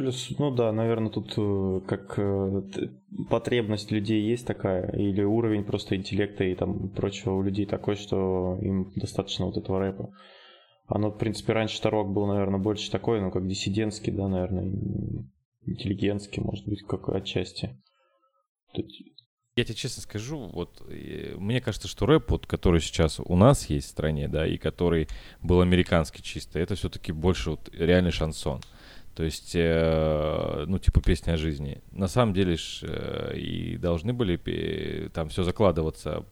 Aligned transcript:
Плюс, 0.00 0.30
ну 0.38 0.50
да, 0.50 0.72
наверное, 0.72 1.10
тут 1.10 1.34
э, 1.36 1.80
как 1.86 2.14
э, 2.16 2.62
потребность 3.28 3.90
людей 3.90 4.22
есть 4.22 4.46
такая, 4.46 4.90
или 4.92 5.22
уровень 5.22 5.62
просто 5.62 5.94
интеллекта 5.94 6.42
и 6.42 6.54
там 6.54 6.88
прочего 6.88 7.34
у 7.34 7.42
людей 7.42 7.66
такой, 7.66 7.96
что 7.96 8.58
им 8.62 8.90
достаточно 8.96 9.44
вот 9.44 9.58
этого 9.58 9.78
рэпа. 9.78 10.10
Оно, 10.86 11.10
в 11.10 11.18
принципе, 11.18 11.52
раньше 11.52 11.82
Тарок 11.82 12.14
был, 12.14 12.24
наверное, 12.24 12.58
больше 12.58 12.90
такой, 12.90 13.20
ну, 13.20 13.30
как 13.30 13.46
диссидентский, 13.46 14.10
да, 14.10 14.26
наверное, 14.26 14.72
интеллигентский, 15.66 16.42
может 16.42 16.66
быть, 16.66 16.80
как 16.86 17.10
отчасти. 17.10 17.78
Я 19.54 19.64
тебе 19.64 19.74
честно 19.74 20.00
скажу, 20.00 20.48
вот 20.54 20.82
мне 21.36 21.60
кажется, 21.60 21.88
что 21.88 22.06
рэп, 22.06 22.30
вот, 22.30 22.46
который 22.46 22.80
сейчас 22.80 23.20
у 23.20 23.36
нас 23.36 23.68
есть 23.68 23.88
в 23.88 23.90
стране, 23.90 24.28
да, 24.28 24.46
и 24.46 24.56
который 24.56 25.08
был 25.42 25.60
американский 25.60 26.22
чисто, 26.22 26.58
это 26.58 26.74
все-таки 26.74 27.12
больше 27.12 27.50
вот 27.50 27.68
реальный 27.74 28.12
шансон. 28.12 28.62
То 29.14 29.24
есть, 29.24 29.52
э, 29.54 30.64
ну, 30.66 30.78
типа 30.78 31.00
песня 31.00 31.32
о 31.32 31.36
жизни. 31.36 31.82
На 31.90 32.08
самом 32.08 32.32
деле 32.32 32.56
ж, 32.56 32.80
э, 32.82 33.36
и 33.36 33.76
должны 33.76 34.12
были 34.12 34.40
э, 34.46 35.08
там 35.08 35.28
все 35.28 35.42
закладываться 35.42 36.24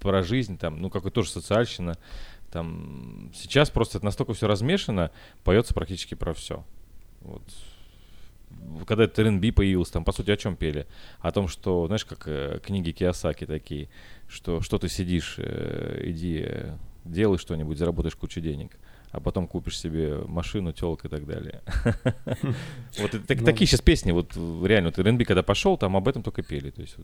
про 0.00 0.22
жизнь, 0.22 0.58
там, 0.58 0.80
ну, 0.80 0.90
какой 0.90 1.10
тоже 1.10 1.30
социальщина. 1.30 1.96
Там 2.50 3.30
сейчас 3.34 3.70
просто 3.70 3.98
это 3.98 4.04
настолько 4.04 4.34
все 4.34 4.46
размешано, 4.46 5.10
поется 5.44 5.74
практически 5.74 6.14
про 6.14 6.32
все. 6.32 6.64
Вот. 7.20 7.42
Когда 8.86 9.04
это 9.04 9.22
РНБ 9.22 9.54
появился, 9.54 9.94
там, 9.94 10.04
по 10.04 10.12
сути, 10.12 10.30
о 10.30 10.36
чем 10.36 10.56
пели? 10.56 10.86
О 11.20 11.32
том, 11.32 11.48
что, 11.48 11.86
знаешь, 11.86 12.04
как 12.04 12.24
э, 12.26 12.60
книги 12.64 12.92
Киосаки 12.92 13.46
такие, 13.46 13.88
что, 14.28 14.60
что 14.60 14.78
ты 14.78 14.88
сидишь, 14.88 15.36
э, 15.38 16.02
иди, 16.04 16.44
э, 16.46 16.76
делай 17.04 17.38
что-нибудь, 17.38 17.78
заработаешь 17.78 18.16
кучу 18.16 18.40
денег 18.40 18.78
а 19.12 19.20
потом 19.20 19.46
купишь 19.46 19.78
себе 19.78 20.16
машину, 20.26 20.72
телок 20.72 21.04
и 21.04 21.08
так 21.08 21.26
далее. 21.26 21.62
Вот 22.98 23.12
ну. 23.12 23.20
такие 23.44 23.66
сейчас 23.66 23.80
песни, 23.80 24.12
вот 24.12 24.36
реально, 24.36 24.92
вот 24.94 24.98
РНБ 24.98 25.24
когда 25.24 25.42
пошел, 25.42 25.76
там 25.76 25.96
об 25.96 26.08
этом 26.08 26.22
только 26.22 26.42
пели, 26.42 26.70
то 26.70 26.80
есть 26.80 26.96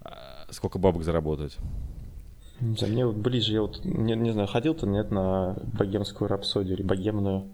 а, 0.00 0.46
сколько 0.50 0.78
бабок 0.78 1.04
заработать. 1.04 1.56
Мне 2.60 3.06
вот 3.06 3.16
ближе, 3.16 3.52
я 3.52 3.62
вот 3.62 3.84
не, 3.84 4.14
не 4.16 4.32
знаю, 4.32 4.48
ходил 4.48 4.74
ты 4.74 4.86
нет 4.86 5.10
на 5.10 5.56
богемскую 5.78 6.28
рапсодию 6.28 6.76
или 6.76 6.82
богемную? 6.82 7.44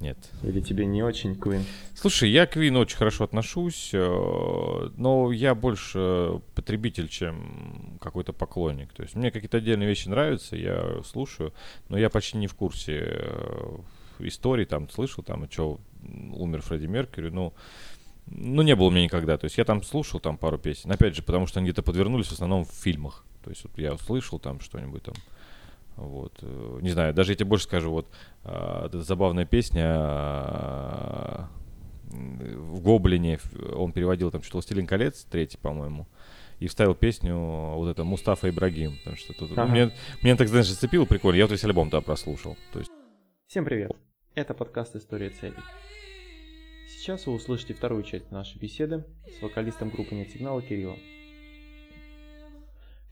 Нет. 0.00 0.18
Или 0.42 0.60
тебе 0.60 0.84
не 0.84 1.02
очень 1.02 1.34
Квин? 1.34 1.64
Слушай, 1.94 2.30
я 2.30 2.46
к 2.46 2.52
Квин 2.52 2.76
очень 2.76 2.98
хорошо 2.98 3.24
отношусь, 3.24 3.90
э, 3.94 4.90
но 4.96 5.32
я 5.32 5.54
больше 5.54 6.42
потребитель, 6.54 7.08
чем 7.08 7.98
какой-то 8.00 8.34
поклонник. 8.34 8.92
То 8.92 9.02
есть 9.02 9.14
мне 9.14 9.30
какие-то 9.30 9.56
отдельные 9.56 9.88
вещи 9.88 10.08
нравятся, 10.08 10.56
я 10.56 11.02
слушаю, 11.02 11.54
но 11.88 11.98
я 11.98 12.10
почти 12.10 12.36
не 12.36 12.46
в 12.46 12.54
курсе 12.54 13.04
э, 13.06 13.78
истории, 14.18 14.66
там, 14.66 14.90
слышал, 14.90 15.24
там, 15.24 15.50
что 15.50 15.80
умер 16.02 16.60
Фредди 16.62 16.86
Меркьюри, 16.86 17.30
ну, 17.30 17.54
ну, 18.26 18.62
не 18.62 18.74
было 18.74 18.88
у 18.88 18.90
меня 18.90 19.04
никогда. 19.04 19.38
То 19.38 19.44
есть 19.44 19.56
я 19.56 19.64
там 19.64 19.82
слушал 19.82 20.20
там 20.20 20.36
пару 20.36 20.58
песен. 20.58 20.90
Опять 20.90 21.14
же, 21.14 21.22
потому 21.22 21.46
что 21.46 21.60
они 21.60 21.68
где-то 21.68 21.82
подвернулись 21.82 22.26
в 22.26 22.32
основном 22.32 22.64
в 22.64 22.72
фильмах. 22.72 23.24
То 23.42 23.50
есть 23.50 23.62
вот 23.64 23.78
я 23.78 23.94
услышал 23.94 24.38
там 24.38 24.60
что-нибудь 24.60 25.04
там. 25.04 25.14
Вот. 25.96 26.38
Э, 26.42 26.78
не 26.82 26.90
знаю, 26.90 27.14
даже 27.14 27.32
я 27.32 27.36
тебе 27.36 27.48
больше 27.48 27.64
скажу, 27.64 27.90
вот 27.90 28.06
эта 28.44 29.02
забавная 29.02 29.44
песня 29.44 29.86
э, 29.88 31.44
в 32.10 32.80
Гоблине, 32.80 33.38
он 33.74 33.92
переводил 33.92 34.30
там 34.30 34.42
что-то 34.42 34.58
«Властелин 34.58 34.86
колец», 34.86 35.24
третий, 35.24 35.58
по-моему, 35.58 36.06
и 36.60 36.68
вставил 36.68 36.94
песню 36.94 37.36
вот 37.36 37.88
это 37.88 38.04
Мустафа 38.04 38.48
Ибрагим. 38.48 38.96
Потому 38.98 39.16
что 39.16 39.32
тут, 39.32 39.52
ага. 39.52 39.66
мне, 39.66 39.90
мне 40.22 40.36
так, 40.36 40.48
знаешь, 40.48 40.68
зацепило 40.68 41.04
прикольно. 41.04 41.38
Я 41.38 41.44
вот 41.44 41.52
весь 41.52 41.64
альбом 41.64 41.90
тогда 41.90 42.04
прослушал. 42.04 42.56
То 42.72 42.78
есть... 42.78 42.90
Всем 43.46 43.64
привет. 43.64 43.92
Это 44.34 44.54
подкаст 44.54 44.96
«История 44.96 45.30
целей». 45.30 45.56
Сейчас 46.88 47.26
вы 47.26 47.34
услышите 47.34 47.74
вторую 47.74 48.02
часть 48.02 48.30
нашей 48.30 48.58
беседы 48.58 49.04
с 49.38 49.42
вокалистом 49.42 49.90
группы 49.90 50.14
«Нет 50.14 50.30
сигнала» 50.30 50.62
Кириллом. 50.62 50.98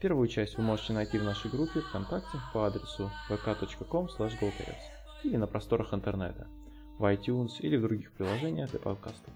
Первую 0.05 0.29
часть 0.29 0.59
вы 0.59 0.63
можете 0.63 0.93
найти 0.93 1.17
в 1.17 1.25
нашей 1.25 1.51
группе 1.51 1.81
ВКонтакте 1.81 2.39
по 2.53 2.67
адресу 2.67 3.11
vk.com 3.31 4.07
или 5.23 5.37
на 5.39 5.47
просторах 5.47 5.95
интернета, 5.95 6.47
в 6.99 7.11
iTunes 7.11 7.53
или 7.61 7.79
в 7.79 7.81
других 7.81 8.13
приложениях 8.13 8.71
для 8.71 8.81
подкастов. 8.81 9.33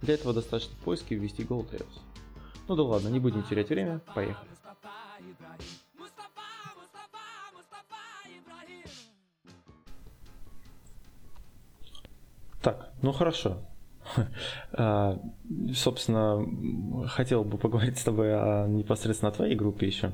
Для 0.00 0.14
этого 0.14 0.34
достаточно 0.34 0.74
в 0.74 0.78
поиске 0.80 1.14
ввести 1.14 1.44
GoldTales. 1.44 2.00
Ну 2.66 2.74
да 2.74 2.82
ладно, 2.82 3.10
не 3.10 3.20
будем 3.20 3.44
терять 3.44 3.68
время, 3.68 4.00
поехали. 4.12 4.50
Так, 12.60 12.92
ну 13.02 13.12
хорошо. 13.12 13.71
А, 14.74 15.18
собственно, 15.74 16.46
хотел 17.08 17.44
бы 17.44 17.58
поговорить 17.58 17.98
с 17.98 18.04
тобой 18.04 18.32
о 18.34 18.66
непосредственно 18.66 19.30
о 19.30 19.34
твоей 19.34 19.54
группе 19.54 19.86
еще. 19.86 20.12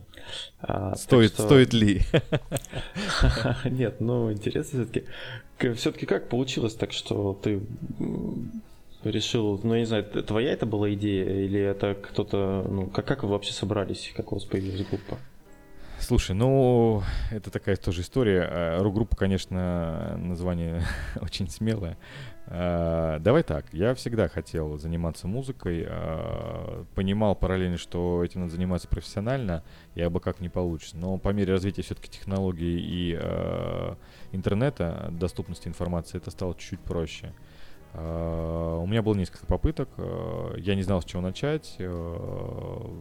А, 0.61 0.97
стоит, 0.97 1.35
что... 1.35 1.45
стоит 1.45 1.73
ли? 1.73 2.03
Нет, 3.65 4.01
ну 4.01 4.33
интересно 4.33 4.85
все-таки. 4.85 5.07
Все-таки 5.77 6.07
как 6.07 6.29
получилось 6.29 6.75
так, 6.75 6.93
что 6.93 7.39
ты 7.41 7.61
решил, 9.05 9.61
ну 9.63 9.75
я 9.75 9.81
не 9.81 9.87
знаю, 9.87 10.05
твоя 10.05 10.53
это 10.53 10.67
была 10.67 10.93
идея 10.95 11.45
или 11.45 11.61
это 11.61 11.95
кто-то, 11.95 12.67
ну 12.69 12.87
как, 12.87 13.07
как 13.07 13.23
вы 13.23 13.31
вообще 13.31 13.53
собрались, 13.53 14.13
как 14.17 14.33
у 14.33 14.37
вас 14.37 14.45
появилась 14.45 14.87
группа? 14.87 15.19
Слушай, 16.01 16.37
ну, 16.37 17.03
это 17.33 17.51
такая 17.51 17.77
тоже 17.77 18.03
история. 18.03 18.43
А, 18.49 18.83
рок-группа, 18.83 19.17
конечно, 19.17 20.17
название 20.17 20.85
очень 21.21 21.51
смелое. 21.51 21.99
А, 22.47 23.19
давай 23.19 23.43
так, 23.43 23.67
я 23.73 23.95
всегда 23.95 24.29
хотел 24.29 24.79
заниматься 24.79 25.27
музыкой, 25.27 25.85
а, 25.87 26.85
понимал 26.95 27.35
параллельно, 27.35 27.79
что 27.79 28.25
этим 28.25 28.43
надо 28.43 28.53
заниматься 28.53 28.87
профессионально, 28.87 29.65
и 29.97 30.01
абы 30.01 30.21
как 30.21 30.41
не 30.41 30.49
получится. 30.49 30.97
Но 30.97 31.19
по 31.19 31.31
мере 31.31 31.53
развития 31.53 31.83
все-таки 31.83 32.09
технологий 32.09 32.79
и 32.79 33.15
интернета, 34.33 35.09
доступности 35.11 35.67
информации, 35.67 36.19
это 36.19 36.31
стало 36.31 36.55
чуть-чуть 36.55 36.81
проще. 36.81 37.33
У 37.95 38.87
меня 38.87 39.03
было 39.03 39.15
несколько 39.15 39.47
попыток, 39.47 39.89
я 40.59 40.75
не 40.75 40.83
знал, 40.83 41.03
с 41.03 41.07
чего 41.07 41.23
начать. 41.23 41.77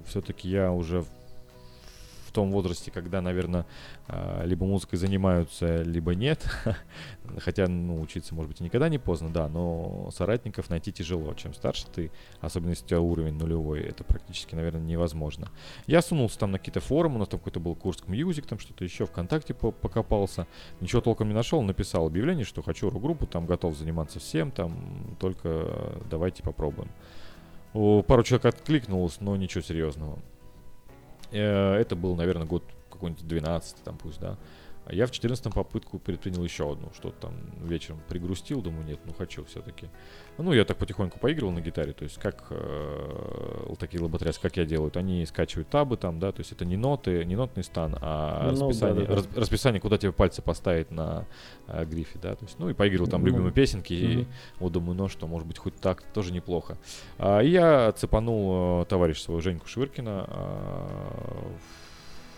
Все-таки 0.08 0.50
я 0.50 0.72
уже 0.72 1.04
том 2.38 2.52
возрасте, 2.52 2.92
когда, 2.92 3.20
наверное, 3.20 3.66
а, 4.08 4.46
либо 4.46 4.64
музыкой 4.64 5.00
занимаются, 5.00 5.82
либо 5.82 6.14
нет. 6.14 6.48
Хотя, 7.40 7.68
ну, 7.68 8.00
учиться, 8.00 8.36
может 8.36 8.52
быть, 8.52 8.60
никогда 8.60 8.90
не 8.90 9.00
поздно, 9.00 9.34
да, 9.34 9.48
но 9.48 10.12
соратников 10.12 10.70
найти 10.70 10.92
тяжело. 10.92 11.34
Чем 11.34 11.56
старше 11.56 11.88
ты, 11.88 12.12
особенно 12.40 12.70
если 12.70 12.86
у 12.86 12.88
тебя 12.90 13.02
уровень 13.02 13.34
нулевой, 13.34 13.82
это 13.82 14.04
практически, 14.04 14.54
наверное, 14.54 14.82
невозможно. 14.82 15.50
Я 15.88 16.04
сунулся 16.04 16.38
там 16.38 16.52
на 16.52 16.60
какие-то 16.60 16.80
форумы, 16.80 17.16
у 17.16 17.18
нас 17.18 17.28
там 17.28 17.40
какой-то 17.40 17.60
был 17.60 17.74
курс 17.74 18.04
к 18.04 18.08
мьюзик, 18.08 18.46
там 18.46 18.60
что-то 18.60 18.84
еще, 18.84 19.08
ВКонтакте 19.08 19.56
покопался. 19.56 20.46
Ничего 20.80 21.02
толком 21.02 21.30
не 21.30 21.34
нашел, 21.34 21.64
написал 21.64 22.06
объявление, 22.06 22.46
что 22.46 22.62
хочу 22.62 22.92
рок-группу, 22.92 23.26
там 23.26 23.48
готов 23.48 23.76
заниматься 23.76 24.20
всем, 24.20 24.52
там 24.52 25.18
только 25.20 25.98
давайте 26.08 26.44
попробуем. 26.44 26.92
Пару 27.74 28.22
человек 28.22 28.46
откликнулось, 28.46 29.22
но 29.22 29.36
ничего 29.36 29.64
серьезного. 29.64 30.20
Э, 31.32 31.74
это 31.76 31.96
был, 31.96 32.16
наверное, 32.16 32.48
год 32.48 32.64
какой-нибудь 32.90 33.28
12 33.28 33.78
там 33.84 33.98
пусть, 33.98 34.20
да. 34.20 34.38
А 34.90 34.94
я 34.94 35.06
в 35.06 35.12
14 35.12 35.54
попытку 35.54 36.00
предпринял 36.00 36.42
еще 36.46 36.72
одну, 36.72 36.92
что-то 36.96 37.28
там 37.28 37.34
вечером 37.62 38.00
пригрустил, 38.08 38.62
думаю, 38.62 38.86
нет, 38.86 39.00
ну 39.04 39.14
хочу 39.14 39.44
все-таки. 39.44 39.90
Ну, 40.38 40.54
я 40.54 40.64
так 40.64 40.78
потихоньку 40.78 41.20
поигрывал 41.20 41.52
на 41.52 41.60
гитаре, 41.60 41.92
то 41.92 42.04
есть 42.04 42.18
как 42.20 42.46
э, 42.52 43.74
такие 43.78 44.02
лоботрясы, 44.02 44.40
как 44.40 44.56
я 44.56 44.64
делают, 44.64 44.96
они 44.96 45.26
скачивают 45.26 45.68
табы 45.68 45.98
там, 45.98 46.20
да, 46.20 46.32
то 46.32 46.40
есть 46.40 46.54
это 46.54 46.64
не 46.64 46.78
ноты, 46.78 47.26
не 47.26 47.36
нотный 47.36 47.66
стан, 47.66 47.98
а 48.00 48.50
ну, 48.54 48.70
расписание, 48.70 49.06
да, 49.06 49.16
да, 49.16 49.22
да. 49.24 49.42
расписание, 49.42 49.82
куда 49.82 49.98
тебе 49.98 50.14
пальцы 50.14 50.42
поставить 50.42 50.90
на 50.90 51.26
э, 51.68 51.84
грифе, 51.84 52.18
да, 52.22 52.36
то 52.36 52.46
есть, 52.46 52.58
ну 52.58 52.70
и 52.70 52.74
поигрывал 52.74 53.10
там 53.10 53.22
ну, 53.22 53.28
любимые 53.28 53.52
песенки, 53.52 53.94
угу. 53.94 54.22
и 54.22 54.28
вот 54.60 54.72
думаю, 54.72 54.96
ну 54.96 55.10
что, 55.10 55.28
может 55.28 55.46
быть, 55.46 55.58
хоть 55.58 55.76
так 55.76 56.02
тоже 56.14 56.32
неплохо. 56.32 56.78
А, 57.18 57.42
и 57.42 57.50
я 57.50 57.92
цепанул 57.92 58.84
э, 58.84 58.86
товарища 58.86 59.24
своего 59.24 59.42
Женьку 59.42 59.68
Швыркина 59.68 60.28
э, 60.30 61.52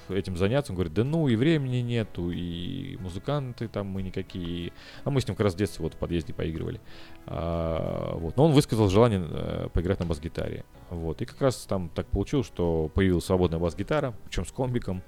этим 0.09 0.37
заняться. 0.37 0.71
Он 0.71 0.75
говорит, 0.75 0.93
да 0.93 1.03
ну 1.03 1.27
и 1.27 1.35
времени 1.35 1.77
нету, 1.77 2.31
и 2.31 2.97
музыканты 2.97 3.67
там 3.67 3.87
мы 3.87 4.01
никакие. 4.01 4.73
А 5.03 5.09
мы 5.09 5.21
с 5.21 5.27
ним 5.27 5.35
как 5.35 5.45
раз 5.45 5.53
в 5.53 5.57
детстве 5.57 5.83
вот 5.83 5.93
в 5.93 5.97
подъезде 5.97 6.33
поигрывали. 6.33 6.81
А, 7.25 8.15
вот. 8.15 8.37
Но 8.37 8.45
он 8.45 8.51
высказал 8.51 8.89
желание 8.89 9.25
э, 9.29 9.69
поиграть 9.73 9.99
на 9.99 10.05
бас-гитаре. 10.05 10.65
Вот. 10.89 11.21
И 11.21 11.25
как 11.25 11.41
раз 11.41 11.65
там 11.65 11.89
так 11.89 12.07
получилось, 12.07 12.47
что 12.47 12.89
появилась 12.93 13.25
свободная 13.25 13.59
бас-гитара, 13.59 14.13
причем 14.25 14.45
с 14.45 14.51
комбиком. 14.51 15.03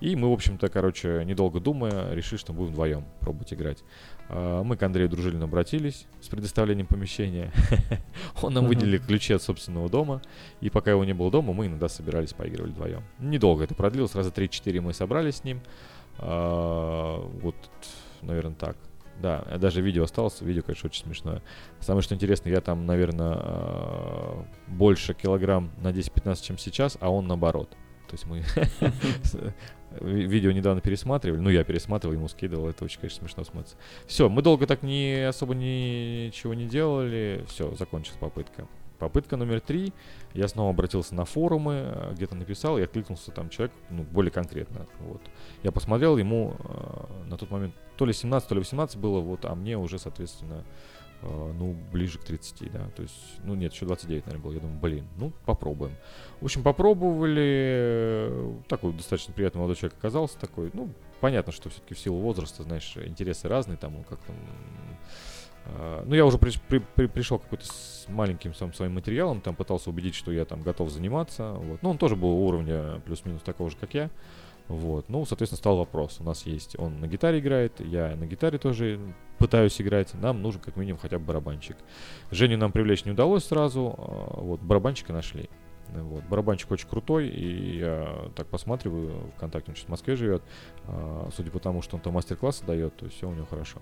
И 0.00 0.16
мы, 0.16 0.30
в 0.30 0.32
общем-то, 0.32 0.68
короче, 0.68 1.22
недолго 1.24 1.60
думая, 1.60 2.12
решили, 2.12 2.36
что 2.36 2.52
будем 2.52 2.72
вдвоем 2.72 3.04
пробовать 3.20 3.54
играть. 3.54 3.84
А, 4.34 4.62
мы 4.62 4.76
к 4.76 4.82
Андрею 4.82 5.10
Дружилину 5.10 5.44
обратились 5.44 6.06
с 6.20 6.28
предоставлением 6.28 6.86
помещения. 6.86 7.52
Он 8.42 8.54
нам 8.54 8.66
выделил 8.66 9.00
ключи 9.00 9.34
от 9.34 9.42
собственного 9.42 9.90
дома. 9.90 10.22
И 10.60 10.70
пока 10.70 10.90
его 10.90 11.04
не 11.04 11.12
было 11.12 11.30
дома, 11.30 11.52
мы 11.52 11.66
иногда 11.66 11.88
собирались, 11.88 12.32
поигрывали 12.32 12.72
вдвоем. 12.72 13.02
Недолго 13.18 13.64
это 13.64 13.74
продлилось. 13.74 14.14
Раза 14.14 14.30
3-4 14.30 14.80
мы 14.80 14.94
собрались 14.94 15.36
с 15.36 15.44
ним. 15.44 15.60
А, 16.18 17.18
вот, 17.42 17.56
наверное, 18.22 18.54
так. 18.54 18.76
Да, 19.20 19.44
даже 19.58 19.82
видео 19.82 20.04
осталось, 20.04 20.40
видео, 20.40 20.62
конечно, 20.62 20.88
очень 20.88 21.04
смешное. 21.04 21.42
Самое 21.80 22.02
что 22.02 22.14
интересно, 22.14 22.48
я 22.48 22.60
там, 22.60 22.86
наверное, 22.86 23.38
э, 23.40 24.42
больше 24.68 25.14
килограмм 25.14 25.70
на 25.80 25.88
10-15, 25.88 26.42
чем 26.42 26.58
сейчас, 26.58 26.96
а 26.98 27.10
он 27.10 27.28
наоборот. 27.28 27.70
То 28.08 28.14
есть 28.14 28.26
мы 28.26 28.42
видео 30.00 30.52
недавно 30.52 30.80
пересматривали, 30.80 31.40
ну 31.40 31.50
я 31.50 31.64
пересматривал, 31.64 32.14
ему 32.14 32.28
скидывал, 32.28 32.68
это 32.68 32.84
очень, 32.84 33.00
конечно, 33.00 33.20
смешно 33.20 33.44
смотрится. 33.44 33.76
Все, 34.06 34.28
мы 34.28 34.42
долго 34.42 34.66
так 34.66 34.82
не 34.82 35.26
особо 35.28 35.54
ничего 35.54 36.54
не 36.54 36.66
делали, 36.66 37.44
все, 37.48 37.74
закончилась 37.74 38.18
попытка. 38.18 38.66
Попытка 39.02 39.36
номер 39.36 39.60
три. 39.60 39.92
Я 40.32 40.46
снова 40.46 40.70
обратился 40.70 41.16
на 41.16 41.24
форумы, 41.24 41.90
э, 41.92 42.12
где-то 42.14 42.36
написал, 42.36 42.78
и 42.78 42.82
откликнулся 42.82 43.32
там 43.32 43.48
человек, 43.48 43.74
ну, 43.90 44.04
более 44.04 44.30
конкретно. 44.30 44.86
Вот. 45.00 45.20
Я 45.64 45.72
посмотрел, 45.72 46.16
ему 46.18 46.54
э, 46.60 47.26
на 47.26 47.36
тот 47.36 47.50
момент 47.50 47.74
то 47.96 48.06
ли 48.06 48.12
17, 48.12 48.48
то 48.48 48.54
ли 48.54 48.60
18 48.60 48.96
было, 48.98 49.18
вот, 49.18 49.44
а 49.44 49.56
мне 49.56 49.76
уже, 49.76 49.98
соответственно, 49.98 50.64
ну, 51.22 51.76
ближе 51.92 52.18
к 52.18 52.24
30, 52.24 52.72
да. 52.72 52.88
То 52.96 53.02
есть, 53.02 53.14
ну, 53.44 53.54
нет, 53.54 53.72
еще 53.72 53.86
29, 53.86 54.26
наверное, 54.26 54.44
был. 54.44 54.52
Я 54.52 54.60
думаю, 54.60 54.78
блин, 54.78 55.06
ну, 55.16 55.32
попробуем. 55.44 55.92
В 56.40 56.44
общем, 56.44 56.62
попробовали. 56.62 58.60
Такой 58.68 58.92
достаточно 58.92 59.32
приятный 59.32 59.58
молодой 59.58 59.76
человек 59.76 59.98
оказался 59.98 60.38
такой. 60.38 60.70
Ну, 60.72 60.90
понятно, 61.20 61.52
что 61.52 61.70
все-таки 61.70 61.94
в 61.94 61.98
силу 61.98 62.18
возраста, 62.18 62.62
знаешь, 62.64 62.96
интересы 62.96 63.48
разные, 63.48 63.78
там, 63.78 64.02
как 64.04 64.18
там 64.20 64.36
а, 65.64 66.02
ну, 66.06 66.14
я 66.14 66.26
уже 66.26 66.38
при, 66.38 66.52
при, 66.68 66.78
при, 66.78 67.06
пришел 67.06 67.38
какой-то 67.38 67.66
с 67.66 68.06
маленьким 68.08 68.54
сам 68.54 68.72
своим 68.72 68.94
материалом, 68.94 69.40
там 69.40 69.54
пытался 69.54 69.90
убедить, 69.90 70.14
что 70.14 70.32
я 70.32 70.44
там 70.44 70.62
готов 70.62 70.90
заниматься. 70.90 71.52
Вот. 71.52 71.82
Ну, 71.82 71.90
он 71.90 71.98
тоже 71.98 72.16
был 72.16 72.30
уровня 72.30 73.00
плюс-минус 73.04 73.42
такого 73.42 73.70
же, 73.70 73.76
как 73.76 73.94
я. 73.94 74.10
Вот. 74.72 75.10
Ну, 75.10 75.26
соответственно, 75.26 75.58
стал 75.58 75.76
вопрос. 75.76 76.16
У 76.18 76.24
нас 76.24 76.46
есть, 76.46 76.78
он 76.78 76.98
на 76.98 77.06
гитаре 77.06 77.40
играет, 77.40 77.78
я 77.80 78.16
на 78.16 78.26
гитаре 78.26 78.56
тоже 78.56 78.98
пытаюсь 79.38 79.78
играть. 79.82 80.14
Нам 80.14 80.40
нужен 80.40 80.62
как 80.62 80.76
минимум 80.76 80.98
хотя 80.98 81.18
бы 81.18 81.26
барабанщик. 81.26 81.76
Женю 82.30 82.56
нам 82.56 82.72
привлечь 82.72 83.04
не 83.04 83.12
удалось 83.12 83.44
сразу. 83.44 83.94
А, 83.98 84.40
вот, 84.40 84.60
барабанщика 84.60 85.12
нашли. 85.12 85.50
Вот. 85.88 86.24
Барабанщик 86.24 86.70
очень 86.70 86.88
крутой, 86.88 87.28
и 87.28 87.80
я 87.80 88.30
так 88.34 88.46
посматриваю, 88.46 89.30
ВКонтакте 89.36 89.72
он 89.72 89.76
сейчас 89.76 89.88
в 89.88 89.90
Москве 89.90 90.16
живет, 90.16 90.42
а, 90.86 91.28
судя 91.36 91.50
по 91.50 91.58
тому, 91.58 91.82
что 91.82 91.96
он 91.96 92.02
там 92.02 92.14
мастер-классы 92.14 92.64
дает, 92.64 92.96
то 92.96 93.10
все 93.10 93.28
у 93.28 93.34
него 93.34 93.44
хорошо. 93.44 93.78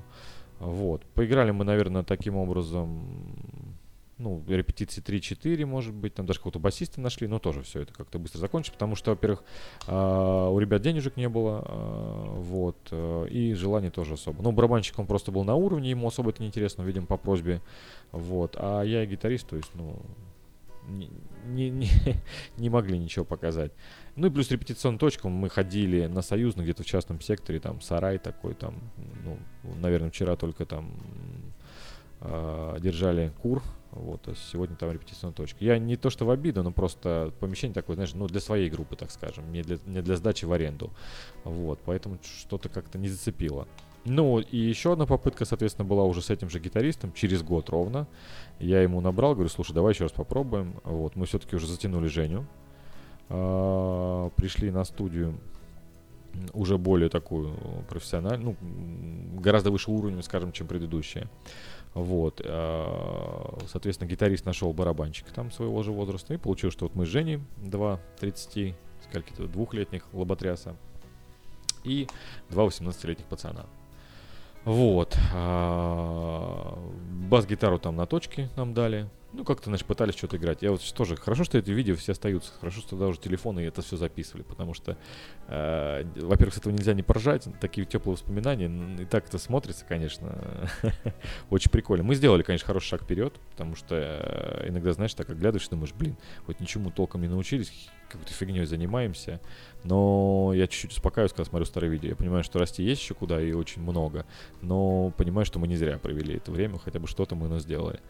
Вот. 0.58 1.02
Поиграли 1.14 1.52
мы, 1.52 1.64
наверное, 1.64 2.02
таким 2.02 2.36
образом, 2.36 3.32
ну, 4.20 4.44
репетиции 4.46 5.02
3-4, 5.02 5.64
может 5.64 5.94
быть, 5.94 6.14
там 6.14 6.26
даже 6.26 6.38
какого-то 6.38 6.58
басиста 6.58 7.00
нашли, 7.00 7.26
но 7.26 7.38
тоже 7.38 7.62
все 7.62 7.80
это 7.80 7.92
как-то 7.92 8.18
быстро 8.18 8.38
закончилось, 8.38 8.74
потому 8.74 8.94
что, 8.94 9.10
во-первых, 9.10 9.42
э, 9.86 10.48
у 10.50 10.58
ребят 10.58 10.82
денежек 10.82 11.16
не 11.16 11.28
было, 11.28 11.64
э, 11.66 12.40
вот, 12.40 12.76
э, 12.90 13.28
и 13.30 13.54
желания 13.54 13.90
тоже 13.90 14.14
особо. 14.14 14.42
Ну, 14.42 14.52
барабанщик, 14.52 14.98
он 14.98 15.06
просто 15.06 15.32
был 15.32 15.42
на 15.44 15.54
уровне, 15.54 15.90
ему 15.90 16.06
особо 16.06 16.30
это 16.30 16.42
неинтересно, 16.42 16.82
видим, 16.82 17.06
по 17.06 17.16
просьбе, 17.16 17.62
вот, 18.12 18.56
а 18.58 18.82
я 18.82 19.04
гитарист, 19.06 19.48
то 19.48 19.56
есть, 19.56 19.70
ну, 19.74 20.00
не, 20.86 21.10
не, 21.46 21.70
не, 21.70 21.88
не 22.58 22.68
могли 22.68 22.98
ничего 22.98 23.24
показать. 23.24 23.72
Ну 24.16 24.26
и 24.26 24.30
плюс 24.30 24.50
репетиционную 24.50 24.98
точку 24.98 25.28
мы 25.28 25.48
ходили 25.48 26.06
на 26.06 26.20
союзно 26.20 26.62
где-то 26.62 26.82
в 26.82 26.86
частном 26.86 27.20
секторе, 27.20 27.58
там 27.58 27.80
сарай 27.80 28.18
такой, 28.18 28.54
там, 28.54 28.74
ну, 29.24 29.38
наверное, 29.80 30.10
вчера 30.10 30.36
только 30.36 30.66
там 30.66 30.90
э, 32.20 32.76
держали 32.80 33.32
кур, 33.40 33.62
вот, 33.92 34.28
а 34.28 34.34
сегодня 34.34 34.76
там 34.76 34.92
репетиционная 34.92 35.34
точка. 35.34 35.64
Я 35.64 35.78
не 35.78 35.96
то 35.96 36.10
что 36.10 36.24
в 36.24 36.30
обиду, 36.30 36.62
но 36.62 36.70
просто 36.70 37.32
помещение 37.40 37.74
такое, 37.74 37.94
знаешь, 37.96 38.14
ну 38.14 38.26
для 38.26 38.40
своей 38.40 38.70
группы, 38.70 38.96
так 38.96 39.10
скажем, 39.10 39.50
не 39.52 39.62
для, 39.62 39.78
не 39.86 40.00
для 40.00 40.16
сдачи 40.16 40.44
в 40.44 40.52
аренду. 40.52 40.90
Вот, 41.44 41.80
поэтому 41.84 42.18
что-то 42.22 42.68
как-то 42.68 42.98
не 42.98 43.08
зацепило. 43.08 43.66
Ну, 44.04 44.38
и 44.38 44.56
еще 44.56 44.92
одна 44.92 45.04
попытка, 45.06 45.44
соответственно, 45.44 45.86
была 45.86 46.04
уже 46.04 46.22
с 46.22 46.30
этим 46.30 46.48
же 46.48 46.58
гитаристом 46.58 47.12
через 47.12 47.42
год 47.42 47.68
ровно. 47.68 48.06
Я 48.58 48.80
ему 48.80 49.00
набрал, 49.00 49.34
говорю, 49.34 49.50
слушай, 49.50 49.74
давай 49.74 49.92
еще 49.92 50.04
раз 50.04 50.12
попробуем. 50.12 50.80
Вот, 50.84 51.16
мы 51.16 51.26
все-таки 51.26 51.54
уже 51.56 51.66
затянули 51.66 52.06
Женю. 52.06 52.46
А, 53.28 54.30
пришли 54.36 54.70
на 54.70 54.84
студию 54.84 55.38
уже 56.52 56.78
более 56.78 57.08
такую 57.08 57.54
профессиональную, 57.88 58.56
ну, 58.60 58.68
гораздо 59.40 59.70
выше 59.70 59.90
уровня, 59.90 60.22
скажем, 60.22 60.52
чем 60.52 60.66
предыдущая. 60.66 61.28
Вот, 61.94 62.40
а, 62.44 63.58
соответственно, 63.66 64.08
гитарист 64.08 64.46
нашел 64.46 64.72
барабанщика 64.72 65.32
там 65.34 65.50
своего 65.50 65.82
же 65.82 65.90
возраста, 65.90 66.34
и 66.34 66.36
получилось, 66.36 66.74
что 66.74 66.84
вот 66.84 66.94
мы 66.94 67.04
с 67.04 67.08
Женей, 67.08 67.40
два 67.56 68.00
30, 68.20 68.76
скольки-то, 69.08 69.48
двухлетних 69.48 70.04
лоботряса, 70.12 70.76
и 71.82 72.06
два 72.48 72.64
18-летних 72.66 73.26
пацана. 73.26 73.66
Вот. 74.64 75.16
А, 75.34 76.78
бас-гитару 77.28 77.78
там 77.78 77.96
на 77.96 78.06
точке 78.06 78.50
нам 78.56 78.74
дали. 78.74 79.08
Ну, 79.32 79.44
как-то, 79.44 79.70
значит, 79.70 79.86
пытались 79.86 80.16
что-то 80.16 80.38
играть. 80.38 80.62
Я 80.62 80.72
вот 80.72 80.82
тоже, 80.94 81.14
хорошо, 81.16 81.44
что 81.44 81.56
эти 81.56 81.70
видео 81.70 81.94
все 81.94 82.12
остаются, 82.12 82.52
хорошо, 82.58 82.80
что 82.80 82.96
даже 82.96 83.18
телефоны 83.18 83.60
это 83.60 83.80
все 83.80 83.96
записывали, 83.96 84.42
потому 84.42 84.74
что, 84.74 84.96
э, 85.46 86.04
во-первых, 86.16 86.54
с 86.54 86.58
этого 86.58 86.72
нельзя 86.72 86.94
не 86.94 87.04
поржать, 87.04 87.46
такие 87.60 87.86
теплые 87.86 88.14
воспоминания, 88.14 88.68
и 89.00 89.04
так 89.04 89.28
это 89.28 89.38
смотрится, 89.38 89.84
конечно, 89.84 90.68
очень 91.50 91.70
прикольно. 91.70 92.02
Мы 92.02 92.16
сделали, 92.16 92.42
конечно, 92.42 92.66
хороший 92.66 92.88
шаг 92.88 93.04
вперед, 93.04 93.34
потому 93.52 93.76
что 93.76 93.94
э, 93.94 94.68
иногда, 94.68 94.92
знаешь, 94.92 95.14
так 95.14 95.30
оглядываешь 95.30 95.68
думаешь, 95.68 95.92
блин, 95.92 96.16
хоть 96.46 96.58
ничему 96.58 96.90
толком 96.90 97.22
не 97.22 97.28
научились, 97.28 97.72
какой-то 98.10 98.32
фигней 98.32 98.64
занимаемся, 98.66 99.40
но 99.84 100.52
я 100.54 100.66
чуть-чуть 100.66 100.92
успокаиваюсь, 100.92 101.32
когда 101.32 101.44
смотрю 101.44 101.64
старые 101.64 101.90
видео. 101.90 102.10
Я 102.10 102.16
понимаю, 102.16 102.44
что 102.44 102.58
расти 102.58 102.82
есть 102.82 103.00
еще 103.00 103.14
куда 103.14 103.40
и 103.40 103.52
очень 103.52 103.82
много, 103.82 104.26
но 104.60 105.10
понимаю, 105.16 105.46
что 105.46 105.58
мы 105.58 105.68
не 105.68 105.76
зря 105.76 105.98
провели 105.98 106.36
это 106.36 106.50
время, 106.50 106.78
хотя 106.78 106.98
бы 106.98 107.06
что-то 107.06 107.36
мы 107.36 107.48
но 107.48 107.58
сделали. 107.58 108.00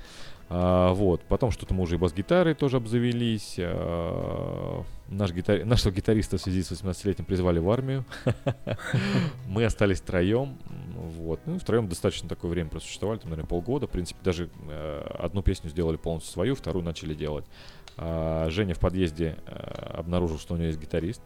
А, 0.52 0.92
вот. 0.94 1.22
Потом 1.22 1.52
что-то 1.52 1.74
мы 1.74 1.84
уже 1.84 1.94
и 1.94 1.98
бас-гитары 1.98 2.54
тоже 2.54 2.78
обзавелись. 2.78 3.54
А, 3.58 4.82
наш 5.08 5.32
гитар... 5.32 5.64
Нашего 5.64 5.92
гитариста 5.92 6.38
в 6.38 6.40
связи 6.40 6.64
с 6.64 6.72
18-летним 6.72 7.24
призвали 7.24 7.60
в 7.60 7.70
армию. 7.70 8.04
Мы 9.46 9.64
остались 9.64 10.00
втроем. 10.00 10.58
Вот. 10.96 11.40
Ну, 11.46 11.60
втроем 11.60 11.88
достаточно 11.88 12.28
такое 12.28 12.50
время 12.50 12.68
просуществовали, 12.68 13.18
там, 13.18 13.30
наверное, 13.30 13.48
полгода. 13.48 13.86
В 13.86 13.90
принципе, 13.90 14.18
даже 14.24 14.50
э, 14.68 15.06
одну 15.20 15.42
песню 15.42 15.70
сделали 15.70 15.96
полностью 15.96 16.32
свою, 16.32 16.56
вторую 16.56 16.84
начали 16.84 17.14
делать. 17.14 17.44
А, 17.96 18.48
Женя 18.50 18.74
в 18.74 18.80
подъезде 18.80 19.36
э, 19.46 19.52
обнаружил, 19.98 20.40
что 20.40 20.54
у 20.54 20.56
него 20.56 20.66
есть 20.66 20.80
гитарист. 20.80 21.22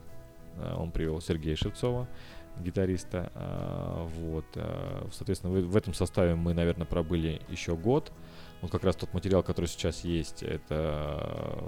А, 0.58 0.76
он 0.76 0.90
привел 0.90 1.22
Сергея 1.22 1.56
Шевцова 1.56 2.08
гитариста. 2.60 3.32
А, 3.34 4.06
вот. 4.18 4.44
Соответственно, 5.14 5.54
в 5.54 5.76
этом 5.78 5.94
составе 5.94 6.34
мы, 6.34 6.52
наверное, 6.52 6.86
пробыли 6.86 7.40
еще 7.48 7.74
год. 7.74 8.12
Вот 8.60 8.70
как 8.70 8.84
раз 8.84 8.96
тот 8.96 9.12
материал, 9.12 9.42
который 9.42 9.66
сейчас 9.66 10.04
есть, 10.04 10.42
это 10.42 11.62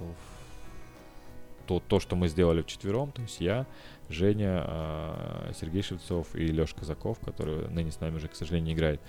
то, 1.67 1.81
то 1.81 2.01
что 2.01 2.17
мы 2.17 2.29
сделали 2.29 2.63
вчетвером, 2.63 3.13
то 3.13 3.23
есть 3.23 3.41
я, 3.41 3.67
Женя, 4.09 4.63
а, 4.65 5.53
Сергей 5.59 5.83
Шевцов 5.83 6.35
и 6.35 6.47
Леша 6.47 6.77
Казаков, 6.77 7.19
который 7.21 7.69
ныне 7.69 7.91
с 7.91 8.01
нами 8.01 8.17
уже, 8.17 8.29
к 8.29 8.35
сожалению, 8.35 8.75
играет. 8.75 9.01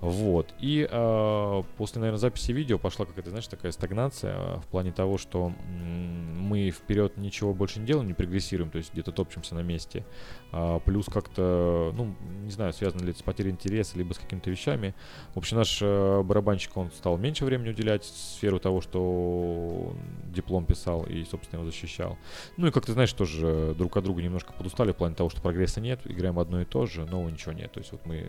Вот. 0.00 0.54
И 0.60 0.88
э, 0.90 1.62
после, 1.76 2.00
наверное, 2.00 2.18
записи 2.18 2.52
видео 2.52 2.78
пошла 2.78 3.04
какая-то, 3.04 3.30
знаешь, 3.30 3.46
такая 3.46 3.70
стагнация 3.72 4.34
э, 4.34 4.56
в 4.60 4.66
плане 4.66 4.92
того, 4.92 5.18
что 5.18 5.52
мы 5.70 6.70
вперед 6.70 7.16
ничего 7.18 7.52
больше 7.52 7.80
не 7.80 7.86
делаем, 7.86 8.08
не 8.08 8.14
прогрессируем, 8.14 8.70
то 8.70 8.78
есть 8.78 8.92
где-то 8.92 9.12
топчемся 9.12 9.54
на 9.54 9.60
месте. 9.60 10.04
А, 10.52 10.80
плюс 10.80 11.06
как-то, 11.06 11.92
ну, 11.96 12.14
не 12.42 12.50
знаю, 12.50 12.72
связано 12.72 13.02
ли 13.02 13.10
это 13.10 13.20
с 13.20 13.22
потерей 13.22 13.50
интереса, 13.50 13.98
либо 13.98 14.14
с 14.14 14.18
какими-то 14.18 14.50
вещами. 14.50 14.94
В 15.34 15.38
общем, 15.38 15.58
наш 15.58 15.78
э, 15.82 16.22
барабанщик, 16.22 16.76
он 16.76 16.90
стал 16.90 17.18
меньше 17.18 17.44
времени 17.44 17.70
уделять 17.70 18.04
сферу 18.04 18.58
того, 18.58 18.80
что 18.80 19.94
диплом 20.24 20.64
писал 20.64 21.04
и, 21.04 21.24
собственно, 21.24 21.60
его 21.60 21.70
защищал. 21.70 22.18
Ну 22.56 22.66
и 22.66 22.70
как-то, 22.70 22.92
знаешь, 22.92 23.12
тоже 23.12 23.74
друг 23.76 23.96
от 23.96 24.04
друга 24.04 24.22
немножко 24.22 24.52
подустали 24.52 24.92
в 24.92 24.96
плане 24.96 25.14
того, 25.14 25.28
что 25.28 25.40
прогресса 25.42 25.80
нет, 25.80 26.00
играем 26.04 26.38
одно 26.38 26.62
и 26.62 26.64
то 26.64 26.86
же, 26.86 27.04
нового 27.04 27.28
ничего 27.28 27.52
нет. 27.52 27.70
То 27.70 27.80
есть 27.80 27.92
вот 27.92 28.06
мы 28.06 28.24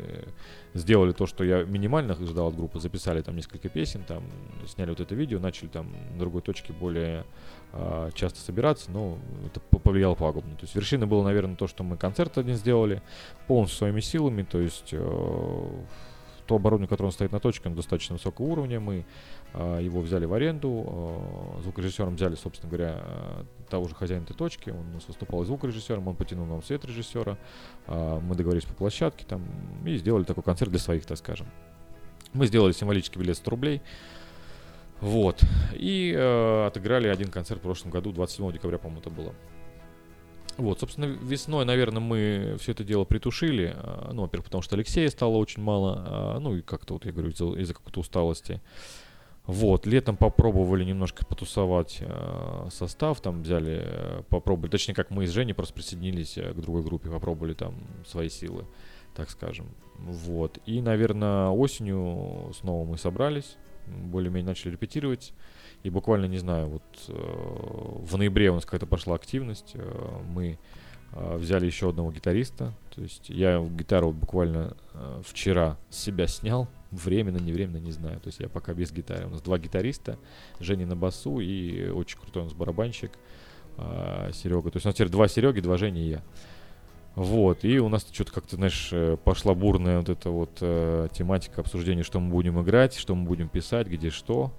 сделали 0.73 1.13
то, 1.13 1.25
что 1.25 1.43
я 1.43 1.60
минимально 1.65 2.13
ждал 2.15 2.47
от 2.47 2.55
группы, 2.55 2.79
записали 2.79 3.21
там 3.21 3.35
несколько 3.35 3.69
песен, 3.69 4.03
там 4.07 4.23
сняли 4.67 4.89
вот 4.89 4.99
это 4.99 5.15
видео, 5.15 5.39
начали 5.39 5.67
там 5.67 5.91
на 6.13 6.19
другой 6.19 6.41
точке 6.41 6.73
более 6.73 7.25
э, 7.73 8.09
часто 8.13 8.39
собираться, 8.39 8.91
но 8.91 9.17
это 9.45 9.59
повлияло 9.79 10.15
пагубно. 10.15 10.55
То 10.55 10.63
есть 10.63 10.75
вершина 10.75 11.07
была, 11.07 11.23
наверное, 11.23 11.55
то, 11.55 11.67
что 11.67 11.83
мы 11.83 11.97
концерт 11.97 12.37
один 12.37 12.55
сделали 12.55 13.01
полностью 13.47 13.79
своими 13.79 14.01
силами, 14.01 14.43
то 14.43 14.59
есть 14.59 14.89
э, 14.91 15.67
то 16.51 16.55
оборудование, 16.57 16.89
которое 16.89 17.11
стоит 17.11 17.31
на 17.31 17.39
точке, 17.39 17.69
оно 17.69 17.77
достаточно 17.77 18.15
высокого 18.15 18.45
уровня, 18.47 18.81
мы 18.81 19.05
э, 19.53 19.79
его 19.81 20.01
взяли 20.01 20.25
в 20.25 20.33
аренду, 20.33 20.85
э, 21.57 21.61
звукорежиссером 21.61 22.15
взяли, 22.17 22.35
собственно 22.35 22.69
говоря, 22.69 22.99
э, 23.01 23.43
того 23.69 23.87
же 23.87 23.95
хозяина 23.95 24.23
этой 24.23 24.35
точки, 24.35 24.69
он 24.69 24.89
у 24.89 24.93
нас 24.95 25.07
выступал 25.07 25.45
звукорежиссером, 25.45 26.09
он 26.09 26.15
потянул 26.17 26.45
нам 26.45 26.61
свет 26.61 26.83
режиссера, 26.83 27.37
э, 27.87 28.19
мы 28.21 28.35
договорились 28.35 28.65
по 28.65 28.73
площадке 28.73 29.25
там 29.25 29.45
и 29.85 29.95
сделали 29.95 30.25
такой 30.25 30.43
концерт 30.43 30.71
для 30.71 30.79
своих, 30.81 31.05
так 31.05 31.17
скажем. 31.17 31.47
Мы 32.33 32.47
сделали 32.47 32.73
символический 32.73 33.21
билет 33.21 33.37
100 33.37 33.49
рублей, 33.49 33.81
вот, 34.99 35.41
и 35.71 36.13
э, 36.13 36.65
отыграли 36.67 37.07
один 37.07 37.29
концерт 37.29 37.61
в 37.61 37.63
прошлом 37.63 37.91
году, 37.91 38.11
27 38.11 38.51
декабря, 38.51 38.77
по-моему, 38.77 38.99
это 38.99 39.09
было. 39.09 39.33
Вот, 40.57 40.79
собственно, 40.79 41.05
весной, 41.05 41.65
наверное, 41.65 42.01
мы 42.01 42.55
все 42.59 42.73
это 42.73 42.83
дело 42.83 43.03
притушили. 43.03 43.73
а, 43.75 44.11
Ну, 44.13 44.23
во-первых, 44.23 44.45
потому 44.45 44.61
что 44.61 44.75
Алексея 44.75 45.09
стало 45.09 45.37
очень 45.37 45.63
мало. 45.63 46.03
а, 46.05 46.39
Ну, 46.39 46.55
и 46.55 46.61
как-то, 46.61 46.93
вот 46.93 47.05
я 47.05 47.11
говорю, 47.11 47.29
из-за, 47.29 47.45
из-за 47.59 47.73
какой-то 47.73 47.99
усталости. 47.99 48.61
Вот, 49.47 49.87
летом 49.87 50.17
попробовали 50.17 50.83
немножко 50.83 51.25
потусовать 51.25 51.97
э, 51.99 52.67
состав, 52.69 53.21
там 53.21 53.41
взяли, 53.41 53.81
э, 53.83 54.23
попробовали, 54.29 54.69
точнее, 54.69 54.93
как 54.93 55.09
мы 55.09 55.25
с 55.25 55.31
Женей 55.31 55.55
просто 55.55 55.73
присоединились 55.73 56.37
э, 56.37 56.53
к 56.53 56.57
другой 56.61 56.83
группе, 56.83 57.09
попробовали 57.09 57.55
там 57.55 57.73
свои 58.05 58.29
силы, 58.29 58.65
так 59.15 59.31
скажем. 59.31 59.65
Вот, 59.97 60.59
и, 60.67 60.79
наверное, 60.79 61.47
осенью 61.47 62.51
снова 62.53 62.85
мы 62.85 62.99
собрались, 62.99 63.57
более-менее 63.87 64.47
начали 64.47 64.71
репетировать, 64.71 65.33
и 65.83 65.89
буквально, 65.89 66.25
не 66.25 66.37
знаю, 66.37 66.67
вот 66.67 66.83
э, 67.07 67.13
в 67.13 68.17
ноябре 68.17 68.51
у 68.51 68.55
нас 68.55 68.65
какая-то 68.65 68.85
пошла 68.85 69.15
активность, 69.15 69.71
э, 69.73 70.19
мы 70.27 70.59
э, 71.13 71.37
взяли 71.37 71.65
еще 71.65 71.89
одного 71.89 72.11
гитариста, 72.11 72.73
то 72.93 73.01
есть 73.01 73.29
я 73.29 73.59
гитару 73.59 74.07
вот 74.07 74.15
буквально 74.15 74.77
э, 74.93 75.21
вчера 75.25 75.77
с 75.89 75.97
себя 75.97 76.27
снял, 76.27 76.67
временно, 76.91 77.37
не 77.37 77.53
временно, 77.53 77.77
не 77.77 77.91
знаю. 77.91 78.19
То 78.19 78.27
есть 78.27 78.39
я 78.39 78.49
пока 78.49 78.73
без 78.73 78.91
гитары. 78.91 79.25
У 79.25 79.29
нас 79.29 79.41
два 79.41 79.57
гитариста, 79.57 80.19
Женя 80.59 80.85
на 80.85 80.95
басу 80.97 81.39
и 81.39 81.87
очень 81.87 82.19
крутой 82.19 82.41
у 82.41 82.45
нас 82.45 82.53
барабанщик 82.53 83.11
Серега. 84.33 84.69
То 84.69 84.75
есть 84.75 84.85
у 84.85 84.89
нас 84.89 84.95
теперь 84.95 85.07
два 85.09 85.29
Сереги, 85.29 85.61
два 85.61 85.77
Жени 85.77 86.01
и 86.01 86.09
я. 86.09 86.23
Вот, 87.15 87.65
и 87.65 87.79
у 87.79 87.89
нас 87.89 88.07
что-то 88.11 88.31
как-то, 88.31 88.55
знаешь, 88.55 88.89
э, 88.93 89.17
пошла 89.21 89.53
бурная 89.53 89.99
вот 89.99 90.09
эта 90.09 90.29
вот 90.29 90.57
э, 90.61 91.09
тематика 91.11 91.59
обсуждения, 91.59 92.03
что 92.03 92.19
мы 92.19 92.31
будем 92.31 92.61
играть, 92.61 92.95
что 92.95 93.15
мы 93.15 93.25
будем 93.25 93.49
писать, 93.49 93.87
где 93.87 94.09
что. 94.09 94.53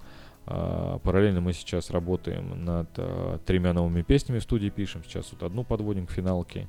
А, 0.45 0.99
параллельно 0.99 1.41
мы 1.41 1.53
сейчас 1.53 1.89
работаем 1.89 2.65
над 2.65 2.89
а, 2.97 3.39
тремя 3.45 3.73
новыми 3.73 4.01
песнями 4.01 4.39
в 4.39 4.43
студии 4.43 4.69
пишем. 4.69 5.03
Сейчас 5.03 5.31
вот 5.31 5.43
одну 5.43 5.63
подводим 5.63 6.05
к 6.05 6.11
финалке. 6.11 6.67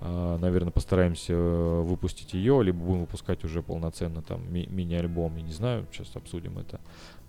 А, 0.00 0.38
наверное, 0.38 0.72
постараемся 0.72 1.32
э, 1.32 1.82
выпустить 1.82 2.34
ее, 2.34 2.62
либо 2.62 2.78
будем 2.78 3.00
выпускать 3.02 3.44
уже 3.44 3.62
полноценно 3.62 4.22
там 4.22 4.52
ми- 4.52 4.66
мини-альбом, 4.66 5.36
я 5.36 5.42
не 5.42 5.52
знаю, 5.52 5.86
сейчас 5.92 6.14
обсудим 6.16 6.58
это. 6.58 6.80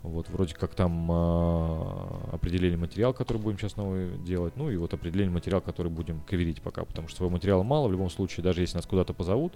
Вот, 0.04 0.30
вроде 0.30 0.54
как 0.54 0.76
там 0.76 1.10
а, 1.12 2.30
определили 2.34 2.76
материал, 2.76 3.14
который 3.14 3.40
будем 3.40 3.58
сейчас 3.58 3.76
новый 3.76 4.18
делать, 4.20 4.56
ну 4.56 4.70
и 4.70 4.78
вот 4.78 4.94
определили 4.94 5.30
материал, 5.30 5.62
который 5.62 5.92
будем 5.92 6.22
каверить 6.22 6.62
пока, 6.62 6.86
потому 6.86 7.08
что 7.08 7.18
своего 7.18 7.32
материала 7.34 7.64
мало, 7.64 7.88
в 7.88 7.92
любом 7.92 8.12
случае, 8.12 8.44
даже 8.44 8.62
если 8.62 8.78
нас 8.78 8.86
куда-то 8.86 9.14
позовут, 9.14 9.54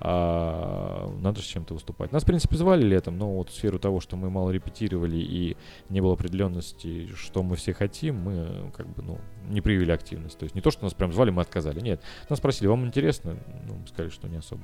а, 0.00 1.08
надо 1.20 1.40
с 1.40 1.44
чем-то 1.44 1.74
выступать. 1.74 2.10
Нас, 2.10 2.24
в 2.24 2.26
принципе, 2.26 2.56
звали 2.56 2.82
летом, 2.82 3.16
но 3.16 3.36
вот 3.36 3.50
в 3.50 3.54
сферу 3.54 3.78
того, 3.78 4.00
что 4.00 4.16
мы 4.16 4.30
мало 4.30 4.50
репетировали 4.50 5.16
и 5.16 5.56
не 5.88 6.00
было 6.00 6.14
определенности, 6.14 7.08
что 7.14 7.42
мы 7.42 7.54
все 7.54 7.72
хотим, 7.72 8.16
мы 8.16 8.72
как 8.76 8.88
бы, 8.88 9.02
ну, 9.02 9.18
не 9.48 9.60
проявили 9.60 9.92
активность. 9.92 10.38
То 10.38 10.44
есть 10.44 10.54
не 10.54 10.60
то, 10.60 10.70
что 10.70 10.84
нас 10.84 10.94
прям 10.94 11.12
звали, 11.12 11.30
мы 11.30 11.42
отказали. 11.42 11.80
Нет, 11.80 12.02
нас 12.28 12.38
спросили, 12.38 12.66
вам 12.66 12.84
интересно? 12.84 13.36
Ну, 13.66 13.74
мы 13.74 13.86
сказали, 13.86 14.10
что 14.10 14.28
не 14.28 14.36
особо. 14.36 14.62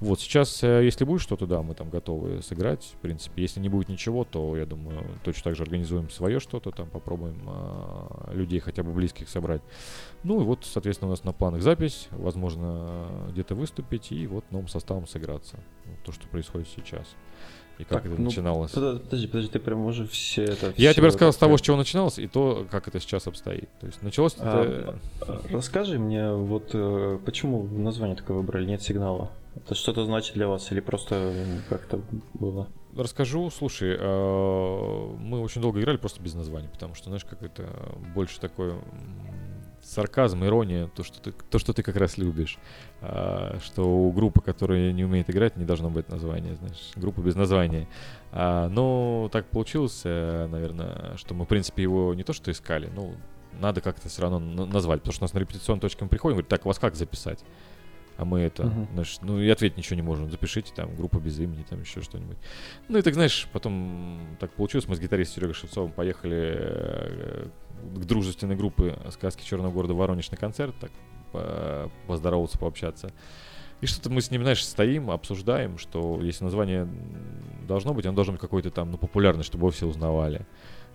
Вот, 0.00 0.20
сейчас, 0.20 0.62
э, 0.62 0.84
если 0.84 1.04
будет 1.04 1.20
что-то, 1.20 1.46
да, 1.46 1.62
мы 1.62 1.74
там 1.74 1.90
готовы 1.90 2.40
сыграть, 2.42 2.84
в 2.84 3.00
принципе. 3.00 3.42
Если 3.42 3.58
не 3.58 3.68
будет 3.68 3.88
ничего, 3.88 4.24
то, 4.24 4.56
я 4.56 4.64
думаю, 4.64 5.04
точно 5.24 5.44
так 5.44 5.56
же 5.56 5.64
организуем 5.64 6.08
свое 6.10 6.38
что-то, 6.38 6.70
там 6.70 6.88
попробуем 6.88 7.42
а, 7.46 8.30
людей 8.32 8.60
хотя 8.60 8.84
бы 8.84 8.92
близких 8.92 9.28
собрать. 9.28 9.62
Ну 10.22 10.40
и 10.40 10.44
вот, 10.44 10.64
соответственно, 10.64 11.08
у 11.08 11.10
нас 11.10 11.24
на 11.24 11.32
планах 11.32 11.62
запись, 11.62 12.08
возможно, 12.12 13.08
где-то 13.30 13.56
выступить 13.56 14.12
и 14.12 14.26
вот 14.26 14.44
новым 14.50 14.68
составом 14.68 15.08
сыграться. 15.08 15.58
Вот 15.86 15.98
то, 16.04 16.12
что 16.12 16.28
происходит 16.28 16.68
сейчас. 16.68 17.06
И 17.78 17.84
как 17.84 18.02
Так, 18.02 18.06
это 18.06 18.20
ну, 18.20 18.26
начиналось. 18.26 18.72
Подожди, 18.72 19.28
подожди, 19.28 19.50
ты 19.50 19.58
прям 19.60 19.84
уже 19.84 20.06
все 20.08 20.42
это... 20.44 20.72
Я 20.76 20.90
всё 20.90 20.94
тебе 20.94 21.06
рассказал 21.06 21.32
с 21.32 21.36
того, 21.36 21.56
с 21.56 21.60
чего 21.60 21.76
начиналось, 21.76 22.18
и 22.18 22.26
то, 22.26 22.66
как 22.70 22.88
это 22.88 22.98
сейчас 22.98 23.28
обстоит. 23.28 23.68
То 23.80 23.86
есть 23.86 24.02
началось 24.02 24.34
А, 24.40 24.64
это... 24.64 24.98
а, 25.20 25.40
Расскажи 25.52 25.98
мне, 25.98 26.32
вот 26.32 26.70
э, 26.72 27.18
почему 27.24 27.62
название 27.62 28.16
такое 28.16 28.36
выбрали, 28.36 28.66
нет 28.66 28.82
сигнала? 28.82 29.30
Это 29.64 29.74
что-то 29.74 30.04
значит 30.04 30.34
для 30.34 30.48
вас 30.48 30.70
или 30.72 30.80
просто 30.80 31.16
м, 31.16 31.62
как-то 31.68 32.00
было? 32.34 32.68
Расскажу, 32.96 33.50
слушай, 33.50 33.96
э, 33.98 35.14
мы 35.18 35.40
очень 35.40 35.60
долго 35.60 35.80
играли 35.80 35.96
просто 35.96 36.22
без 36.22 36.34
названий, 36.34 36.68
потому 36.68 36.94
что, 36.94 37.06
знаешь, 37.06 37.24
как 37.24 37.42
это 37.42 37.68
больше 38.14 38.40
такое 38.40 38.76
сарказм, 39.82 40.44
ирония, 40.44 40.88
то, 40.88 41.02
что 41.02 41.20
ты, 41.20 41.32
то, 41.32 41.58
что 41.58 41.72
ты 41.72 41.82
как 41.82 41.96
раз 41.96 42.18
любишь. 42.18 42.58
А, 43.00 43.58
что 43.62 43.84
у 43.84 44.10
группы, 44.12 44.40
которая 44.40 44.92
не 44.92 45.04
умеет 45.04 45.30
играть, 45.30 45.56
не 45.56 45.64
должно 45.64 45.90
быть 45.90 46.08
названия, 46.08 46.54
знаешь, 46.56 46.90
группа 46.96 47.20
без 47.20 47.34
названия. 47.36 47.88
Но 48.32 49.28
так 49.32 49.46
получилось, 49.46 50.02
э, 50.04 50.46
наверное, 50.46 51.16
что 51.16 51.34
мы, 51.34 51.44
в 51.44 51.48
принципе, 51.48 51.82
его 51.82 52.12
не 52.14 52.22
то 52.22 52.32
что 52.32 52.50
искали, 52.50 52.90
ну, 52.94 53.14
надо 53.60 53.80
как-то 53.80 54.08
все 54.08 54.22
равно 54.22 54.38
на- 54.38 54.66
назвать, 54.66 55.00
потому 55.00 55.12
что 55.14 55.22
у 55.22 55.24
нас 55.24 55.32
на 55.32 55.38
репетиционную 55.38 55.80
точку 55.80 56.04
мы 56.04 56.10
приходим, 56.10 56.34
говорит, 56.36 56.48
так, 56.48 56.64
вас 56.66 56.78
как 56.78 56.94
записать? 56.94 57.42
А 58.18 58.24
мы 58.24 58.40
это, 58.40 58.64
Мгм. 58.64 58.88
знаешь, 58.92 59.16
ну 59.22 59.38
и 59.40 59.48
ответить 59.48 59.78
ничего 59.78 59.94
не 59.96 60.02
можем. 60.02 60.28
Запишите 60.30 60.72
там 60.74 60.94
группа 60.96 61.18
без 61.18 61.38
имени, 61.38 61.62
там 61.62 61.80
еще 61.80 62.02
что-нибудь. 62.02 62.36
Ну 62.88 62.98
и 62.98 63.02
так, 63.02 63.14
знаешь, 63.14 63.48
потом 63.52 64.36
так 64.40 64.50
получилось, 64.52 64.88
мы 64.88 64.96
с 64.96 65.00
гитаристом 65.00 65.36
Серегой 65.36 65.54
Шевцовым 65.54 65.92
поехали 65.92 66.56
э, 66.58 67.46
к 67.94 68.04
дружественной 68.04 68.56
группе 68.56 68.98
сказки 69.12 69.44
Черного 69.44 69.70
города 69.72 69.94
Воронеж 69.94 70.30
на 70.32 70.36
концерт, 70.36 70.74
так 70.80 70.90
по- 71.32 71.90
поздороваться, 72.08 72.58
пообщаться. 72.58 73.12
И 73.80 73.86
что-то 73.86 74.10
мы 74.10 74.20
с 74.20 74.32
ним, 74.32 74.42
знаешь, 74.42 74.64
стоим, 74.66 75.12
обсуждаем, 75.12 75.78
что 75.78 76.20
если 76.20 76.42
название 76.42 76.88
должно 77.68 77.94
быть, 77.94 78.04
оно 78.06 78.16
должно 78.16 78.32
быть 78.32 78.40
какое-то 78.40 78.72
там, 78.72 78.90
ну, 78.90 78.98
популярное, 78.98 79.44
чтобы 79.44 79.60
его 79.62 79.70
все 79.70 79.86
узнавали. 79.86 80.44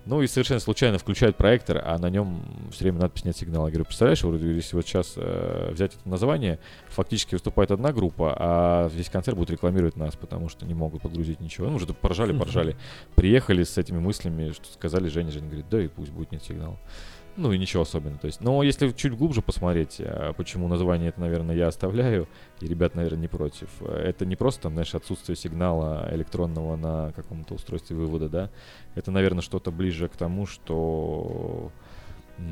Ну 0.06 0.22
и 0.22 0.28
совершенно 0.28 0.60
случайно 0.60 0.98
включают 0.98 1.38
проектор, 1.38 1.82
а 1.84 1.98
на 1.98 2.10
нем 2.10 2.44
все 2.72 2.84
время 2.84 3.00
надпись 3.00 3.24
нет 3.24 3.38
сигнала. 3.38 3.68
Я 3.68 3.72
говорю, 3.72 3.86
представляешь, 3.86 4.24
вот 4.24 4.40
если 4.42 4.76
вот 4.76 4.86
сейчас 4.86 5.14
э, 5.16 5.72
взять 5.72 5.96
это 5.96 6.10
название, 6.10 6.60
фактически 6.90 7.36
выступает 7.36 7.72
одна 7.72 7.94
группа, 7.94 8.36
а 8.38 8.90
весь 8.90 9.10
концерт 9.10 9.38
будет 9.38 9.52
рекламировать 9.52 9.96
нас, 9.96 10.16
потому 10.16 10.50
что 10.50 10.66
не 10.66 10.74
могут 10.74 11.04
подгрузить 11.04 11.40
ничего. 11.40 11.68
Ну, 11.68 11.76
уже 11.76 11.88
поржали, 11.88 12.38
поржали. 12.38 12.76
Приехали 13.16 13.64
с 13.64 13.78
этими 13.78 14.00
мыслями, 14.00 14.52
что 14.52 14.66
сказали 14.74 15.08
Женя, 15.08 15.32
Женя 15.32 15.48
говорит, 15.48 15.70
да 15.70 15.82
и 15.82 15.88
пусть 15.88 16.12
будет 16.12 16.32
нет 16.34 16.44
сигнала. 16.44 16.78
Ну 17.36 17.52
и 17.52 17.58
ничего 17.58 17.82
особенного. 17.82 18.20
То 18.20 18.28
есть, 18.28 18.42
но 18.42 18.62
если 18.62 18.92
чуть 18.92 19.18
глубже 19.18 19.42
посмотреть, 19.42 20.00
а, 20.00 20.34
почему 20.34 20.68
название 20.68 21.10
это, 21.10 21.20
наверное, 21.20 21.56
я 21.56 21.68
оставляю, 21.68 22.28
и 22.62 22.68
ребят, 22.68 22.94
наверное, 22.96 23.22
не 23.22 23.28
против. 23.28 23.70
э, 23.82 24.10
Это 24.10 24.26
не 24.26 24.36
просто, 24.36 24.70
знаешь, 24.70 24.94
отсутствие 24.94 25.36
сигнала 25.36 26.08
электронного 26.12 26.76
на 26.76 27.12
каком-то 27.14 27.56
устройстве 27.56 27.96
вывода, 27.96 28.30
да. 28.30 28.50
Это, 28.96 29.10
наверное, 29.10 29.42
что-то 29.42 29.72
ближе 29.72 30.08
к 30.10 30.16
тому, 30.16 30.46
что 30.46 31.72
э, 32.38 32.44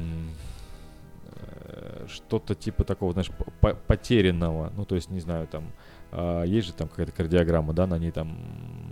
что-то 2.08 2.56
типа 2.56 2.84
такого, 2.84 3.14
знаешь, 3.14 3.30
по- 3.32 3.52
по- 3.62 3.76
потерянного. 3.76 4.72
Ну, 4.76 4.86
то 4.86 4.96
есть, 4.96 5.10
не 5.10 5.20
знаю, 5.20 5.48
там 5.48 5.72
а, 6.12 6.44
есть 6.44 6.68
же 6.68 6.74
там 6.74 6.88
какая-то 6.88 7.12
кардиограмма, 7.12 7.74
да, 7.74 7.88
на 7.88 7.98
ней 7.98 8.12
там 8.12 8.38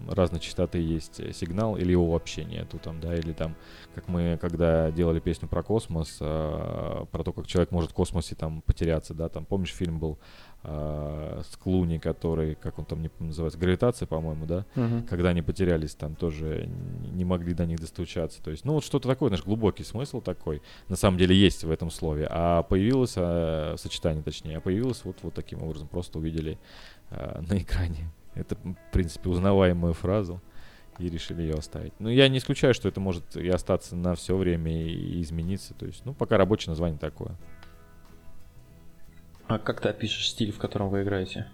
разной 0.10 0.40
частоты 0.40 0.80
есть 0.80 1.20
э, 1.20 1.34
сигнал, 1.34 1.78
или 1.78 1.92
его 1.92 2.12
вообще 2.12 2.44
нету 2.46 2.80
там, 2.80 3.00
да, 3.00 3.16
или 3.16 3.34
там, 3.34 3.56
как 3.94 4.08
мы, 4.08 4.38
когда 4.42 4.90
делали 4.92 5.20
песню 5.20 5.48
про 5.48 5.62
космос, 5.62 6.18
а, 6.22 7.06
про 7.12 7.24
то, 7.24 7.34
как 7.34 7.48
человек 7.48 7.72
может 7.72 7.92
в 7.92 7.94
космосе 7.94 8.36
там 8.36 8.62
потеряться, 8.62 9.14
да, 9.14 9.30
там, 9.30 9.46
помнишь, 9.46 9.74
фильм 9.74 10.00
был 10.00 10.18
а, 10.64 11.42
с 11.50 11.56
Клуни, 11.58 12.00
который, 12.00 12.56
как 12.56 12.80
он 12.80 12.86
там 12.86 13.02
не 13.02 13.10
называется, 13.20 13.60
гравитация, 13.60 14.08
по-моему, 14.08 14.46
да, 14.46 14.66
Мгм. 14.76 15.04
когда 15.04 15.30
они 15.30 15.42
потерялись, 15.42 15.96
там 15.96 16.16
тоже 16.16 16.70
не 17.14 17.24
могли 17.26 17.54
до 17.54 17.66
них 17.66 17.80
достучаться. 17.80 18.42
То 18.44 18.52
есть, 18.52 18.66
ну 18.66 18.74
вот 18.74 18.84
что-то 18.84 19.08
такое, 19.08 19.30
знаешь, 19.30 19.44
глубокий 19.44 19.84
смысл 19.84 20.22
такой, 20.22 20.62
на 20.88 20.96
самом 20.96 21.18
деле 21.18 21.36
есть 21.36 21.64
в 21.64 21.72
этом 21.72 21.90
слове. 21.92 22.28
А 22.30 22.64
появилось, 22.64 23.14
а, 23.16 23.76
сочетание 23.78 24.24
точнее, 24.24 24.58
а 24.58 24.62
появилось 24.62 25.04
вот, 25.06 25.18
вот 25.22 25.34
таким 25.34 25.64
образом, 25.64 25.88
просто 25.88 26.18
увидели 26.20 26.58
а, 27.10 27.42
на 27.42 27.58
экране. 27.58 28.12
Это, 28.36 28.56
в 28.56 28.92
принципе, 28.92 29.30
узнаваемую 29.30 29.94
фразу 29.94 30.42
и 30.98 31.10
решили 31.10 31.42
ее 31.42 31.56
оставить. 31.56 31.94
Но 32.00 32.10
я 32.10 32.28
не 32.28 32.38
исключаю, 32.38 32.74
что 32.74 32.88
это 32.88 33.00
может 33.00 33.36
и 33.36 33.48
остаться 33.48 33.96
на 33.96 34.16
все 34.16 34.36
время 34.36 34.72
и, 34.72 34.90
и 34.90 35.22
измениться. 35.22 35.74
То 35.74 35.86
есть, 35.86 36.06
ну, 36.06 36.14
пока 36.14 36.38
рабочее 36.38 36.72
название 36.72 37.00
такое. 37.00 37.36
А 39.48 39.58
как 39.58 39.82
ты 39.82 39.90
опишешь 39.90 40.30
стиль, 40.30 40.52
в 40.52 40.60
котором 40.60 40.90
вы 40.90 41.02
играете? 41.02 41.48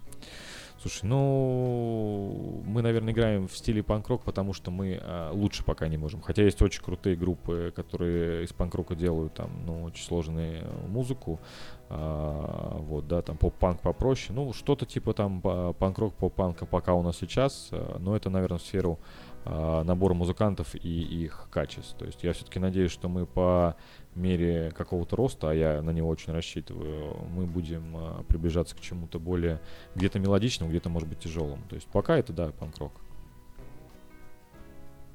Слушай, 0.81 1.05
ну, 1.05 2.61
мы, 2.65 2.83
наверное, 2.83 3.11
играем 3.11 3.47
в 3.47 3.57
стиле 3.57 3.81
панк-рок, 3.81 4.23
потому 4.23 4.53
что 4.53 4.69
мы 4.69 4.99
а, 5.01 5.31
лучше 5.31 5.63
пока 5.63 5.87
не 5.87 5.97
можем. 5.97 6.21
Хотя 6.21 6.43
есть 6.43 6.61
очень 6.61 6.83
крутые 6.83 7.15
группы, 7.15 7.73
которые 7.75 8.43
из 8.43 8.53
панк-рока 8.53 8.93
делают 8.93 9.33
там, 9.33 9.49
ну, 9.65 9.83
очень 9.83 10.03
сложную 10.03 10.61
э, 10.61 10.87
музыку. 10.87 11.39
А, 11.87 12.77
вот, 12.79 13.07
да, 13.07 13.21
там 13.21 13.37
поп-панк 13.37 13.81
попроще. 13.81 14.33
Ну, 14.33 14.53
что-то 14.53 14.85
типа 14.85 15.13
там 15.13 15.41
па- 15.41 15.73
панк-рок, 15.73 16.15
поп-панка 16.15 16.65
пока 16.65 16.93
у 16.93 17.03
нас 17.03 17.17
сейчас, 17.17 17.69
а, 17.71 17.99
но 17.99 18.15
это, 18.15 18.29
наверное, 18.29 18.57
в 18.57 18.61
сферу 18.63 18.99
а, 19.45 19.83
набора 19.83 20.15
музыкантов 20.15 20.73
и 20.73 20.79
их 20.79 21.47
качеств. 21.51 21.95
То 21.97 22.05
есть 22.05 22.23
я 22.23 22.33
все-таки 22.33 22.57
надеюсь, 22.59 22.91
что 22.91 23.07
мы 23.07 23.27
по 23.27 23.75
мере 24.15 24.71
какого-то 24.75 25.15
роста, 25.15 25.51
а 25.51 25.53
я 25.53 25.81
на 25.83 25.91
него 25.91 26.09
очень 26.09 26.33
рассчитываю, 26.33 27.17
мы 27.35 27.45
будем 27.45 27.95
а, 27.95 28.23
приближаться 28.23 28.75
к 28.75 28.81
чему-то 28.81 29.19
более 29.19 29.61
где-то 29.93 30.17
мелодичному, 30.17 30.71
где-то, 30.71 30.89
может 30.89 31.07
быть, 31.07 31.19
тяжелому. 31.19 31.61
То 31.69 31.75
есть 31.75 31.87
пока 31.87 32.17
это, 32.17 32.33
да, 32.33 32.51
панк-рок. 32.59 32.93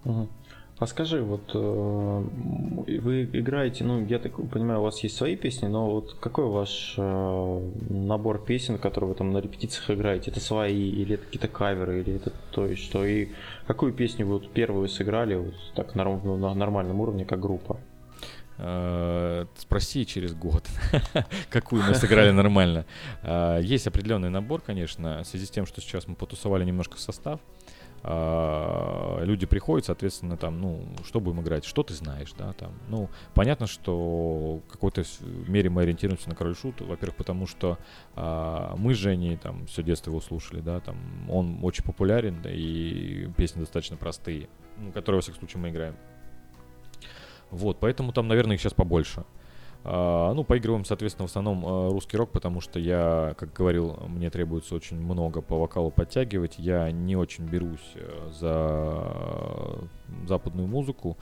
Мгм. 0.04 0.28
А 0.80 0.86
скажи, 0.86 1.22
вот 1.22 1.50
э, 1.52 1.58
вы 1.58 3.24
играете, 3.34 3.84
ну, 3.84 4.02
я 4.06 4.18
так 4.18 4.36
понимаю, 4.50 4.80
у 4.80 4.84
вас 4.84 5.02
есть 5.02 5.14
свои 5.14 5.36
песни, 5.36 5.66
но 5.66 5.90
вот 5.90 6.16
какой 6.20 6.46
ваш 6.46 6.94
э, 6.96 7.70
набор 7.90 8.42
песен, 8.42 8.78
которые 8.78 9.10
вы 9.10 9.14
там 9.14 9.30
на 9.30 9.38
репетициях 9.38 9.90
играете? 9.90 10.30
Это 10.30 10.40
свои, 10.40 10.88
или 10.88 11.16
это 11.16 11.24
какие-то 11.26 11.48
каверы, 11.48 12.00
или 12.00 12.14
это 12.14 12.32
то 12.52 12.64
есть 12.64 12.82
что? 12.82 13.04
И 13.04 13.28
какую 13.66 13.92
песню 13.92 14.24
вы 14.24 14.38
вот 14.38 14.50
первую 14.52 14.88
сыграли 14.88 15.34
вот 15.34 15.54
так 15.74 15.94
на, 15.94 16.04
на 16.04 16.54
нормальном 16.54 16.98
уровне, 17.00 17.26
как 17.26 17.40
группа? 17.40 17.78
Э, 18.56 19.44
спроси 19.58 20.06
через 20.06 20.32
год, 20.32 20.64
какую 21.50 21.82
мы 21.82 21.94
сыграли 21.94 22.30
нормально. 22.30 22.86
Есть 23.60 23.86
определенный 23.86 24.30
набор, 24.30 24.62
конечно, 24.62 25.24
в 25.24 25.26
связи 25.26 25.44
с 25.44 25.50
тем, 25.50 25.66
что 25.66 25.82
сейчас 25.82 26.08
мы 26.08 26.14
потусовали 26.14 26.64
немножко 26.64 26.96
состав. 26.96 27.38
А, 28.02 29.22
люди 29.22 29.46
приходят, 29.46 29.86
соответственно, 29.86 30.36
там, 30.36 30.60
ну, 30.60 30.86
что 31.04 31.20
будем 31.20 31.42
играть, 31.42 31.64
что 31.64 31.82
ты 31.82 31.94
знаешь, 31.94 32.32
да, 32.36 32.52
там, 32.54 32.72
ну, 32.88 33.10
понятно, 33.34 33.66
что 33.66 34.60
в 34.66 34.72
какой-то 34.72 35.02
мере 35.46 35.68
мы 35.68 35.82
ориентируемся 35.82 36.28
на 36.28 36.34
Король 36.34 36.56
Шут, 36.56 36.80
во-первых, 36.80 37.16
потому 37.16 37.46
что 37.46 37.78
а, 38.16 38.74
мы 38.76 38.94
с 38.94 38.98
Женей, 38.98 39.36
там, 39.36 39.66
все 39.66 39.82
детство 39.82 40.10
его 40.10 40.20
слушали, 40.20 40.60
да, 40.60 40.80
там, 40.80 40.96
он 41.28 41.58
очень 41.62 41.84
популярен, 41.84 42.40
да, 42.42 42.50
и 42.50 43.28
песни 43.36 43.60
достаточно 43.60 43.96
простые, 43.96 44.48
ну, 44.78 44.92
которые, 44.92 45.18
во 45.18 45.22
всяком 45.22 45.40
случае, 45.40 45.60
мы 45.60 45.68
играем. 45.70 45.96
Вот, 47.50 47.80
поэтому 47.80 48.12
там, 48.12 48.28
наверное, 48.28 48.54
их 48.54 48.60
сейчас 48.60 48.74
побольше. 48.74 49.24
А, 49.82 50.34
ну, 50.34 50.44
поигрываем, 50.44 50.84
соответственно, 50.84 51.26
в 51.26 51.30
основном 51.30 51.64
а, 51.64 51.90
русский 51.90 52.16
рок, 52.16 52.30
потому 52.30 52.60
что 52.60 52.78
я, 52.78 53.34
как 53.38 53.52
говорил, 53.52 53.96
мне 54.08 54.30
требуется 54.30 54.74
очень 54.74 55.00
много 55.00 55.40
по 55.40 55.58
вокалу 55.58 55.90
подтягивать. 55.90 56.56
Я 56.58 56.90
не 56.90 57.16
очень 57.16 57.44
берусь 57.44 57.92
э, 57.94 58.30
за 58.32 59.88
западную 60.26 60.68
музыку. 60.68 61.16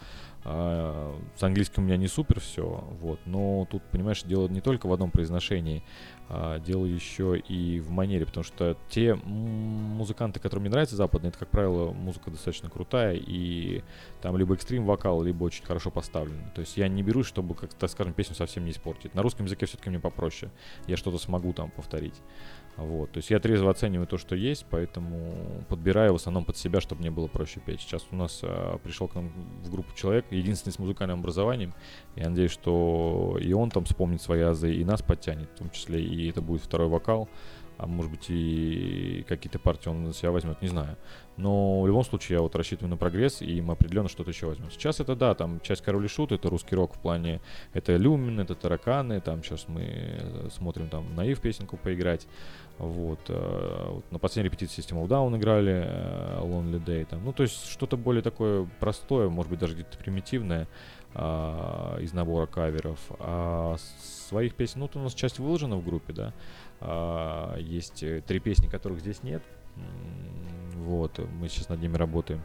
А, 0.44 1.18
с 1.36 1.42
английским 1.42 1.82
у 1.82 1.86
меня 1.86 1.96
не 1.96 2.06
супер 2.06 2.40
все, 2.40 2.84
вот, 3.00 3.20
но 3.26 3.66
тут, 3.70 3.82
понимаешь, 3.84 4.22
дело 4.22 4.48
не 4.48 4.60
только 4.60 4.86
в 4.86 4.92
одном 4.92 5.10
произношении, 5.10 5.82
а 6.28 6.58
дело 6.60 6.84
еще 6.84 7.38
и 7.38 7.80
в 7.80 7.90
манере, 7.90 8.24
потому 8.24 8.44
что 8.44 8.76
те 8.88 9.14
музыканты, 9.14 10.40
которым 10.40 10.62
мне 10.62 10.70
нравятся 10.70 10.96
западные, 10.96 11.30
это, 11.30 11.38
как 11.38 11.48
правило, 11.48 11.92
музыка 11.92 12.30
достаточно 12.30 12.70
крутая, 12.70 13.14
и 13.14 13.82
там 14.20 14.36
либо 14.36 14.54
экстрим 14.54 14.84
вокал, 14.84 15.22
либо 15.22 15.44
очень 15.44 15.64
хорошо 15.64 15.90
поставлен. 15.90 16.50
То 16.54 16.60
есть 16.60 16.76
я 16.76 16.86
не 16.88 17.02
берусь, 17.02 17.26
чтобы, 17.26 17.54
как 17.54 17.74
так 17.74 17.90
скажем, 17.90 18.12
песню 18.12 18.34
совсем 18.34 18.64
не 18.64 18.70
испортить. 18.70 19.14
На 19.14 19.22
русском 19.22 19.46
языке 19.46 19.66
все-таки 19.66 19.90
мне 19.90 19.98
попроще. 20.00 20.50
Я 20.86 20.96
что-то 20.96 21.18
смогу 21.18 21.52
там 21.52 21.70
повторить. 21.70 22.14
Вот, 22.78 23.10
то 23.10 23.18
есть 23.18 23.30
я 23.30 23.40
трезво 23.40 23.72
оцениваю 23.72 24.06
то, 24.06 24.18
что 24.18 24.36
есть, 24.36 24.64
поэтому 24.70 25.64
подбираю 25.68 26.12
в 26.12 26.16
основном 26.16 26.44
под 26.44 26.56
себя, 26.56 26.80
чтобы 26.80 27.00
мне 27.00 27.10
было 27.10 27.26
проще 27.26 27.58
петь. 27.58 27.80
Сейчас 27.80 28.06
у 28.12 28.16
нас 28.16 28.38
а, 28.44 28.78
пришел 28.78 29.08
к 29.08 29.16
нам 29.16 29.32
в 29.64 29.70
группу 29.70 29.92
человек, 29.96 30.26
единственный 30.30 30.72
с 30.72 30.78
музыкальным 30.78 31.18
образованием. 31.18 31.74
Я 32.14 32.30
надеюсь, 32.30 32.52
что 32.52 33.36
и 33.40 33.52
он 33.52 33.70
там 33.70 33.84
вспомнит 33.84 34.22
свои 34.22 34.42
азы, 34.42 34.72
и 34.72 34.84
нас 34.84 35.02
подтянет, 35.02 35.50
в 35.56 35.58
том 35.58 35.70
числе, 35.70 36.00
и 36.00 36.30
это 36.30 36.40
будет 36.40 36.62
второй 36.62 36.86
вокал 36.86 37.28
а 37.78 37.86
может 37.86 38.10
быть 38.10 38.26
и 38.28 39.24
какие-то 39.28 39.60
партии 39.60 39.88
он 39.88 40.04
на 40.04 40.12
себя 40.12 40.32
возьмет, 40.32 40.60
не 40.60 40.68
знаю. 40.68 40.96
Но 41.36 41.80
в 41.80 41.86
любом 41.86 42.04
случае 42.04 42.36
я 42.36 42.42
вот 42.42 42.56
рассчитываю 42.56 42.90
на 42.90 42.96
прогресс, 42.96 43.40
и 43.40 43.60
мы 43.60 43.74
определенно 43.74 44.08
что-то 44.08 44.32
еще 44.32 44.46
возьмем. 44.46 44.68
Сейчас 44.72 44.98
это 44.98 45.14
да, 45.14 45.34
там 45.36 45.60
часть 45.60 45.82
Король 45.82 46.04
и 46.04 46.08
Шут, 46.08 46.32
это 46.32 46.50
русский 46.50 46.74
рок 46.74 46.94
в 46.94 46.98
плане, 46.98 47.40
это 47.72 47.94
Люмин, 47.96 48.40
это 48.40 48.56
Тараканы, 48.56 49.20
там 49.20 49.44
сейчас 49.44 49.68
мы 49.68 50.50
смотрим 50.50 50.88
там 50.88 51.14
Наив 51.14 51.40
песенку 51.40 51.76
поиграть. 51.76 52.26
Вот, 52.78 53.18
э, 53.28 53.86
вот 53.90 54.04
на 54.12 54.18
последней 54.20 54.50
репетиции 54.50 54.82
System 54.82 55.02
of 55.02 55.08
Down 55.08 55.36
играли 55.36 55.82
э, 55.84 56.40
Lonely 56.40 56.84
Day, 56.84 57.04
там, 57.06 57.24
ну 57.24 57.32
то 57.32 57.42
есть 57.42 57.68
что-то 57.68 57.96
более 57.96 58.22
такое 58.22 58.68
простое, 58.78 59.28
может 59.28 59.50
быть 59.50 59.58
даже 59.58 59.74
где-то 59.74 59.98
примитивное 59.98 60.68
э, 61.14 61.18
из 62.00 62.12
набора 62.12 62.46
каверов. 62.46 63.00
А 63.18 63.76
своих 64.28 64.54
песен, 64.54 64.80
ну 64.80 64.86
вот 64.86 64.94
у 64.94 65.00
нас 65.00 65.14
часть 65.14 65.40
выложена 65.40 65.76
в 65.76 65.84
группе, 65.84 66.12
да, 66.12 66.32
а, 66.80 67.56
есть 67.58 68.02
э, 68.04 68.22
три 68.24 68.38
песни, 68.38 68.68
которых 68.68 69.00
здесь 69.00 69.22
нет. 69.24 69.42
Вот, 70.76 71.18
мы 71.18 71.48
сейчас 71.48 71.68
над 71.68 71.80
ними 71.80 71.96
работаем. 71.96 72.42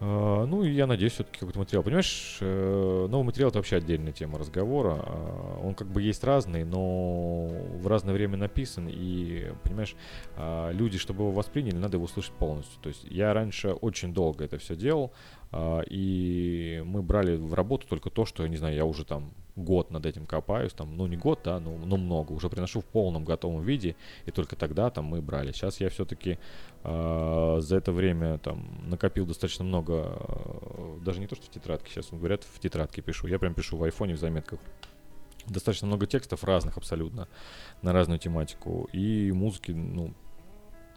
Ну, 0.00 0.62
и 0.62 0.70
я 0.70 0.86
надеюсь, 0.86 1.12
все-таки 1.12 1.40
какой-то 1.40 1.58
материал. 1.58 1.82
Понимаешь, 1.82 2.38
uh, 2.40 3.06
новый 3.08 3.26
материал 3.26 3.50
это 3.50 3.58
вообще 3.58 3.76
отдельная 3.76 4.12
тема 4.12 4.38
разговора. 4.38 4.94
Uh, 4.94 5.66
он 5.66 5.74
как 5.74 5.88
бы 5.88 6.00
есть 6.00 6.24
разный, 6.24 6.64
но 6.64 7.46
в 7.46 7.86
разное 7.86 8.14
время 8.14 8.38
написан. 8.38 8.88
И, 8.88 9.52
понимаешь, 9.62 9.94
люди, 10.72 10.98
чтобы 10.98 11.24
его 11.24 11.32
восприняли, 11.32 11.76
надо 11.76 11.98
его 11.98 12.06
слышать 12.06 12.32
полностью. 12.32 12.80
То 12.82 12.88
есть 12.88 13.04
я 13.04 13.34
раньше 13.34 13.72
очень 13.72 14.14
долго 14.14 14.44
это 14.44 14.58
все 14.58 14.74
делал. 14.74 15.12
А, 15.52 15.80
и 15.80 16.82
мы 16.84 17.02
брали 17.02 17.36
в 17.36 17.54
работу 17.54 17.86
только 17.88 18.10
то, 18.10 18.24
что, 18.24 18.46
не 18.46 18.56
знаю, 18.56 18.76
я 18.76 18.84
уже 18.84 19.04
там 19.04 19.32
год 19.56 19.90
над 19.90 20.06
этим 20.06 20.26
копаюсь, 20.26 20.72
там, 20.72 20.96
ну 20.96 21.06
не 21.06 21.16
год, 21.16 21.40
да, 21.44 21.58
но, 21.58 21.76
но 21.76 21.96
много, 21.96 22.32
уже 22.32 22.48
приношу 22.48 22.80
в 22.80 22.84
полном 22.84 23.24
готовом 23.24 23.62
виде, 23.62 23.96
и 24.26 24.30
только 24.30 24.56
тогда 24.56 24.90
там 24.90 25.06
мы 25.06 25.20
брали. 25.20 25.52
Сейчас 25.52 25.80
я 25.80 25.88
все-таки 25.90 26.32
э, 26.32 26.36
а, 26.84 27.58
за 27.60 27.76
это 27.76 27.92
время 27.92 28.38
там 28.38 28.88
накопил 28.88 29.26
достаточно 29.26 29.64
много, 29.64 30.18
э, 30.18 30.98
даже 31.04 31.20
не 31.20 31.26
то, 31.26 31.34
что 31.34 31.46
в 31.46 31.50
тетрадке, 31.50 31.90
сейчас 31.90 32.10
говорят, 32.10 32.44
в 32.44 32.60
тетрадке 32.60 33.02
пишу, 33.02 33.26
я 33.26 33.38
прям 33.38 33.54
пишу 33.54 33.76
в 33.76 33.82
айфоне, 33.82 34.14
в 34.14 34.18
заметках. 34.18 34.60
Достаточно 35.46 35.86
много 35.86 36.06
текстов 36.06 36.44
разных 36.44 36.76
абсолютно, 36.76 37.26
на 37.82 37.92
разную 37.92 38.18
тематику, 38.18 38.88
и 38.92 39.32
музыки, 39.32 39.72
ну, 39.72 40.14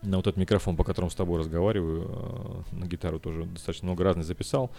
на 0.04 0.18
вот 0.18 0.28
этот 0.28 0.38
микрофон, 0.38 0.76
по 0.76 0.84
которому 0.84 1.10
с 1.10 1.16
тобой 1.16 1.40
разговариваю, 1.40 2.66
э, 2.72 2.76
на 2.76 2.86
гитару 2.86 3.20
тоже 3.20 3.46
достаточно 3.46 3.88
много 3.88 4.04
разных 4.04 4.26
записал. 4.26 4.72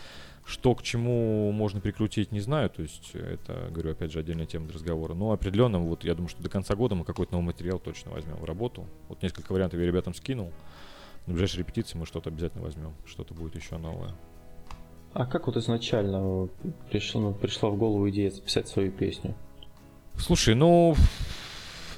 Что 0.44 0.74
к 0.74 0.82
чему 0.82 1.50
можно 1.52 1.80
прикрутить, 1.80 2.32
не 2.32 2.40
знаю. 2.40 2.70
То 2.70 2.82
есть 2.82 3.12
это, 3.14 3.68
говорю, 3.70 3.92
опять 3.92 4.12
же, 4.12 4.20
отдельная 4.20 4.46
тема 4.46 4.66
для 4.66 4.74
разговора. 4.74 5.14
Но 5.14 5.32
определенно, 5.32 5.78
вот 5.78 6.04
я 6.04 6.14
думаю, 6.14 6.28
что 6.28 6.42
до 6.42 6.48
конца 6.48 6.74
года 6.74 6.94
мы 6.94 7.04
какой-то 7.04 7.32
новый 7.32 7.46
материал 7.46 7.78
точно 7.78 8.10
возьмем 8.10 8.36
в 8.36 8.44
работу. 8.44 8.86
Вот 9.08 9.22
несколько 9.22 9.52
вариантов 9.52 9.80
я 9.80 9.86
ребятам 9.86 10.14
скинул. 10.14 10.52
На 11.26 11.32
ближайшей 11.32 11.60
репетиции 11.60 11.96
мы 11.96 12.06
что-то 12.06 12.28
обязательно 12.30 12.62
возьмем. 12.62 12.92
Что-то 13.06 13.32
будет 13.34 13.56
еще 13.56 13.78
новое. 13.78 14.10
А 15.14 15.26
как 15.26 15.46
вот 15.46 15.56
изначально 15.56 16.48
пришла, 16.90 17.32
пришла 17.32 17.70
в 17.70 17.76
голову 17.76 18.10
идея 18.10 18.30
записать 18.30 18.68
свою 18.68 18.90
песню? 18.90 19.34
Слушай, 20.18 20.54
ну, 20.54 20.94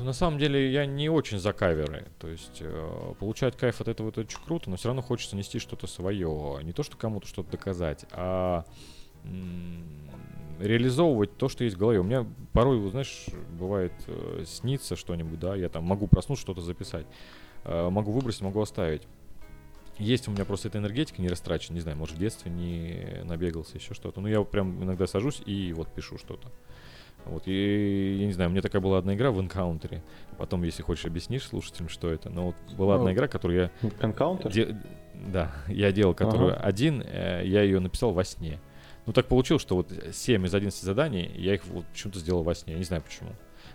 на 0.04 0.12
самом 0.12 0.38
деле 0.38 0.70
я 0.72 0.86
не 0.86 1.08
очень 1.08 1.38
за 1.38 1.52
каверы. 1.52 2.06
То 2.18 2.28
есть 2.28 2.58
э, 2.60 3.14
получать 3.18 3.56
кайф 3.56 3.80
от 3.80 3.88
этого 3.88 4.08
это 4.08 4.20
очень 4.20 4.38
круто, 4.44 4.70
но 4.70 4.76
все 4.76 4.88
равно 4.88 5.02
хочется 5.02 5.36
нести 5.36 5.58
что-то 5.58 5.86
свое. 5.86 6.60
Не 6.62 6.72
то, 6.72 6.82
что 6.82 6.96
кому-то 6.96 7.26
что-то 7.26 7.52
доказать, 7.52 8.04
а 8.12 8.64
реализовывать 10.58 11.36
то, 11.36 11.48
что 11.48 11.64
есть 11.64 11.76
в 11.76 11.78
голове. 11.78 12.00
У 12.00 12.04
меня 12.04 12.26
порой, 12.52 12.90
знаешь, 12.90 13.26
бывает 13.58 13.92
э, 14.06 14.44
снится 14.46 14.96
что-нибудь, 14.96 15.38
да, 15.38 15.54
я 15.54 15.68
там 15.68 15.84
могу 15.84 16.06
проснуться, 16.06 16.42
что-то 16.42 16.60
записать. 16.60 17.06
Э, 17.64 17.90
могу 17.90 18.12
выбросить, 18.12 18.42
могу 18.42 18.60
оставить. 18.60 19.02
Есть 19.98 20.28
у 20.28 20.30
меня 20.30 20.44
просто 20.44 20.68
эта 20.68 20.78
энергетика 20.78 21.22
не 21.22 21.28
растрачена, 21.28 21.74
не 21.74 21.80
знаю, 21.80 21.96
может 21.96 22.16
в 22.16 22.18
детстве 22.18 22.50
не 22.50 23.22
набегался, 23.24 23.76
еще 23.76 23.94
что-то. 23.94 24.20
Ну, 24.20 24.28
я 24.28 24.42
прям 24.42 24.82
иногда 24.82 25.06
сажусь 25.06 25.42
и 25.46 25.72
вот 25.72 25.92
пишу 25.92 26.18
что-то. 26.18 26.50
Вот, 27.26 27.42
и, 27.46 28.16
я 28.20 28.26
не 28.26 28.32
знаю, 28.32 28.50
у 28.50 28.52
меня 28.52 28.62
такая 28.62 28.80
была 28.80 28.98
одна 28.98 29.14
игра 29.14 29.30
в 29.30 29.40
Encounter. 29.40 30.00
Потом, 30.38 30.62
если 30.62 30.82
хочешь, 30.82 31.04
объяснишь 31.04 31.44
слушателям, 31.44 31.88
что 31.88 32.10
это. 32.10 32.30
Но 32.30 32.46
вот 32.46 32.56
была 32.76 32.94
ну, 32.94 33.00
одна 33.00 33.12
игра, 33.12 33.26
которую 33.28 33.70
я... 33.82 33.88
Encounter? 34.00 34.50
Де... 34.52 34.76
Да, 35.14 35.50
я 35.68 35.92
делал, 35.92 36.14
которую 36.14 36.52
ага. 36.52 36.62
один, 36.62 37.02
э, 37.02 37.42
я 37.44 37.62
ее 37.62 37.80
написал 37.80 38.12
во 38.12 38.22
сне. 38.22 38.60
Ну, 39.06 39.12
так 39.12 39.26
получилось, 39.26 39.62
что 39.62 39.76
вот 39.76 39.92
7 40.12 40.46
из 40.46 40.54
11 40.54 40.82
заданий, 40.82 41.30
я 41.36 41.54
их 41.54 41.66
вот 41.66 41.84
почему-то 41.86 42.18
сделал 42.18 42.42
во 42.42 42.54
сне. 42.54 42.74
Я 42.74 42.78
не 42.78 42.84
знаю 42.84 43.02
почему. 43.02 43.30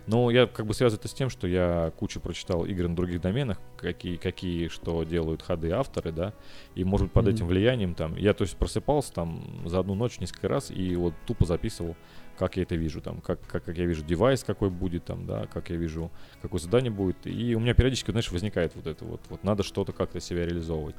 Но 0.06 0.30
я 0.30 0.46
как 0.46 0.66
бы 0.66 0.74
связываю 0.74 0.98
это 0.98 1.08
с 1.08 1.14
тем, 1.14 1.30
что 1.30 1.46
я 1.46 1.92
кучу 1.96 2.20
прочитал 2.20 2.64
игр 2.64 2.88
на 2.88 2.96
других 2.96 3.20
доменах, 3.20 3.58
какие, 3.76 4.16
какие 4.16 4.68
что 4.68 5.04
делают 5.04 5.42
ходы 5.42 5.70
авторы, 5.70 6.12
да, 6.12 6.34
и, 6.74 6.84
может 6.84 7.06
быть, 7.06 7.12
под 7.12 7.26
mm-hmm. 7.26 7.34
этим 7.34 7.46
влиянием 7.46 7.94
там, 7.94 8.16
я, 8.16 8.34
то 8.34 8.42
есть, 8.42 8.56
просыпался 8.56 9.12
там 9.12 9.62
за 9.64 9.78
одну 9.78 9.94
ночь 9.94 10.18
несколько 10.18 10.48
раз 10.48 10.70
и 10.70 10.96
вот 10.96 11.14
тупо 11.26 11.46
записывал 11.46 11.96
как 12.38 12.56
я 12.56 12.62
это 12.62 12.74
вижу, 12.74 13.00
там, 13.00 13.20
как, 13.20 13.40
как, 13.46 13.64
как 13.64 13.76
я 13.78 13.86
вижу 13.86 14.04
девайс 14.04 14.44
какой 14.44 14.70
будет, 14.70 15.04
там, 15.04 15.26
да, 15.26 15.46
как 15.52 15.70
я 15.70 15.76
вижу, 15.76 16.10
какое 16.40 16.60
задание 16.60 16.90
будет. 16.90 17.26
И 17.26 17.54
у 17.54 17.60
меня 17.60 17.74
периодически, 17.74 18.10
знаешь, 18.10 18.30
возникает 18.30 18.74
вот 18.74 18.86
это 18.86 19.04
вот, 19.04 19.20
вот 19.28 19.44
надо 19.44 19.62
что-то 19.62 19.92
как-то 19.92 20.20
себя 20.20 20.44
реализовывать. 20.44 20.96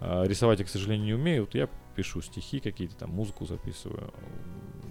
А, 0.00 0.24
рисовать 0.24 0.60
я, 0.60 0.64
к 0.64 0.68
сожалению, 0.68 1.06
не 1.06 1.14
умею, 1.14 1.42
вот 1.42 1.54
я 1.54 1.68
пишу 1.94 2.20
стихи 2.22 2.60
какие-то, 2.60 2.96
там, 2.96 3.10
музыку 3.10 3.46
записываю. 3.46 4.12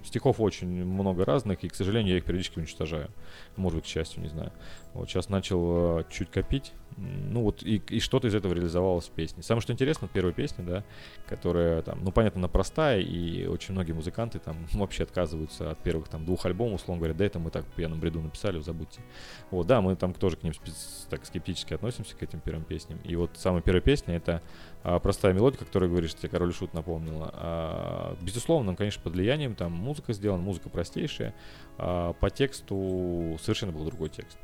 стихов 0.04 0.40
очень 0.40 0.84
много 0.84 1.24
разных, 1.24 1.64
и, 1.64 1.68
к 1.68 1.74
сожалению, 1.74 2.12
я 2.12 2.18
их 2.18 2.24
периодически 2.24 2.58
уничтожаю. 2.58 3.10
Может 3.56 3.78
быть, 3.78 3.84
к 3.84 3.88
счастью, 3.88 4.22
не 4.22 4.28
знаю. 4.28 4.52
Вот 4.92 5.08
сейчас 5.08 5.28
начал 5.28 6.00
э, 6.00 6.04
чуть 6.10 6.30
копить, 6.30 6.72
ну 6.96 7.42
вот 7.42 7.62
и, 7.62 7.82
и 7.88 7.98
что-то 7.98 8.28
из 8.28 8.34
этого 8.34 8.54
реализовалось 8.54 9.06
в 9.06 9.10
песне. 9.10 9.42
Самое 9.42 9.62
что 9.62 9.72
интересно, 9.72 10.08
первая 10.12 10.32
песня, 10.32 10.64
да, 10.64 10.84
которая 11.28 11.82
там, 11.82 12.04
ну 12.04 12.12
понятно, 12.12 12.40
она 12.40 12.48
простая, 12.48 13.00
и 13.00 13.46
очень 13.46 13.74
многие 13.74 13.92
музыканты 13.92 14.38
там 14.38 14.56
вообще 14.72 15.02
отказываются 15.02 15.70
от 15.70 15.78
первых 15.78 16.08
там 16.08 16.24
двух 16.24 16.46
альбомов, 16.46 16.82
условно 16.82 17.00
говоря, 17.00 17.14
да 17.14 17.24
это 17.24 17.38
мы 17.38 17.50
так 17.50 17.64
в 17.66 17.70
пьяном 17.70 18.00
бреду 18.00 18.20
написали, 18.20 18.60
забудьте. 18.60 19.00
Вот, 19.50 19.66
да, 19.66 19.80
мы 19.80 19.96
там 19.96 20.14
тоже 20.14 20.36
к 20.36 20.42
ним 20.42 20.52
так 21.10 21.26
скептически 21.26 21.74
относимся, 21.74 22.16
к 22.16 22.22
этим 22.22 22.40
первым 22.40 22.64
песням. 22.64 22.98
И 23.04 23.16
вот 23.16 23.30
самая 23.34 23.62
первая 23.62 23.82
песня 23.82 24.16
это 24.16 24.42
а, 24.82 24.98
простая 24.98 25.32
мелодия, 25.32 25.58
которая, 25.58 25.90
говоришь, 25.90 26.14
тебе 26.14 26.28
Король 26.28 26.52
Шут 26.52 26.74
напомнила. 26.98 27.30
А, 27.34 28.16
безусловно, 28.20 28.76
конечно, 28.76 29.02
под 29.02 29.14
влиянием, 29.14 29.54
там 29.54 29.72
музыка 29.72 30.12
сделана, 30.12 30.42
музыка 30.42 30.68
простейшая, 30.68 31.34
а, 31.78 32.12
по 32.14 32.30
тексту 32.30 33.36
совершенно 33.40 33.72
был 33.72 33.84
другой 33.84 34.08
текст. 34.08 34.38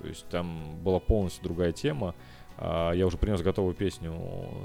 То 0.00 0.08
есть 0.08 0.26
там 0.28 0.76
была 0.82 1.00
полностью 1.00 1.42
другая 1.44 1.72
тема. 1.72 2.14
А, 2.56 2.92
я 2.92 3.06
уже 3.06 3.16
принес 3.16 3.40
готовую 3.42 3.74
песню 3.74 4.14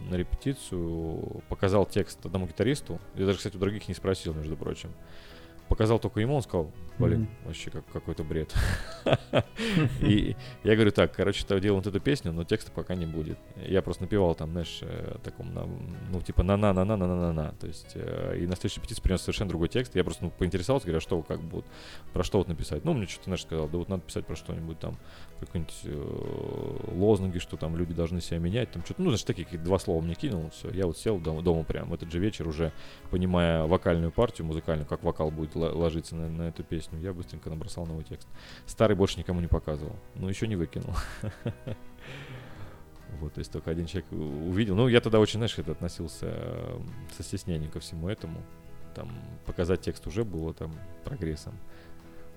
на 0.10 0.15
репетицию, 0.15 1.41
показал 1.49 1.86
текст 1.86 2.25
одному 2.25 2.47
гитаристу. 2.47 2.99
Я 3.15 3.25
даже, 3.25 3.38
кстати, 3.38 3.56
у 3.56 3.60
других 3.60 3.88
не 3.88 3.93
спросил, 3.93 4.34
между 4.34 4.56
прочим. 4.56 4.91
Показал 5.69 5.99
только 5.99 6.19
ему, 6.19 6.36
он 6.36 6.41
сказал, 6.41 6.71
блин, 6.97 7.21
mm-hmm. 7.21 7.45
вообще 7.45 7.69
как, 7.69 7.86
какой-то 7.93 8.23
бред. 8.23 8.53
И 10.01 10.36
я 10.63 10.73
говорю, 10.75 10.91
так, 10.91 11.15
короче, 11.15 11.45
делаем 11.47 11.75
вот 11.75 11.88
эту 11.88 11.99
песню, 11.99 12.32
но 12.32 12.43
текста 12.43 12.71
пока 12.71 12.95
не 12.95 13.05
будет. 13.05 13.38
Я 13.55 13.82
просто 13.84 14.03
напевал 14.03 14.34
там, 14.34 14.51
знаешь, 14.51 14.79
э, 14.82 15.17
таком, 15.23 15.53
ну, 16.12 16.21
типа 16.21 16.41
на-на-на-на-на-на-на. 16.43 17.53
То 17.60 17.67
есть, 17.67 17.91
э, 17.93 18.38
и 18.39 18.47
на 18.47 18.55
следующей 18.55 18.82
петиции 18.82 19.01
принес 19.01 19.21
совершенно 19.21 19.49
другой 19.49 19.69
текст. 19.69 19.95
Я 19.95 20.03
просто 20.03 20.25
ну, 20.25 20.32
поинтересовался, 20.32 20.88
говорю, 20.88 20.97
а 20.97 21.01
что 21.01 21.21
как 21.21 21.39
будут, 21.41 21.65
про 22.13 22.23
что 22.23 22.39
вот 22.39 22.47
написать. 22.47 22.84
Ну, 22.84 22.93
мне 22.93 23.05
что-то, 23.05 23.25
знаешь, 23.25 23.43
сказал, 23.43 23.67
да 23.69 23.77
вот 23.77 23.89
надо 23.89 24.01
писать 24.01 24.25
про 24.25 24.36
что-нибудь 24.36 24.79
там, 24.79 24.97
какие-нибудь 25.39 25.82
э, 25.84 26.93
лозунги, 26.95 27.38
что 27.38 27.58
там 27.58 27.77
люди 27.77 27.93
должны 27.93 28.21
себя 28.21 28.39
менять, 28.39 28.71
там 28.71 28.84
что-то, 28.84 29.03
ну, 29.03 29.10
значит, 29.10 29.27
такие 29.27 29.60
два 29.60 29.79
слова 29.79 30.01
мне 30.01 30.15
кинул, 30.15 30.49
все. 30.49 30.69
Я 30.71 30.86
вот 30.86 30.97
сел 30.97 31.19
дома, 31.19 31.41
дома 31.41 31.63
прям 31.63 31.89
в 31.89 31.93
этот 31.93 32.12
же 32.12 32.19
вечер 32.19 32.47
уже, 32.47 32.71
понимая 33.12 33.65
вокальную 33.65 34.12
партию 34.12 34.47
музыкальную, 34.47 34.88
как 34.88 35.03
вокал 35.03 35.32
будет 35.32 35.55
ложиться 35.67 36.15
на, 36.15 36.29
на 36.29 36.43
эту 36.43 36.63
песню, 36.63 36.99
я 36.99 37.13
быстренько 37.13 37.49
набросал 37.49 37.85
новый 37.85 38.03
текст. 38.03 38.27
Старый 38.65 38.95
больше 38.95 39.19
никому 39.19 39.41
не 39.41 39.47
показывал, 39.47 39.95
но 40.15 40.29
еще 40.29 40.47
не 40.47 40.55
выкинул. 40.55 40.93
Вот, 43.19 43.33
то 43.33 43.39
есть 43.39 43.51
только 43.51 43.71
один 43.71 43.87
человек 43.87 44.11
увидел. 44.11 44.75
Ну, 44.75 44.87
я 44.87 45.01
тогда 45.01 45.19
очень, 45.19 45.39
знаешь, 45.39 45.57
это 45.57 45.71
относился 45.71 46.27
э, 46.29 46.79
со 47.17 47.23
стеснением 47.23 47.71
ко 47.71 47.79
всему 47.79 48.07
этому. 48.07 48.39
Там 48.93 49.11
показать 49.47 49.81
текст 49.81 50.05
уже 50.05 50.23
было 50.23 50.53
там 50.53 50.71
прогрессом. 51.03 51.57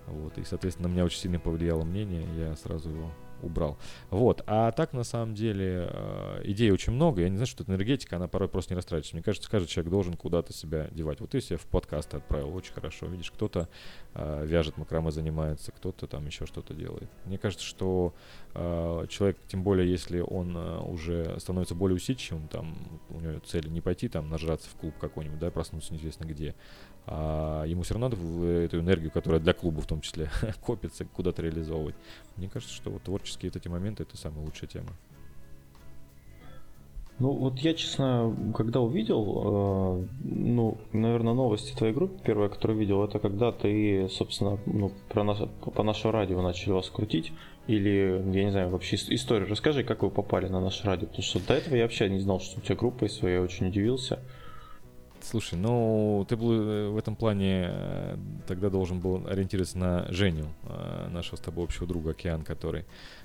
Вот, 0.07 0.39
и, 0.39 0.45
соответственно, 0.45 0.89
на 0.89 0.93
меня 0.93 1.05
очень 1.05 1.21
сильно 1.21 1.39
повлияло 1.39 1.85
мнение, 1.85 2.27
я 2.39 2.57
сразу 2.57 2.89
его 2.89 3.13
убрал. 3.43 3.79
Вот. 4.11 4.43
А 4.47 4.73
так, 4.73 4.93
на 4.93 5.05
самом 5.05 5.35
деле, 5.35 5.89
э, 5.91 6.41
идей 6.45 6.71
очень 6.71 6.93
много. 6.93 7.23
Я 7.23 7.29
не 7.29 7.37
знаю, 7.37 7.47
что 7.47 7.63
это 7.63 7.73
энергетика, 7.73 8.17
она 8.17 8.29
порой 8.29 8.49
просто 8.49 8.75
не 8.75 8.77
растрачивается. 8.77 9.17
Мне 9.17 9.23
кажется, 9.23 9.51
каждый 9.51 9.69
человек 9.69 9.91
должен 9.91 10.15
куда-то 10.15 10.53
себя 10.53 10.89
девать. 10.91 11.21
Вот 11.21 11.31
ты 11.31 11.41
себя 11.41 11.59
в 11.59 11.67
подкаст 11.67 12.15
отправил, 12.15 12.55
очень 12.55 12.73
хорошо. 12.73 13.07
Видишь, 13.07 13.31
кто-то 13.31 13.69
э, 14.15 14.47
вяжет 14.47 14.77
макраме, 14.77 15.11
занимается, 15.11 15.73
кто-то 15.73 16.07
там 16.07 16.27
еще 16.27 16.47
что-то 16.47 16.75
делает. 16.75 17.11
Мне 17.25 17.39
кажется, 17.39 17.65
что 17.65 18.15
человек, 18.55 19.39
тем 19.49 19.63
более, 19.63 19.91
если 19.91 20.21
он 20.21 20.55
э, 20.57 20.81
уже 20.81 21.39
становится 21.41 21.75
более 21.75 21.97
усидчивым, 21.97 22.49
там, 22.49 22.77
у 23.09 23.21
него 23.21 23.41
цель 23.47 23.71
не 23.71 23.81
пойти 23.81 24.09
там 24.09 24.29
нажраться 24.29 24.69
в 24.69 24.75
клуб 24.75 24.95
какой-нибудь, 25.01 25.39
да, 25.39 25.51
проснуться 25.51 25.95
неизвестно 25.95 26.25
где, 26.25 26.55
а 27.07 27.65
ему 27.65 27.83
все 27.83 27.95
равно 27.95 28.11
надо 28.11 28.47
эту 28.59 28.81
энергию, 28.81 29.11
которая 29.11 29.41
для 29.41 29.55
клуба 29.55 29.81
в 29.81 29.87
том 29.87 30.03
числе 30.03 30.31
копится, 30.61 31.05
куда-то 31.07 31.41
реализовывать. 31.43 31.95
Мне 32.37 32.49
кажется, 32.49 32.75
что 32.75 32.91
вот 32.91 33.03
творческие 33.03 33.51
вот 33.51 33.57
эти 33.57 33.69
моменты 33.69 34.03
это 34.03 34.17
самая 34.17 34.45
лучшая 34.45 34.69
тема. 34.69 34.91
Ну, 37.23 37.35
вот 37.35 37.61
я, 37.61 37.73
честно, 37.73 38.37
когда 38.53 38.81
увидел, 38.81 40.03
э, 40.03 40.07
ну, 40.25 40.79
наверное, 40.93 41.35
новости 41.35 41.73
твоей 41.73 41.95
группы, 41.95 42.21
первая, 42.25 42.49
которую 42.49 42.81
видел, 42.81 43.05
это 43.05 43.21
когда 43.21 43.53
ты, 43.53 44.09
собственно, 44.11 44.59
ну, 44.67 44.91
про 45.09 45.23
наш, 45.23 45.39
по 45.73 45.85
нашему 45.85 46.13
радио 46.13 46.43
начали 46.43 46.73
вас 46.73 46.91
крутить, 46.91 47.33
или, 47.69 48.21
я 48.35 48.45
не 48.45 48.51
знаю, 48.51 48.71
вообще 48.71 48.97
историю 48.97 49.49
расскажи, 49.49 49.85
как 49.85 50.03
вы 50.03 50.11
попали 50.11 50.49
на 50.49 50.61
наше 50.61 50.85
радио, 50.85 51.07
потому 51.07 51.23
что 51.23 51.39
до 51.47 51.55
этого 51.55 51.77
я 51.77 51.85
вообще 51.85 52.11
не 52.11 52.19
знал, 52.19 52.41
что 52.41 52.59
у 52.59 52.61
тебя 52.61 52.75
группа 52.75 53.05
есть 53.05 53.19
своя, 53.19 53.37
я 53.37 53.43
очень 53.43 53.69
удивился. 53.69 54.19
Слушай, 55.21 55.61
ну 55.61 56.27
ты 56.29 56.37
был 56.37 56.51
э, 56.51 56.89
в 56.89 56.97
этом 56.97 57.15
плане 57.15 57.69
э, 57.71 58.17
тогда 58.49 58.69
должен 58.69 58.99
был 58.99 59.29
ориентироваться 59.29 59.79
на 59.79 60.11
Женю, 60.11 60.47
нашего 61.11 61.37
с 61.37 61.41
тобой 61.41 61.67
общего 61.67 61.87
друга 61.87 62.11
Океан, 62.11 62.43
который, 62.43 62.85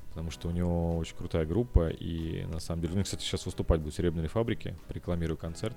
потому 0.09 0.31
что 0.31 0.47
у 0.47 0.51
него 0.51 0.97
очень 0.97 1.15
крутая 1.15 1.45
группа, 1.45 1.89
и 1.89 2.45
на 2.45 2.59
самом 2.59 2.81
деле, 2.81 2.95
ну, 2.95 3.03
кстати, 3.03 3.21
сейчас 3.21 3.45
выступать 3.45 3.81
будет 3.81 3.93
в 3.93 3.97
Серебряной 3.97 4.29
фабрике, 4.29 4.75
рекламирую 4.89 5.37
концерт, 5.37 5.75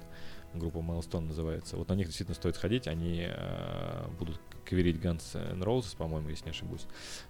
группа 0.54 0.78
Milestone 0.78 1.26
называется. 1.26 1.76
Вот 1.76 1.88
на 1.88 1.94
них 1.94 2.06
действительно 2.06 2.34
стоит 2.34 2.56
сходить, 2.56 2.88
они 2.88 3.26
э, 3.28 4.06
будут 4.18 4.40
каверить 4.64 4.96
Guns 4.96 5.36
N' 5.36 5.62
Roses, 5.62 5.96
по-моему, 5.96 6.28
если 6.28 6.46
не 6.46 6.50
ошибусь. 6.50 6.86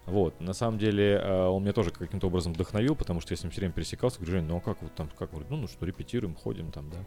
Вот, 0.06 0.40
на 0.40 0.52
самом 0.52 0.78
деле, 0.78 1.14
э, 1.14 1.46
он 1.46 1.62
меня 1.62 1.72
тоже 1.72 1.90
каким-то 1.90 2.26
образом 2.28 2.52
вдохновил, 2.52 2.94
потому 2.94 3.20
что 3.20 3.32
я 3.32 3.36
с 3.36 3.42
ним 3.42 3.50
все 3.50 3.60
время 3.60 3.72
пересекался, 3.72 4.18
говорю, 4.18 4.32
Жень, 4.32 4.44
ну 4.44 4.56
а 4.56 4.60
как 4.60 4.82
вот 4.82 4.94
там, 4.94 5.10
как, 5.18 5.32
ну, 5.32 5.56
ну 5.56 5.66
что, 5.66 5.84
репетируем, 5.84 6.34
ходим 6.34 6.70
там, 6.70 6.90
да. 6.90 6.98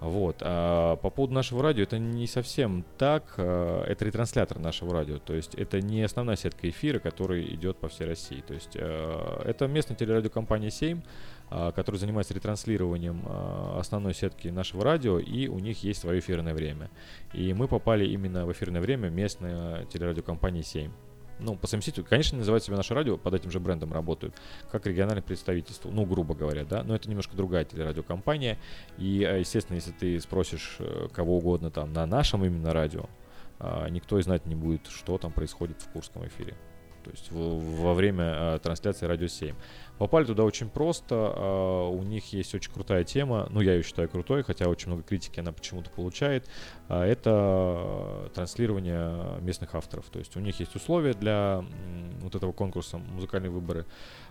Вот. 0.00 0.36
А 0.40 0.96
по 0.96 1.10
поводу 1.10 1.34
нашего 1.34 1.62
радио, 1.62 1.82
это 1.82 1.98
не 1.98 2.26
совсем 2.26 2.84
так. 2.98 3.34
А, 3.36 3.84
это 3.84 4.04
ретранслятор 4.04 4.58
нашего 4.58 4.92
радио. 4.92 5.18
То 5.18 5.34
есть 5.34 5.54
это 5.54 5.80
не 5.80 6.02
основная 6.02 6.36
сетка 6.36 6.68
эфира, 6.68 6.98
который 6.98 7.52
идет 7.54 7.78
по 7.78 7.88
всей 7.88 8.06
России. 8.06 8.42
То 8.46 8.54
есть 8.54 8.76
а, 8.76 9.42
это 9.44 9.66
местная 9.66 9.96
телерадиокомпания 9.96 10.70
7, 10.70 11.00
а, 11.50 11.72
которая 11.72 11.98
занимается 11.98 12.34
ретранслированием 12.34 13.24
основной 13.76 14.14
сетки 14.14 14.48
нашего 14.48 14.84
радио, 14.84 15.18
и 15.18 15.48
у 15.48 15.58
них 15.58 15.82
есть 15.82 16.00
свое 16.00 16.20
эфирное 16.20 16.54
время. 16.54 16.90
И 17.32 17.52
мы 17.52 17.66
попали 17.66 18.06
именно 18.06 18.46
в 18.46 18.52
эфирное 18.52 18.80
время 18.80 19.08
местной 19.08 19.86
телерадиокомпании 19.86 20.62
7 20.62 20.90
ну, 21.38 21.56
по 21.56 21.66
совместительству, 21.66 22.08
конечно, 22.08 22.38
называют 22.38 22.64
себя 22.64 22.76
наше 22.76 22.94
радио, 22.94 23.16
под 23.16 23.34
этим 23.34 23.50
же 23.50 23.60
брендом 23.60 23.92
работают, 23.92 24.34
как 24.70 24.86
региональное 24.86 25.22
представительство, 25.22 25.90
ну, 25.90 26.04
грубо 26.04 26.34
говоря, 26.34 26.64
да, 26.64 26.82
но 26.82 26.94
это 26.94 27.08
немножко 27.08 27.36
другая 27.36 27.64
телерадиокомпания, 27.64 28.58
и, 28.96 29.22
э, 29.22 29.40
естественно, 29.40 29.76
если 29.76 29.92
ты 29.92 30.18
спросишь 30.20 30.76
э, 30.80 31.08
кого 31.12 31.38
угодно 31.38 31.70
там 31.70 31.92
на 31.92 32.06
нашем 32.06 32.44
именно 32.44 32.72
радио, 32.72 33.06
а, 33.60 33.88
никто 33.88 34.18
и 34.18 34.22
знать 34.22 34.46
не 34.46 34.54
будет, 34.54 34.86
что 34.86 35.18
там 35.18 35.32
происходит 35.32 35.82
в 35.82 35.88
Курском 35.88 36.26
эфире. 36.26 36.54
То 37.04 37.10
есть 37.10 37.30
во 37.30 37.94
время 37.94 38.24
э, 38.24 38.58
трансляции 38.62 39.06
«Радио 39.06 39.26
7». 39.26 39.54
Попали 39.98 40.24
туда 40.24 40.44
очень 40.44 40.68
просто. 40.68 41.14
Uh, 41.14 41.90
у 41.90 42.02
них 42.04 42.32
есть 42.32 42.54
очень 42.54 42.72
крутая 42.72 43.02
тема. 43.02 43.48
Ну, 43.50 43.60
я 43.60 43.74
ее 43.74 43.82
считаю 43.82 44.08
крутой, 44.08 44.44
хотя 44.44 44.68
очень 44.68 44.88
много 44.88 45.02
критики 45.02 45.40
она 45.40 45.52
почему-то 45.52 45.90
получает. 45.90 46.48
Uh, 46.88 47.02
это 47.02 48.30
транслирование 48.32 49.40
местных 49.40 49.74
авторов. 49.74 50.06
То 50.06 50.20
есть 50.20 50.36
у 50.36 50.40
них 50.40 50.60
есть 50.60 50.76
условия 50.76 51.14
для 51.14 51.64
вот 52.20 52.36
этого 52.36 52.52
конкурса 52.52 52.98
«Музыкальные 52.98 53.50
выборы». 53.50 53.86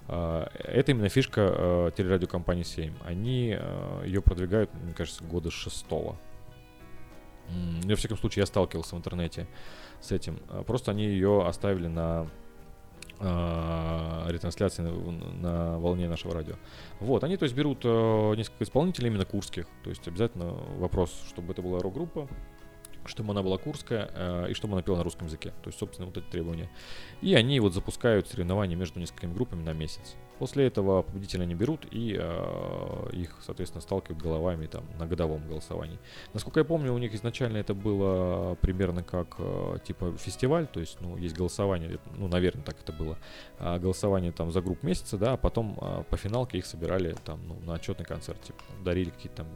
Uh, 0.08 0.50
это 0.64 0.94
именно 0.94 1.10
фишка 1.10 1.92
телерадиокомпании 1.98 2.64
7. 2.64 2.94
Они 3.06 3.58
ее 4.06 4.22
продвигают, 4.22 4.74
мне 4.74 4.94
кажется, 4.94 5.24
года 5.26 5.52
шестого. 5.52 6.18
Mm, 7.50 7.90
во 7.90 7.96
всяком 7.98 8.18
случае, 8.18 8.42
я 8.44 8.46
сталкивался 8.46 8.96
в 8.96 9.00
интернете 9.00 9.48
с 10.00 10.14
этим. 10.14 10.38
Просто 10.66 10.92
они 10.92 11.06
ее 11.06 11.46
оставили 11.46 11.88
на 11.88 12.28
ретрансляции 13.20 14.84
на, 14.84 14.92
на 14.92 15.80
волне 15.80 16.08
нашего 16.08 16.34
радио. 16.34 16.56
Вот, 17.00 17.24
они, 17.24 17.38
то 17.38 17.44
есть, 17.44 17.56
берут 17.56 17.80
э, 17.84 18.36
несколько 18.36 18.64
исполнителей 18.64 19.10
именно 19.10 19.26
курских, 19.26 19.68
то 19.84 19.90
есть 19.90 20.08
обязательно 20.08 20.52
вопрос, 20.78 21.12
чтобы 21.30 21.54
это 21.54 21.62
была 21.62 21.80
рок-группа, 21.80 22.28
чтобы 23.08 23.32
она 23.32 23.44
была 23.44 23.58
курская 23.58 24.10
э, 24.14 24.48
и 24.52 24.54
чтобы 24.54 24.74
она 24.74 24.82
пела 24.82 24.98
на 24.98 25.04
русском 25.04 25.28
языке. 25.28 25.54
То 25.64 25.68
есть, 25.68 25.80
собственно, 25.80 26.08
вот 26.08 26.18
эти 26.18 26.26
требования. 26.26 26.70
И 27.22 27.34
они 27.34 27.60
вот 27.60 27.74
запускают 27.74 28.28
соревнования 28.28 28.76
между 28.76 29.00
несколькими 29.00 29.34
группами 29.34 29.64
на 29.64 29.74
месяц. 29.74 30.16
После 30.40 30.68
этого 30.68 31.02
победителя 31.02 31.44
они 31.44 31.56
берут 31.56 31.88
и 31.90 32.16
э, 32.20 33.10
их, 33.14 33.36
соответственно, 33.44 33.82
сталкивают 33.82 34.22
головами 34.22 34.68
там 34.68 34.84
на 35.00 35.08
годовом 35.08 35.48
голосовании. 35.48 35.98
Насколько 36.34 36.60
я 36.60 36.64
помню, 36.64 36.94
у 36.94 36.98
них 37.00 37.16
изначально 37.16 37.58
это 37.58 37.74
было 37.74 38.56
примерно 38.62 39.04
как 39.04 39.36
э, 39.40 39.78
типа 39.84 40.16
фестиваль, 40.18 40.68
то 40.68 40.80
есть, 40.80 40.98
ну, 41.02 41.18
есть 41.18 41.36
голосование, 41.36 42.00
ну, 42.16 42.28
наверное, 42.28 42.64
так 42.64 42.80
это 42.80 42.94
было, 42.94 43.18
э, 43.60 43.80
голосование 43.80 44.32
там 44.32 44.52
за 44.52 44.62
групп 44.62 44.84
месяца, 44.84 45.18
да, 45.18 45.34
а 45.34 45.38
потом 45.38 45.78
э, 45.82 46.04
по 46.08 46.18
финалке 46.18 46.60
их 46.60 46.68
собирали 46.68 47.16
там, 47.26 47.40
ну, 47.48 47.60
на 47.66 47.74
отчетный 47.74 48.06
концерт, 48.06 48.40
типа, 48.42 48.62
дарили 48.84 49.10
какие-то 49.10 49.38
там 49.38 49.48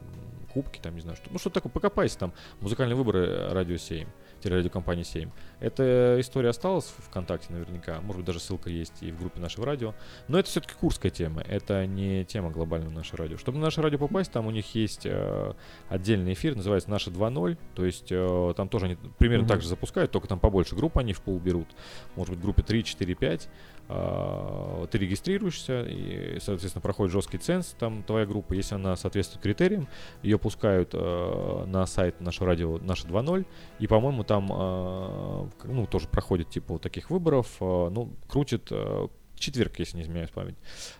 кубки, 0.52 0.78
там, 0.78 0.94
не 0.94 1.00
знаю, 1.00 1.16
что. 1.16 1.30
Ну, 1.30 1.38
что 1.38 1.50
такое, 1.50 1.70
покопайся 1.70 2.18
там, 2.18 2.32
музыкальные 2.60 2.96
выборы 2.96 3.26
э, 3.26 3.52
радио 3.52 3.76
7. 3.76 4.06
телерадиокомпании 4.40 5.02
7. 5.02 5.30
Эта 5.60 6.16
история 6.20 6.50
осталась 6.50 6.86
в 6.86 7.04
ВКонтакте 7.08 7.52
наверняка, 7.52 8.00
может 8.00 8.18
быть 8.18 8.26
даже 8.26 8.40
ссылка 8.40 8.70
есть 8.70 9.02
и 9.02 9.12
в 9.12 9.18
группе 9.18 9.40
нашего 9.40 9.66
радио. 9.66 9.94
Но 10.28 10.38
это 10.38 10.48
все-таки 10.48 10.74
курская 10.74 11.10
тема, 11.10 11.42
это 11.42 11.86
не 11.86 12.24
тема 12.24 12.50
глобального 12.50 12.92
нашего 12.92 13.18
радио. 13.18 13.36
Чтобы 13.36 13.58
на 13.58 13.64
наше 13.64 13.82
радио 13.82 13.98
попасть, 13.98 14.32
там 14.32 14.46
у 14.46 14.50
них 14.50 14.74
есть 14.74 15.06
э, 15.06 15.54
отдельный 15.88 16.32
эфир, 16.34 16.56
называется 16.56 16.90
«Наше 16.90 17.10
2.0», 17.10 17.58
то 17.74 17.84
есть 17.84 18.08
э, 18.10 18.54
там 18.56 18.68
тоже 18.68 18.86
они 18.86 18.98
примерно 19.18 19.44
mm-hmm. 19.44 19.48
так 19.48 19.62
же 19.62 19.68
запускают, 19.68 20.10
только 20.10 20.28
там 20.28 20.40
побольше 20.40 20.74
групп 20.74 20.98
они 20.98 21.12
в 21.12 21.22
пул 21.22 21.38
берут, 21.38 21.68
может 22.16 22.34
быть 22.34 22.42
группе 22.42 22.62
3, 22.62 22.84
4, 22.84 23.14
5. 23.14 23.48
А, 23.94 24.86
ты 24.86 24.96
регистрируешься, 24.96 25.82
и, 25.82 26.38
соответственно, 26.40 26.80
проходит 26.80 27.12
жесткий 27.12 27.36
ценз, 27.36 27.76
там 27.78 28.02
твоя 28.02 28.24
группа, 28.24 28.54
если 28.54 28.74
она 28.74 28.96
соответствует 28.96 29.42
критериям, 29.42 29.86
ее 30.22 30.38
пускают 30.38 30.90
э, 30.94 31.64
на 31.66 31.84
сайт 31.84 32.18
нашего 32.20 32.46
радио 32.46 32.78
наше 32.78 33.06
2.0, 33.06 33.44
и, 33.80 33.86
по-моему, 33.86 34.24
там, 34.24 34.50
э, 34.50 35.48
ну, 35.64 35.86
тоже 35.86 36.08
проходит, 36.08 36.48
типа, 36.48 36.74
вот 36.74 36.82
таких 36.82 37.10
выборов, 37.10 37.48
э, 37.60 37.64
ну, 37.64 38.14
крутит 38.28 38.68
э, 38.70 39.08
четверг, 39.34 39.78
если 39.78 39.98
не 39.98 40.04
изменяюсь 40.04 40.30
память. 40.30 40.56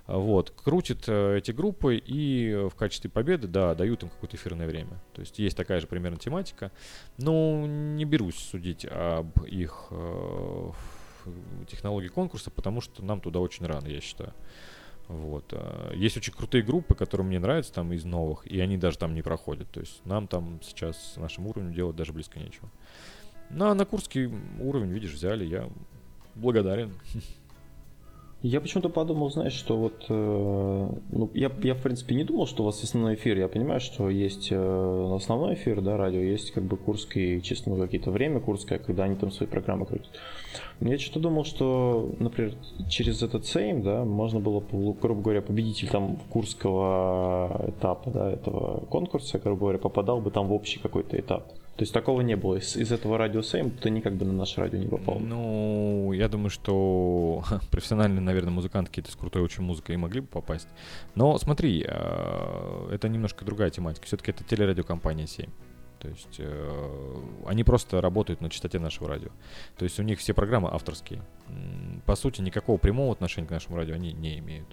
Вот, 0.07 0.51
крутит 0.51 1.05
э, 1.07 1.39
эти 1.39 1.51
группы 1.53 1.97
и 1.97 2.69
в 2.71 2.75
качестве 2.75 3.09
победы, 3.09 3.49
да, 3.49 3.75
дают 3.75 4.03
им 4.03 4.11
какое-то 4.11 4.37
эфирное 4.37 4.67
время. 4.67 5.01
То 5.15 5.21
есть 5.21 5.39
есть 5.39 5.57
такая 5.57 5.81
же 5.81 5.87
примерно 5.87 6.19
тематика. 6.19 6.73
Но 7.17 7.67
не 7.67 8.05
берусь 8.05 8.37
судить 8.37 8.85
об 8.85 9.43
их 9.45 9.87
э, 9.91 10.71
технологии 11.69 12.09
конкурса, 12.09 12.51
потому 12.51 12.81
что 12.81 13.05
нам 13.05 13.21
туда 13.21 13.41
очень 13.41 13.67
рано, 13.67 13.87
я 13.87 14.01
считаю. 14.01 14.33
Вот. 15.09 15.45
А, 15.53 15.93
есть 15.95 16.17
очень 16.17 16.33
крутые 16.33 16.63
группы, 16.63 16.95
которые 16.95 17.27
мне 17.27 17.39
нравятся 17.39 17.73
там 17.73 17.93
из 17.93 18.05
новых, 18.05 18.47
и 18.47 18.61
они 18.61 18.79
даже 18.79 18.99
там 18.99 19.15
не 19.15 19.23
проходят. 19.23 19.71
То 19.71 19.81
есть 19.81 20.05
нам 20.05 20.27
там 20.27 20.61
сейчас 20.63 21.15
с 21.15 21.17
нашим 21.17 21.47
уровнем 21.47 21.73
делать 21.73 21.97
даже 21.97 22.13
близко 22.13 22.39
нечего. 22.39 22.71
Ну 23.51 23.67
а 23.67 23.75
на 23.75 23.85
Курский 23.85 24.31
уровень, 24.61 24.91
видишь, 24.91 25.13
взяли, 25.13 25.45
я 25.45 25.69
благодарен. 26.35 26.95
Я 28.43 28.61
почему-то 28.61 28.89
подумал, 28.89 29.31
знаешь, 29.31 29.53
что 29.53 29.77
вот, 29.77 30.05
э, 30.09 30.89
ну, 31.13 31.31
я, 31.33 31.53
я, 31.63 31.75
в 31.75 31.83
принципе, 31.83 32.17
не 32.17 32.25
думал, 32.25 32.49
что 32.49 32.65
у 32.65 32.67
вас 32.67 32.83
основной 32.83 33.15
эфир. 33.15 33.39
Я 33.39 33.47
понимаю, 33.47 33.79
что 33.79 34.11
есть 34.11 34.49
э, 34.51 35.13
основной 35.15 35.55
эфир, 35.55 35.81
да, 35.81 35.97
радио, 35.97 36.19
есть 36.19 36.51
как 36.51 36.65
бы 36.65 36.77
Курский, 36.77 37.41
чисто 37.41 37.71
ну, 37.71 37.77
какие-то 37.77 38.11
время 38.11 38.41
Курское, 38.41 38.81
когда 38.81 39.05
они 39.05 39.15
там 39.15 39.31
свои 39.31 39.49
программы 39.49 39.87
крутят. 39.87 40.11
Я 40.81 40.99
что-то 40.99 41.21
думал, 41.21 41.45
что, 41.45 42.13
например, 42.19 42.55
через 42.89 43.23
этот 43.23 43.47
сейм, 43.47 43.83
да, 43.83 44.05
можно 44.05 44.41
было, 44.41 44.61
грубо 44.61 45.23
говоря, 45.23 45.41
победитель 45.41 45.89
там 45.89 46.17
Курского 46.29 47.67
этапа, 47.69 48.11
да, 48.11 48.33
этого 48.33 48.85
конкурса, 48.87 49.39
грубо 49.39 49.61
говоря, 49.61 49.79
попадал 49.79 50.21
бы 50.21 50.33
там 50.33 50.49
в 50.49 50.53
общий 50.53 50.81
какой-то 50.81 51.17
этап. 51.17 51.53
То 51.77 51.85
есть 51.85 51.93
такого 51.93 52.21
не 52.21 52.37
было. 52.37 52.57
Из, 52.57 52.77
из 52.77 52.93
этого 52.93 53.17
радио 53.17 53.41
Сейм 53.43 53.71
ты 53.71 53.89
никак 53.89 54.15
бы 54.15 54.27
на 54.27 54.33
наше 54.33 54.61
радио 54.61 54.79
не 54.79 54.89
попал. 54.89 55.19
Ну, 55.19 56.13
я 56.13 56.29
думаю, 56.29 56.51
что 56.51 57.45
профессиональные, 57.71 58.21
наверное, 58.21 58.53
музыканты 58.53 58.91
какие-то 58.91 59.11
с 59.11 59.17
крутой 59.17 59.43
очень 59.43 59.63
музыкой 59.63 59.95
и 59.95 59.99
могли 59.99 60.21
бы 60.21 60.27
попасть. 60.27 60.69
Но 61.15 61.37
смотри, 61.39 61.85
э, 61.87 62.89
это 62.93 63.09
немножко 63.09 63.45
другая 63.45 63.71
тематика. 63.71 64.07
Все-таки 64.07 64.33
это 64.33 64.45
телерадиокомпания 64.45 65.27
7. 65.27 65.49
То 65.99 66.09
есть 66.09 66.37
э, 66.39 67.17
они 67.47 67.65
просто 67.65 68.01
работают 68.01 68.41
на 68.41 68.51
частоте 68.51 68.79
нашего 68.79 69.09
радио. 69.09 69.31
То 69.79 69.85
есть 69.85 69.99
у 69.99 70.03
них 70.03 70.19
все 70.19 70.35
программы 70.35 70.69
авторские. 70.71 71.23
По 72.05 72.17
сути, 72.17 72.43
никакого 72.43 72.77
прямого 72.77 73.13
отношения 73.13 73.47
к 73.47 73.51
нашему 73.51 73.77
радио 73.77 73.95
они 73.95 74.13
не 74.13 74.39
имеют. 74.41 74.69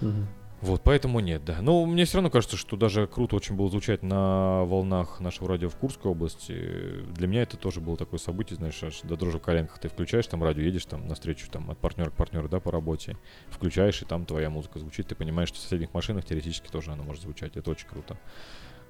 Угу. 0.00 0.26
Вот, 0.60 0.82
поэтому 0.82 1.20
нет, 1.20 1.44
да. 1.44 1.60
Но 1.60 1.84
мне 1.84 2.06
все 2.06 2.18
равно 2.18 2.30
кажется, 2.30 2.56
что 2.56 2.76
даже 2.76 3.06
круто 3.06 3.36
очень 3.36 3.54
было 3.54 3.68
звучать 3.68 4.02
на 4.02 4.64
волнах 4.64 5.20
нашего 5.20 5.48
радио 5.48 5.68
в 5.68 5.76
Курской 5.76 6.10
области. 6.10 7.02
Для 7.12 7.26
меня 7.26 7.42
это 7.42 7.58
тоже 7.58 7.80
было 7.80 7.96
такое 7.96 8.18
событие, 8.18 8.56
знаешь, 8.56 8.82
аж 8.82 9.02
до 9.02 9.16
дрожи 9.16 9.38
в 9.38 9.42
коленках. 9.42 9.78
Ты 9.78 9.88
включаешь 9.88 10.26
там 10.26 10.42
радио, 10.42 10.62
едешь 10.62 10.86
там 10.86 11.06
навстречу 11.06 11.50
там 11.50 11.70
от 11.70 11.78
партнера 11.78 12.08
к 12.08 12.14
партнеру, 12.14 12.48
да, 12.48 12.60
по 12.60 12.70
работе, 12.70 13.18
включаешь, 13.50 14.00
и 14.00 14.06
там 14.06 14.24
твоя 14.24 14.48
музыка 14.48 14.78
звучит, 14.78 15.08
ты 15.08 15.14
понимаешь, 15.14 15.48
что 15.48 15.58
в 15.58 15.60
соседних 15.60 15.92
машинах 15.92 16.24
теоретически 16.24 16.68
тоже 16.68 16.92
она 16.92 17.02
может 17.02 17.22
звучать. 17.22 17.56
Это 17.56 17.70
очень 17.70 17.88
круто. 17.88 18.16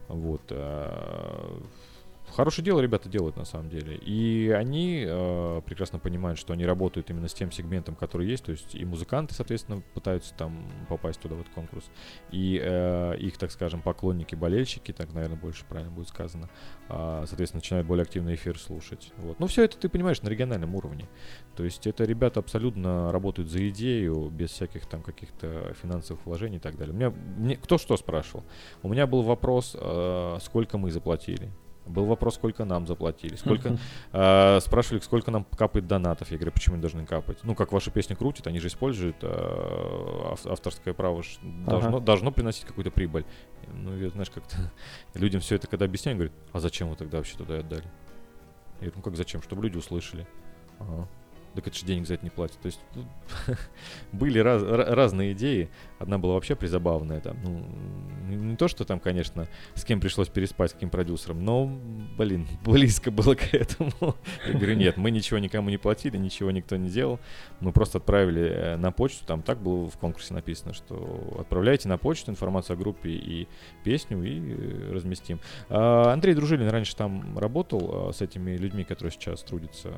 Вот. 0.09 0.53
Хорошее 2.35 2.65
дело 2.65 2.81
ребята 2.81 3.09
делают 3.09 3.37
на 3.37 3.45
самом 3.45 3.71
деле. 3.71 3.97
И 3.97 4.51
они 4.51 5.05
э, 5.07 5.63
прекрасно 5.65 6.01
понимают, 6.01 6.37
что 6.37 6.53
они 6.53 6.67
работают 6.67 7.09
именно 7.11 7.29
с 7.29 7.35
тем 7.35 7.53
сегментом, 7.53 7.95
который 7.95 8.27
есть. 8.27 8.45
То 8.45 8.51
есть 8.51 8.75
и 8.75 8.85
музыканты, 8.85 9.35
соответственно, 9.35 9.83
пытаются 9.95 10.35
там 10.35 10.67
попасть 10.89 11.21
туда, 11.21 11.37
в 11.37 11.43
этот 11.43 11.55
конкурс. 11.55 11.85
И 12.33 12.61
э, 12.61 13.17
их, 13.19 13.39
так 13.39 13.53
скажем, 13.53 13.83
поклонники, 13.83 14.35
болельщики, 14.35 14.91
так, 14.91 15.13
наверное, 15.13 15.39
больше 15.39 15.65
правильно 15.65 15.93
будет 15.93 16.09
сказано, 16.09 16.51
э, 16.89 17.25
соответственно, 17.29 17.61
начинают 17.61 17.87
более 17.87 18.03
активно 18.03 18.35
эфир 18.35 18.59
слушать. 18.59 19.13
Вот. 19.19 19.39
Но 19.39 19.47
все 19.47 19.63
это 19.63 19.79
ты 19.79 19.89
понимаешь 19.89 20.21
на 20.23 20.29
региональном 20.29 20.75
уровне. 20.75 21.09
То 21.55 21.63
есть 21.63 21.87
это 21.87 22.03
ребята 22.03 22.41
абсолютно 22.41 23.13
работают 23.13 23.49
за 23.49 23.69
идею, 23.69 24.29
без 24.29 24.51
всяких 24.51 24.87
там 24.87 25.03
каких-то 25.03 25.73
финансовых 25.81 26.27
вложений 26.27 26.57
и 26.57 26.61
так 26.61 26.77
далее. 26.77 26.95
У 26.95 26.97
меня, 26.97 27.11
мне, 27.11 27.57
кто 27.57 27.79
что 27.79 27.97
спрашивал? 27.97 28.45
У 28.83 28.89
меня 28.89 29.07
был 29.07 29.23
вопрос, 29.23 29.77
э, 29.79 30.39
сколько 30.41 30.79
мы 30.79 30.91
заплатили. 30.91 31.53
Был 31.87 32.07
вопрос, 32.07 32.37
сколько 32.37 32.65
нам 32.65 32.87
заплатили. 32.87 33.37
Сколько 33.37 33.77
э, 34.13 34.61
спрашивали, 34.61 35.01
сколько 35.01 35.31
нам 35.31 35.45
капает 35.45 35.87
донатов. 35.87 36.31
Я 36.31 36.39
говорю, 36.39 36.53
почему 36.53 36.75
они 36.75 36.81
должны 36.81 37.05
капать? 37.05 37.39
Ну, 37.43 37.55
как 37.55 37.73
ваша 37.73 37.91
песня 37.91 38.17
крутит, 38.17 38.47
они 38.47 38.59
же 38.59 38.69
используют 38.69 39.17
э, 39.23 40.35
авторское 40.47 40.95
право, 40.95 41.23
должно, 41.43 41.97
ага. 41.97 42.01
должно 42.01 42.33
приносить 42.33 42.65
какую-то 42.65 42.91
прибыль. 42.91 43.27
Ну, 43.73 43.97
я, 43.97 44.09
знаешь, 44.09 44.31
как-то 44.31 44.57
людям 45.15 45.41
все 45.41 45.57
это 45.57 45.67
когда 45.67 45.85
объясняю, 45.85 46.17
говорят, 46.17 46.35
а 46.53 46.61
зачем 46.61 46.89
вы 46.89 46.97
тогда 46.97 47.19
вообще 47.19 47.37
туда 47.37 47.59
отдали? 47.59 47.85
Я 48.81 48.87
говорю, 48.87 48.93
ну 48.97 49.03
как 49.03 49.17
зачем? 49.17 49.43
Чтобы 49.43 49.63
люди 49.63 49.77
услышали. 49.77 50.27
Ага 50.79 51.09
так 51.55 51.69
это 51.69 51.77
же 51.77 51.87
денег 51.87 52.07
за 52.07 52.15
это 52.15 52.25
не 52.25 52.31
платят. 52.31 52.59
То 52.61 52.67
есть 52.67 52.81
ну, 52.95 53.07
были 54.13 54.39
раз, 54.39 54.63
разные 54.63 55.33
идеи. 55.33 55.71
Одна 56.05 56.19
была 56.19 56.35
вообще 56.35 56.55
призабавная. 56.55 57.21
Там, 57.21 57.39
ну, 57.43 57.65
не 58.29 58.57
то, 58.57 58.69
что 58.69 58.85
там, 58.85 59.01
конечно, 59.01 59.49
с 59.75 59.85
кем 59.85 60.01
пришлось 60.01 60.29
переспать, 60.29 60.71
с 60.71 60.75
каким 60.75 60.91
продюсером, 60.91 61.43
но, 61.43 61.67
блин, 62.19 62.47
близко 62.65 63.11
было 63.11 63.35
к 63.35 63.55
этому. 63.55 64.17
Я 64.47 64.53
говорю, 64.53 64.75
нет, 64.75 64.99
мы 64.99 65.11
ничего 65.11 65.39
никому 65.39 65.71
не 65.71 65.79
платили, 65.79 66.19
ничего 66.19 66.51
никто 66.51 66.77
не 66.77 66.91
делал. 66.91 67.21
Мы 67.61 67.73
просто 67.73 67.97
отправили 67.97 68.43
э, 68.43 68.77
на 68.77 68.93
почту, 68.93 69.25
там 69.25 69.41
так 69.41 69.63
было 69.63 69.89
в 69.89 69.97
конкурсе 69.97 70.35
написано, 70.35 70.75
что 70.75 71.39
отправляйте 71.41 71.89
на 71.89 71.97
почту 71.97 72.31
информацию 72.31 72.75
о 72.75 72.77
группе 72.77 73.09
и 73.09 73.49
песню, 73.83 74.23
и 74.23 74.41
э, 74.41 74.93
разместим. 74.93 75.41
А 75.71 76.13
Андрей 76.13 76.35
Дружилин 76.35 76.69
раньше 76.69 76.95
там 76.95 77.39
работал 77.39 78.09
а, 78.09 78.13
с 78.13 78.21
этими 78.21 78.59
людьми, 78.59 78.85
которые 78.85 79.13
сейчас 79.13 79.43
трудятся, 79.43 79.91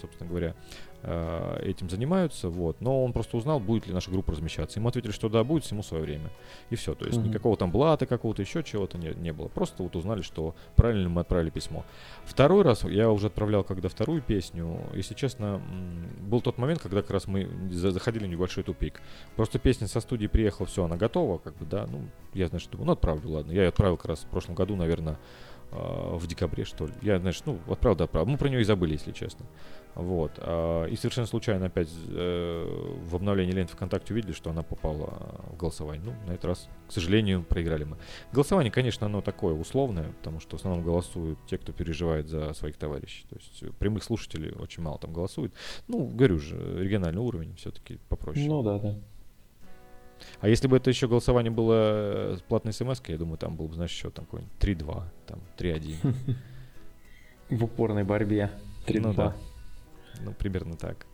собственно 0.00 0.28
говоря, 0.28 0.56
Э, 1.04 1.60
этим 1.64 1.90
занимаются, 1.90 2.48
вот. 2.48 2.80
Но 2.80 3.04
он 3.04 3.12
просто 3.12 3.36
узнал, 3.36 3.58
будет 3.58 3.86
ли 3.88 3.92
наша 3.92 4.10
группа 4.10 4.32
размещаться. 4.32 4.78
Ему 4.78 4.88
ответили, 4.88 5.10
что 5.10 5.28
да, 5.28 5.42
будет 5.42 5.51
всему 5.60 5.82
свое 5.82 6.02
время. 6.02 6.30
И 6.70 6.76
все. 6.76 6.94
То 6.94 7.06
есть 7.06 7.18
mm-hmm. 7.18 7.28
никакого 7.28 7.56
там 7.56 7.70
блата 7.70 8.06
какого-то, 8.06 8.42
еще 8.42 8.62
чего-то 8.62 8.98
не, 8.98 9.14
не 9.14 9.32
было. 9.32 9.48
Просто 9.48 9.82
вот 9.82 9.94
узнали, 9.96 10.22
что 10.22 10.54
правильно 10.76 11.08
мы 11.08 11.20
отправили 11.20 11.50
письмо. 11.50 11.84
Второй 12.24 12.62
раз 12.62 12.84
я 12.84 13.10
уже 13.10 13.28
отправлял, 13.28 13.64
когда 13.64 13.88
вторую 13.88 14.22
песню. 14.22 14.80
Если 14.94 15.14
честно, 15.14 15.60
был 16.20 16.40
тот 16.40 16.58
момент, 16.58 16.80
когда 16.80 17.02
как 17.02 17.10
раз 17.10 17.26
мы 17.26 17.48
заходили 17.70 18.26
в 18.26 18.28
небольшой 18.28 18.64
тупик. 18.64 19.00
Просто 19.36 19.58
песня 19.58 19.86
со 19.86 20.00
студии 20.00 20.26
приехала, 20.26 20.66
все, 20.66 20.84
она 20.84 20.96
готова, 20.96 21.38
как 21.38 21.56
бы, 21.56 21.66
да. 21.66 21.86
Ну, 21.86 22.02
я, 22.34 22.48
значит, 22.48 22.70
думаю, 22.70 22.86
ну, 22.86 22.92
отправлю, 22.92 23.30
ладно. 23.30 23.52
Я 23.52 23.62
ее 23.62 23.68
отправил 23.68 23.96
как 23.96 24.06
раз 24.06 24.20
в 24.20 24.26
прошлом 24.26 24.54
году, 24.54 24.76
наверное, 24.76 25.18
э, 25.70 25.76
в 26.16 26.26
декабре, 26.26 26.64
что 26.64 26.86
ли. 26.86 26.92
Я, 27.02 27.18
значит, 27.18 27.44
ну, 27.46 27.58
отправил, 27.68 27.96
да, 27.96 28.04
отправил. 28.04 28.28
Мы 28.28 28.38
про 28.38 28.48
нее 28.48 28.60
и 28.60 28.64
забыли, 28.64 28.92
если 28.92 29.12
честно. 29.12 29.46
Вот. 29.94 30.32
А, 30.38 30.86
и 30.86 30.96
совершенно 30.96 31.26
случайно 31.26 31.66
опять 31.66 31.88
э, 32.08 32.96
в 33.04 33.14
обновлении 33.14 33.52
ленты 33.52 33.74
ВКонтакте 33.74 34.14
увидели, 34.14 34.32
что 34.32 34.50
она 34.50 34.62
попала 34.62 35.42
в 35.52 35.56
голосование. 35.56 36.02
Ну, 36.04 36.12
на 36.26 36.32
этот 36.32 36.46
раз, 36.46 36.68
к 36.88 36.92
сожалению, 36.92 37.42
проиграли 37.42 37.84
мы. 37.84 37.98
Голосование, 38.32 38.70
конечно, 38.70 39.06
оно 39.06 39.20
такое 39.20 39.54
условное, 39.54 40.10
потому 40.12 40.40
что 40.40 40.56
в 40.56 40.60
основном 40.60 40.84
голосуют 40.84 41.38
те, 41.46 41.58
кто 41.58 41.72
переживает 41.72 42.28
за 42.28 42.54
своих 42.54 42.76
товарищей. 42.76 43.26
То 43.28 43.36
есть 43.36 43.76
прямых 43.78 44.02
слушателей 44.02 44.52
очень 44.52 44.82
мало 44.82 44.98
там 44.98 45.12
голосует. 45.12 45.52
Ну, 45.88 46.06
говорю 46.06 46.38
же, 46.38 46.56
региональный 46.82 47.20
уровень 47.20 47.54
все-таки 47.56 47.98
попроще. 48.08 48.46
Ну 48.48 48.62
да, 48.62 48.78
да. 48.78 48.98
А 50.40 50.48
если 50.48 50.68
бы 50.68 50.76
это 50.76 50.88
еще 50.88 51.08
голосование 51.08 51.50
было 51.50 52.36
с 52.36 52.42
платной 52.42 52.72
смс 52.72 53.02
я 53.08 53.18
думаю, 53.18 53.38
там 53.38 53.56
был 53.56 53.66
бы, 53.66 53.74
знаешь, 53.74 53.90
еще 53.90 54.10
там 54.10 54.24
какой-нибудь 54.24 54.54
3-2, 54.58 55.02
там 55.26 55.40
3-1. 55.58 56.14
В 57.50 57.64
упорной 57.64 58.04
борьбе. 58.04 58.50
3-2. 58.86 59.34
Ну, 60.20 60.32
примерно 60.32 60.76
так. 60.76 61.06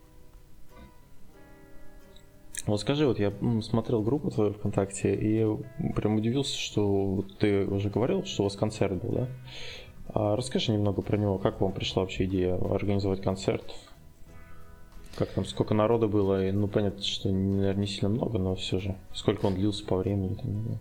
Вот 2.66 2.80
скажи, 2.80 3.06
вот 3.06 3.18
я 3.18 3.32
смотрел 3.62 4.02
группу 4.02 4.30
твою 4.30 4.52
ВКонтакте 4.52 5.14
и 5.14 5.46
прям 5.94 6.16
удивился, 6.16 6.58
что 6.58 7.24
ты 7.38 7.64
уже 7.64 7.88
говорил, 7.88 8.24
что 8.24 8.42
у 8.42 8.44
вас 8.44 8.56
концерт 8.56 9.02
был, 9.02 9.12
да? 9.12 9.28
А 10.08 10.36
расскажи 10.36 10.72
немного 10.72 11.00
про 11.00 11.16
него, 11.16 11.38
как 11.38 11.60
вам 11.60 11.72
пришла 11.72 12.02
вообще 12.02 12.24
идея 12.24 12.56
организовать 12.56 13.22
концерт? 13.22 13.64
Как 15.16 15.30
там, 15.30 15.44
сколько 15.44 15.74
народа 15.74 16.08
было? 16.08 16.46
И, 16.46 16.52
ну, 16.52 16.68
понятно, 16.68 17.02
что, 17.02 17.30
наверное, 17.30 17.80
не 17.82 17.86
сильно 17.86 18.08
много, 18.08 18.38
но 18.38 18.54
все 18.54 18.78
же. 18.78 18.96
Сколько 19.14 19.46
он 19.46 19.54
длился 19.54 19.84
по 19.84 19.96
времени? 19.96 20.34
Там, 20.34 20.78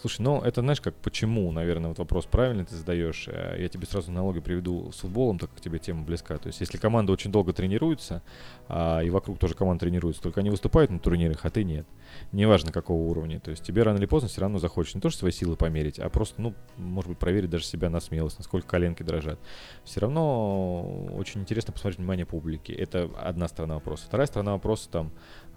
Слушай, 0.00 0.22
ну 0.22 0.40
это 0.40 0.62
знаешь, 0.62 0.80
как 0.80 0.94
почему, 0.94 1.52
наверное, 1.52 1.88
вот 1.88 1.98
вопрос 1.98 2.24
правильный 2.24 2.64
ты 2.64 2.74
задаешь. 2.74 3.28
Э, 3.28 3.56
я 3.58 3.68
тебе 3.68 3.86
сразу 3.86 4.10
аналогию 4.10 4.42
приведу 4.42 4.90
с 4.92 5.00
футболом, 5.00 5.38
так 5.38 5.50
как 5.50 5.60
тебе 5.60 5.78
тема 5.78 6.04
близка. 6.04 6.38
То 6.38 6.46
есть, 6.46 6.60
если 6.60 6.78
команда 6.78 7.12
очень 7.12 7.30
долго 7.30 7.52
тренируется, 7.52 8.22
а, 8.66 9.00
и 9.00 9.10
вокруг 9.10 9.38
тоже 9.38 9.54
команда 9.54 9.84
тренируется, 9.84 10.22
только 10.22 10.40
они 10.40 10.48
выступают 10.48 10.90
на 10.90 11.00
турнирах, 11.00 11.44
а 11.44 11.50
ты 11.50 11.64
нет. 11.64 11.86
Неважно 12.32 12.72
какого 12.72 13.10
уровня. 13.10 13.40
То 13.40 13.50
есть 13.50 13.62
тебе 13.62 13.82
рано 13.82 13.98
или 13.98 14.06
поздно 14.06 14.30
все 14.30 14.40
равно 14.40 14.58
захочешь 14.58 14.94
не 14.94 15.02
то, 15.02 15.10
что 15.10 15.18
свои 15.18 15.32
силы 15.32 15.56
померить, 15.56 15.98
а 15.98 16.08
просто, 16.08 16.40
ну, 16.40 16.54
может 16.78 17.10
быть, 17.10 17.18
проверить 17.18 17.50
даже 17.50 17.64
себя 17.64 17.90
на 17.90 18.00
смелость, 18.00 18.38
насколько 18.38 18.66
коленки 18.66 19.02
дрожат. 19.02 19.38
Все 19.84 20.00
равно 20.00 21.10
очень 21.14 21.42
интересно 21.42 21.74
посмотреть 21.74 21.98
внимание 21.98 22.24
публики. 22.24 22.72
Это 22.72 23.10
одна 23.18 23.48
сторона 23.48 23.74
вопроса. 23.74 24.04
Вторая 24.06 24.26
сторона 24.26 24.52
вопроса 24.52 24.88
там 24.88 25.12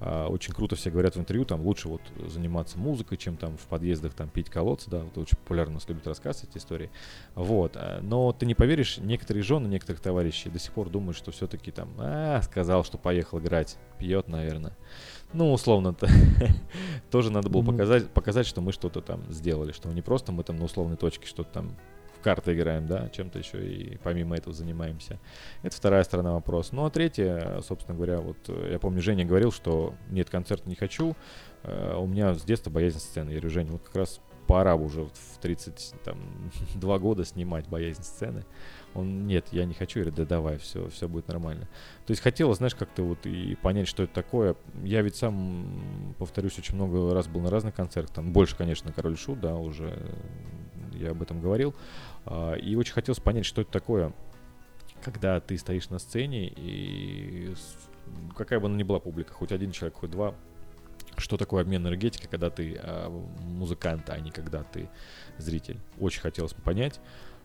а, 0.06 0.28
очень 0.28 0.54
круто 0.54 0.76
все 0.76 0.92
говорят 0.92 1.16
в 1.16 1.20
интервью, 1.20 1.46
там 1.46 1.62
лучше 1.62 1.88
вот 1.88 2.02
заниматься 2.28 2.78
музыкой, 2.78 3.18
чем 3.18 3.38
там 3.38 3.56
в 3.56 3.66
подъездах 3.68 4.14
там 4.14 4.28
пить 4.28 4.50
колодцы, 4.50 4.90
да, 4.90 5.00
вот 5.00 5.18
очень 5.18 5.38
популярно 5.38 5.76
нас 5.76 5.88
любят 5.88 6.06
рассказывать 6.06 6.50
эти 6.50 6.58
истории. 6.58 6.92
Вот, 7.36 7.78
а, 7.78 8.02
но 8.02 8.34
ты 8.34 8.46
не 8.46 8.54
поверишь, 8.54 8.98
некоторые 8.98 9.44
жены 9.44 9.68
некоторых 9.68 10.02
товарищей 10.02 10.50
до 10.50 10.60
сих 10.60 10.74
пор 10.74 10.90
думают, 10.90 11.16
что 11.16 11.32
все-таки 11.32 11.72
там, 11.72 11.90
а, 11.98 12.42
сказал, 12.42 12.84
что 12.84 12.98
поехал 12.98 13.40
играть, 13.40 13.78
пьет, 13.98 14.28
наверное. 14.28 14.76
Ну, 15.32 15.54
условно-то. 15.54 16.08
Тоже 17.10 17.32
надо 17.32 17.50
было 17.50 17.64
показать, 17.64 18.10
показать, 18.10 18.46
что 18.46 18.62
мы 18.62 18.74
что-то 18.74 19.02
там 19.02 19.24
сделали, 19.32 19.72
что 19.72 19.90
не 19.90 20.02
просто 20.02 20.32
мы 20.34 20.44
там 20.44 20.58
на 20.58 20.66
условной 20.66 20.98
точке 20.98 21.28
что-то 21.28 21.52
там 21.54 21.78
карты 22.24 22.54
играем, 22.54 22.88
да, 22.88 23.10
чем-то 23.10 23.38
еще 23.38 23.64
и 23.66 23.98
помимо 23.98 24.36
этого 24.36 24.54
занимаемся. 24.54 25.20
Это 25.62 25.76
вторая 25.76 26.04
сторона 26.04 26.34
вопроса. 26.34 26.76
Ну, 26.76 26.86
а 26.86 26.90
третья, 26.90 27.62
собственно 27.62 27.96
говоря, 27.96 28.20
вот 28.20 28.38
э, 28.48 28.70
я 28.72 28.80
помню, 28.80 29.02
Женя 29.02 29.26
говорил, 29.26 29.52
что 29.52 29.94
нет, 30.10 30.30
концерт 30.30 30.66
не 30.66 30.76
хочу, 30.76 31.16
э, 31.64 31.96
у 31.96 32.08
меня 32.08 32.34
с 32.34 32.44
детства 32.44 32.72
боязнь 32.72 33.00
сцены. 33.00 33.30
Я 33.30 33.36
говорю, 33.36 33.50
Женя, 33.50 33.72
вот 33.74 33.84
как 33.84 33.96
раз 33.96 34.22
пора 34.48 34.76
уже 34.76 35.04
в 35.06 35.38
32 35.42 37.00
года 37.00 37.26
снимать 37.26 37.68
боязнь 37.68 38.04
сцены. 38.04 38.46
Он, 38.94 39.26
нет, 39.26 39.48
я 39.52 39.66
не 39.66 39.74
хочу. 39.74 40.00
Я 40.00 40.06
говорю, 40.06 40.18
да 40.18 40.26
давай, 40.26 40.58
все, 40.58 40.88
все 40.90 41.08
будет 41.08 41.28
нормально. 41.28 41.68
То 42.06 42.12
есть 42.12 42.22
хотелось, 42.22 42.58
знаешь, 42.58 42.76
как-то 42.76 43.04
вот 43.04 43.26
и 43.26 43.56
понять, 43.56 43.88
что 43.88 44.04
это 44.04 44.14
такое. 44.14 44.56
Я 44.84 45.02
ведь 45.02 45.16
сам, 45.16 46.16
повторюсь, 46.20 46.58
очень 46.60 46.76
много 46.76 47.14
раз 47.14 47.28
был 47.28 47.42
на 47.42 47.50
разных 47.50 47.74
концертах. 47.74 48.14
Там 48.14 48.34
больше, 48.34 48.56
конечно, 48.56 48.92
Король 48.92 49.18
Шут, 49.18 49.40
да, 49.40 49.56
уже 49.56 49.98
я 50.94 51.12
об 51.12 51.22
этом 51.22 51.42
говорил. 51.42 51.74
А, 52.26 52.54
и 52.54 52.76
очень 52.76 52.94
хотелось 52.94 53.20
понять, 53.20 53.46
что 53.46 53.62
это 53.62 53.72
такое, 53.72 54.14
когда 55.04 55.40
ты 55.40 55.58
стоишь 55.58 55.90
на 55.90 56.00
сцене, 56.00 56.48
и 56.48 57.54
какая 58.36 58.60
бы 58.60 58.68
она 58.68 58.78
ни 58.78 58.84
была 58.84 59.00
публика, 59.00 59.34
хоть 59.34 59.52
один 59.52 59.72
человек, 59.72 59.98
хоть 59.98 60.12
два, 60.12 60.36
что 61.18 61.38
такое 61.38 61.62
обмен 61.62 61.82
энергетикой, 61.82 62.30
когда 62.30 62.50
ты 62.50 62.80
а, 62.82 63.10
музыкант, 63.10 64.10
а 64.10 64.20
не 64.20 64.32
когда 64.32 64.64
ты 64.64 64.90
зритель. 65.38 65.80
Очень 66.00 66.22
хотелось 66.22 66.54
понять. 66.54 67.00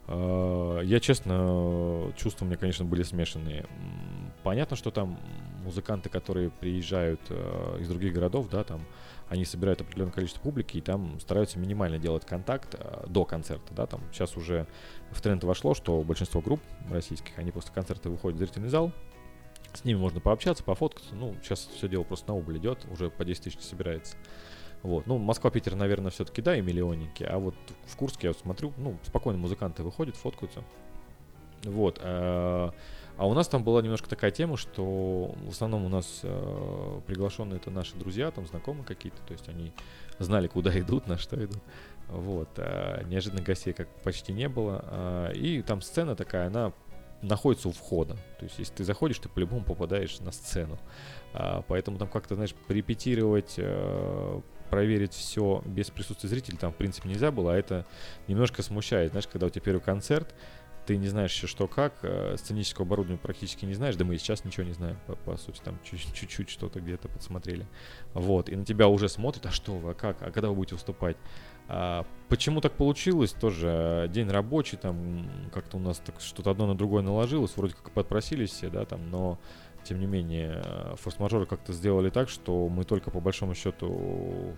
А, 0.07 0.81
я, 0.81 1.01
честно, 1.01 2.13
чувства 2.17 2.45
у 2.45 2.49
меня, 2.49 2.57
конечно, 2.57 2.85
были 2.85 3.03
смешанные. 3.03 3.67
Понятно, 4.43 4.77
что 4.77 4.91
там 4.91 5.19
музыканты, 5.65 6.09
которые 6.09 6.51
приезжают 6.51 7.21
из 7.81 7.89
других 7.89 8.15
городов, 8.15 8.49
да, 8.49 8.65
там 8.65 8.81
они 9.29 9.45
собирают 9.45 9.81
определенное 9.81 10.13
количество 10.13 10.41
публики 10.41 10.79
и 10.79 10.81
там 10.81 11.21
стараются 11.21 11.59
минимально 11.59 11.99
делать 11.99 12.25
контакт 12.25 12.75
э, 12.79 13.05
до 13.07 13.25
концерта, 13.25 13.75
да, 13.75 13.87
там 13.87 14.01
сейчас 14.13 14.37
уже 14.37 14.67
в 15.11 15.21
тренд 15.21 15.45
вошло, 15.45 15.75
что 15.75 16.03
большинство 16.03 16.41
групп 16.41 16.61
российских, 16.91 17.39
они 17.39 17.51
после 17.51 17.73
концерта 17.73 18.11
выходят 18.11 18.37
в 18.37 18.39
зрительный 18.41 18.69
зал, 18.69 18.93
с 19.75 19.85
ними 19.85 19.99
можно 19.99 20.21
пообщаться, 20.21 20.65
пофоткаться, 20.65 21.15
ну, 21.15 21.35
сейчас 21.43 21.69
все 21.75 21.89
дело 21.89 22.03
просто 22.03 22.29
на 22.29 22.37
убыль 22.37 22.59
идет, 22.59 22.87
уже 22.91 23.11
по 23.11 23.25
10 23.25 23.45
тысяч 23.45 23.61
собирается. 23.61 24.17
Вот. 24.83 25.07
Ну, 25.07 25.19
Москва, 25.19 25.51
Питер, 25.51 25.75
наверное, 25.75 26.11
все-таки, 26.11 26.41
да, 26.41 26.57
и 26.57 26.61
миллионники. 26.61 27.25
А 27.25 27.39
вот 27.39 27.55
в 27.87 27.97
Курске 27.97 28.29
я 28.29 28.31
вот 28.31 28.39
смотрю, 28.39 28.73
ну, 28.77 28.97
спокойно 29.03 29.39
музыканты 29.39 29.83
выходят, 29.83 30.17
фоткаются. 30.17 30.63
Вот. 31.65 32.01
Э, 33.19 33.23
а 33.23 33.27
у 33.27 33.35
нас 33.35 33.49
там 33.49 33.65
была 33.65 33.83
немножко 33.83 34.09
такая 34.09 34.31
тема, 34.31 34.57
что 34.57 35.35
в 35.45 35.51
основном 35.51 35.85
у 35.85 35.89
нас 35.89 36.21
э, 36.23 37.01
приглашенные 37.07 37.57
это 37.57 37.71
наши 37.71 37.97
друзья, 37.97 38.31
там 38.31 38.47
знакомые 38.47 38.85
какие-то, 38.85 39.21
то 39.27 39.33
есть 39.33 39.49
они 39.49 39.73
знали, 40.19 40.47
куда 40.47 40.71
идут, 40.81 41.07
на 41.07 41.19
что 41.19 41.37
идут. 41.37 41.63
Вот. 42.09 42.49
А 42.57 43.03
неожиданных 43.05 43.45
гостей 43.45 43.73
как 43.73 43.89
почти 44.03 44.33
не 44.33 44.49
было. 44.49 44.85
А, 44.87 45.31
и 45.33 45.63
там 45.63 45.83
сцена 45.83 46.17
такая, 46.17 46.47
она 46.47 46.73
находится 47.21 47.69
у 47.69 47.73
входа. 47.73 48.15
То 48.39 48.45
есть, 48.45 48.59
если 48.59 48.75
ты 48.75 48.85
заходишь, 48.85 49.19
ты 49.19 49.29
по-любому 49.29 49.65
попадаешь 49.65 50.21
на 50.21 50.33
сцену. 50.33 50.79
А, 51.35 51.63
поэтому 51.69 51.99
там 51.99 52.09
как-то, 52.09 52.35
знаешь, 52.35 52.55
порепетировать, 52.67 53.57
а, 53.59 54.41
проверить 54.71 55.15
все 55.15 55.63
без 55.67 55.91
присутствия 55.91 56.29
зрителей 56.29 56.59
там, 56.59 56.73
в 56.73 56.77
принципе, 56.77 57.09
нельзя 57.09 57.31
было, 57.31 57.55
а 57.55 57.57
это 57.57 57.85
немножко 58.27 58.63
смущает. 58.63 59.11
Знаешь, 59.11 59.27
когда 59.27 59.47
у 59.47 59.51
тебя 59.51 59.63
первый 59.63 59.81
концерт, 59.81 60.35
ты 60.89 60.97
не 60.97 61.09
знаешь 61.09 61.35
еще 61.35 61.47
что 61.47 61.69
как, 61.69 61.99
э, 62.01 62.37
сценического 62.39 62.87
оборудования 62.87 63.19
практически 63.19 63.67
не 63.67 63.75
знаешь, 63.75 63.95
да 63.97 64.07
мы 64.07 64.15
и 64.15 64.19
сейчас 64.19 64.47
ничего 64.47 64.65
не 64.65 64.73
знаем, 64.73 64.97
по, 65.07 65.17
по 65.17 65.37
сути, 65.37 65.61
там 65.63 65.79
чуть-чуть 65.85 66.49
что-то 66.49 66.81
где-то 66.81 67.09
подсмотрели. 67.09 67.67
Вот, 68.15 68.49
и 68.49 68.57
на 68.57 68.65
тебя 68.65 68.89
уже 68.89 69.11
смотрят, 69.11 69.45
а 69.45 69.51
что 69.51 69.73
вы, 69.75 69.91
а 69.91 69.95
как, 69.95 70.23
а 70.23 70.31
когда 70.31 70.49
вы 70.49 70.55
будете 70.55 70.77
выступать? 70.77 71.19
А, 71.69 72.07
почему 72.31 72.63
так 72.63 72.73
получилось, 72.73 73.33
тоже 73.33 73.69
э, 73.69 74.09
день 74.09 74.31
рабочий, 74.31 74.79
там 74.79 75.31
как-то 75.53 75.77
у 75.77 75.81
нас 75.81 75.99
так 75.99 76.23
что-то 76.23 76.53
одно 76.53 76.67
на 76.67 76.75
другое 76.75 77.03
наложилось, 77.03 77.55
вроде 77.59 77.75
как 77.75 77.91
подпросились 77.91 78.49
все, 78.49 78.71
да, 78.71 78.87
там, 78.87 79.11
но 79.11 79.39
тем 79.85 80.01
не 80.01 80.07
менее, 80.07 80.63
э, 80.65 80.95
форс-мажоры 80.97 81.45
как-то 81.45 81.75
сделали 81.75 82.09
так, 82.09 82.31
что 82.31 82.67
мы 82.71 82.85
только 82.85 83.11
по 83.11 83.21
большому 83.21 83.55
счету 83.55 84.57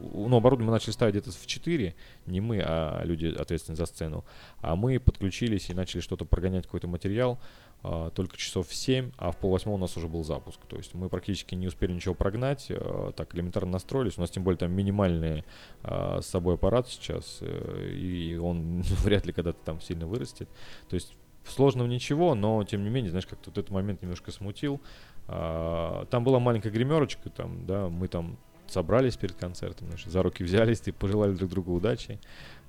ну, 0.00 0.36
оборудование 0.36 0.66
мы 0.66 0.72
начали 0.72 0.92
ставить 0.92 1.14
где-то 1.14 1.30
в 1.32 1.46
4, 1.46 1.94
не 2.26 2.40
мы, 2.40 2.62
а 2.64 3.02
люди 3.04 3.26
ответственные 3.26 3.76
за 3.76 3.86
сцену. 3.86 4.24
А 4.60 4.76
мы 4.76 4.98
подключились 4.98 5.70
и 5.70 5.74
начали 5.74 6.00
что-то 6.00 6.24
прогонять, 6.24 6.64
какой-то 6.64 6.88
материал 6.88 7.38
а, 7.82 8.10
только 8.10 8.36
часов 8.36 8.68
в 8.68 8.74
7, 8.74 9.12
а 9.18 9.30
в 9.30 9.36
полвосьмого 9.36 9.76
у 9.76 9.78
нас 9.78 9.96
уже 9.96 10.08
был 10.08 10.24
запуск. 10.24 10.60
То 10.66 10.76
есть 10.76 10.94
мы 10.94 11.08
практически 11.08 11.54
не 11.54 11.68
успели 11.68 11.92
ничего 11.92 12.14
прогнать, 12.14 12.66
а, 12.70 13.12
так 13.12 13.34
элементарно 13.34 13.72
настроились. 13.72 14.18
У 14.18 14.20
нас 14.20 14.30
тем 14.30 14.42
более 14.42 14.58
там 14.58 14.72
минимальный 14.72 15.44
а, 15.82 16.20
с 16.20 16.26
собой 16.26 16.54
аппарат 16.54 16.88
сейчас, 16.88 17.38
а, 17.40 17.88
и 17.88 18.36
он 18.36 18.82
вряд 19.02 19.26
ли 19.26 19.32
когда-то 19.32 19.58
там 19.64 19.80
сильно 19.80 20.06
вырастет. 20.06 20.48
То 20.88 20.94
есть 20.94 21.14
сложного 21.46 21.86
ничего, 21.86 22.34
но 22.34 22.64
тем 22.64 22.82
не 22.82 22.90
менее, 22.90 23.10
знаешь, 23.10 23.26
как-то 23.26 23.50
вот 23.50 23.58
этот 23.58 23.70
момент 23.70 24.02
немножко 24.02 24.32
смутил. 24.32 24.80
Там 25.26 26.24
была 26.24 26.38
маленькая 26.40 26.70
гримерочка, 26.70 27.28
там, 27.28 27.66
да, 27.66 27.90
мы 27.90 28.08
там 28.08 28.38
собрались 28.70 29.16
перед 29.16 29.36
концертом, 29.36 29.88
значит, 29.88 30.10
за 30.10 30.22
руки 30.22 30.44
взялись 30.44 30.82
и 30.86 30.92
пожелали 30.92 31.34
друг 31.34 31.50
другу 31.50 31.74
удачи. 31.74 32.18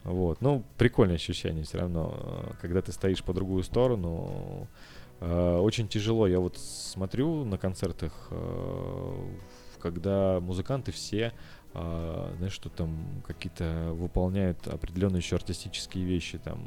Вот. 0.04 0.42
Ну, 0.42 0.64
прикольное 0.78 1.16
ощущение 1.16 1.64
все 1.64 1.80
равно, 1.80 2.16
э, 2.18 2.52
когда 2.62 2.82
ты 2.82 2.92
стоишь 2.92 3.24
по 3.24 3.34
другую 3.34 3.64
сторону. 3.64 4.68
Э, 5.20 5.58
очень 5.58 5.88
тяжело. 5.88 6.26
Я 6.28 6.40
вот 6.40 6.58
смотрю 6.58 7.44
на 7.44 7.58
концертах, 7.58 8.14
э, 8.32 9.28
когда 9.80 10.40
музыканты 10.40 10.92
все 10.92 11.34
а, 11.72 12.34
знаешь, 12.38 12.54
что 12.54 12.70
там 12.70 13.22
какие-то 13.28 13.92
выполняют 13.94 14.68
определенные 14.68 15.20
еще 15.20 15.36
артистические 15.36 16.04
вещи, 16.04 16.40
там, 16.40 16.60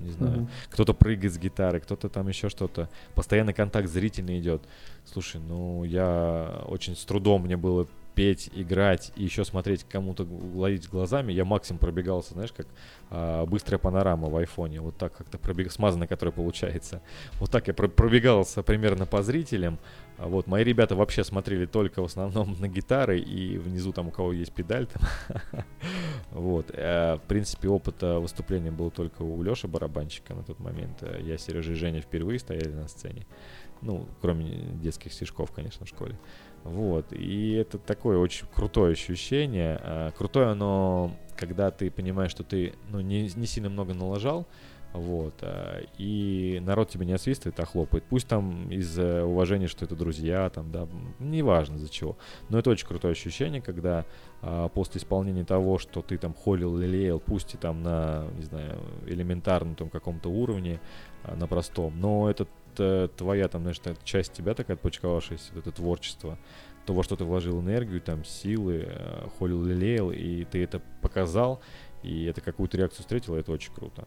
не 0.00 0.10
знаю, 0.10 0.40
mm-hmm. 0.40 0.48
кто-то 0.68 0.92
прыгает 0.92 1.32
с 1.32 1.38
гитары, 1.38 1.80
кто-то 1.80 2.10
там 2.10 2.28
еще 2.28 2.50
что-то, 2.50 2.90
постоянный 3.14 3.54
контакт 3.54 3.88
зрительный 3.88 4.38
идет. 4.38 4.62
Слушай, 5.06 5.40
ну 5.40 5.84
я 5.84 6.62
очень 6.66 6.94
с 6.94 7.04
трудом 7.06 7.44
мне 7.44 7.56
было 7.56 7.88
петь, 8.14 8.50
играть 8.54 9.12
и 9.16 9.24
еще 9.24 9.44
смотреть 9.44 9.84
кому-то 9.84 10.26
ловить 10.54 10.88
глазами, 10.88 11.32
я 11.32 11.44
максимум 11.44 11.78
пробегался, 11.78 12.34
знаешь, 12.34 12.52
как 12.52 12.66
а, 13.10 13.46
быстрая 13.46 13.78
панорама 13.78 14.28
в 14.28 14.36
айфоне, 14.36 14.80
вот 14.80 14.96
так 14.96 15.16
как-то 15.16 15.38
пробег, 15.38 15.72
смазанная, 15.72 16.06
которая 16.06 16.32
получается. 16.32 17.02
Вот 17.38 17.50
так 17.50 17.68
я 17.68 17.74
про- 17.74 17.88
пробегался 17.88 18.62
примерно 18.62 19.06
по 19.06 19.22
зрителям. 19.22 19.78
А 20.18 20.26
вот 20.26 20.46
мои 20.46 20.62
ребята 20.64 20.96
вообще 20.96 21.24
смотрели 21.24 21.64
только 21.64 22.02
в 22.02 22.04
основном 22.04 22.54
на 22.60 22.68
гитары 22.68 23.18
и 23.18 23.56
внизу 23.56 23.92
там 23.92 24.08
у 24.08 24.10
кого 24.10 24.34
есть 24.34 24.52
педаль 24.52 24.86
вот. 26.30 26.70
А, 26.74 27.16
в 27.16 27.22
принципе, 27.22 27.68
опыт 27.68 28.02
выступления 28.02 28.70
был 28.70 28.90
только 28.90 29.22
у 29.22 29.42
Леши 29.42 29.66
барабанщика 29.66 30.34
на 30.34 30.42
тот 30.42 30.58
момент. 30.60 31.02
Я, 31.20 31.38
Сережа 31.38 31.72
и 31.72 31.74
Женя 31.74 32.00
впервые 32.00 32.38
стояли 32.38 32.72
на 32.72 32.88
сцене. 32.88 33.26
Ну, 33.82 34.06
кроме 34.20 34.50
детских 34.82 35.12
стишков, 35.12 35.52
конечно, 35.52 35.86
в 35.86 35.88
школе. 35.88 36.18
Вот. 36.64 37.12
И 37.12 37.52
это 37.52 37.78
такое 37.78 38.18
очень 38.18 38.46
крутое 38.54 38.92
ощущение. 38.92 39.78
А, 39.82 40.10
крутое 40.12 40.48
оно, 40.48 41.16
когда 41.36 41.70
ты 41.70 41.90
понимаешь, 41.90 42.30
что 42.30 42.44
ты 42.44 42.74
ну, 42.90 43.00
не, 43.00 43.30
не 43.34 43.46
сильно 43.46 43.70
много 43.70 43.94
налажал, 43.94 44.46
вот, 44.92 45.34
а, 45.42 45.80
и 45.98 46.60
народ 46.62 46.90
тебя 46.90 47.06
не 47.06 47.12
освистывает, 47.12 47.58
а 47.60 47.64
хлопает. 47.64 48.04
Пусть 48.04 48.28
там 48.28 48.70
из 48.70 48.98
уважения, 48.98 49.68
что 49.68 49.84
это 49.84 49.94
друзья, 49.94 50.50
там, 50.50 50.70
да, 50.70 50.86
неважно 51.18 51.78
за 51.78 51.88
чего. 51.88 52.18
Но 52.48 52.58
это 52.58 52.70
очень 52.70 52.86
крутое 52.86 53.12
ощущение, 53.12 53.62
когда 53.62 54.04
после 54.74 55.00
исполнения 55.00 55.44
того, 55.44 55.78
что 55.78 56.02
ты 56.02 56.16
там 56.16 56.34
холил, 56.34 56.76
лелеял, 56.76 57.20
пусть 57.20 57.54
и 57.54 57.56
там 57.58 57.82
на, 57.82 58.26
не 58.36 58.42
знаю, 58.42 58.80
элементарном 59.06 59.74
там 59.74 59.90
каком-то 59.90 60.30
уровне, 60.30 60.80
на 61.36 61.46
простом, 61.46 62.00
но 62.00 62.30
это 62.72 63.08
твоя 63.16 63.48
там, 63.48 63.62
знаешь, 63.62 63.80
часть 64.04 64.32
тебя 64.32 64.54
такая 64.54 64.76
отпочковавшаяся, 64.76 65.52
это 65.56 65.72
творчество, 65.72 66.38
то, 66.86 66.94
во 66.94 67.02
что 67.02 67.16
ты 67.16 67.24
вложил 67.24 67.60
энергию, 67.60 68.00
там, 68.00 68.24
силы, 68.24 68.84
э, 68.86 69.28
холил, 69.38 69.62
лелеял, 69.64 70.10
и 70.10 70.44
ты 70.44 70.62
это 70.62 70.80
показал, 71.02 71.60
и 72.02 72.24
это 72.24 72.40
какую-то 72.40 72.78
реакцию 72.78 73.02
встретил, 73.02 73.34
это 73.34 73.52
очень 73.52 73.72
круто. 73.72 74.06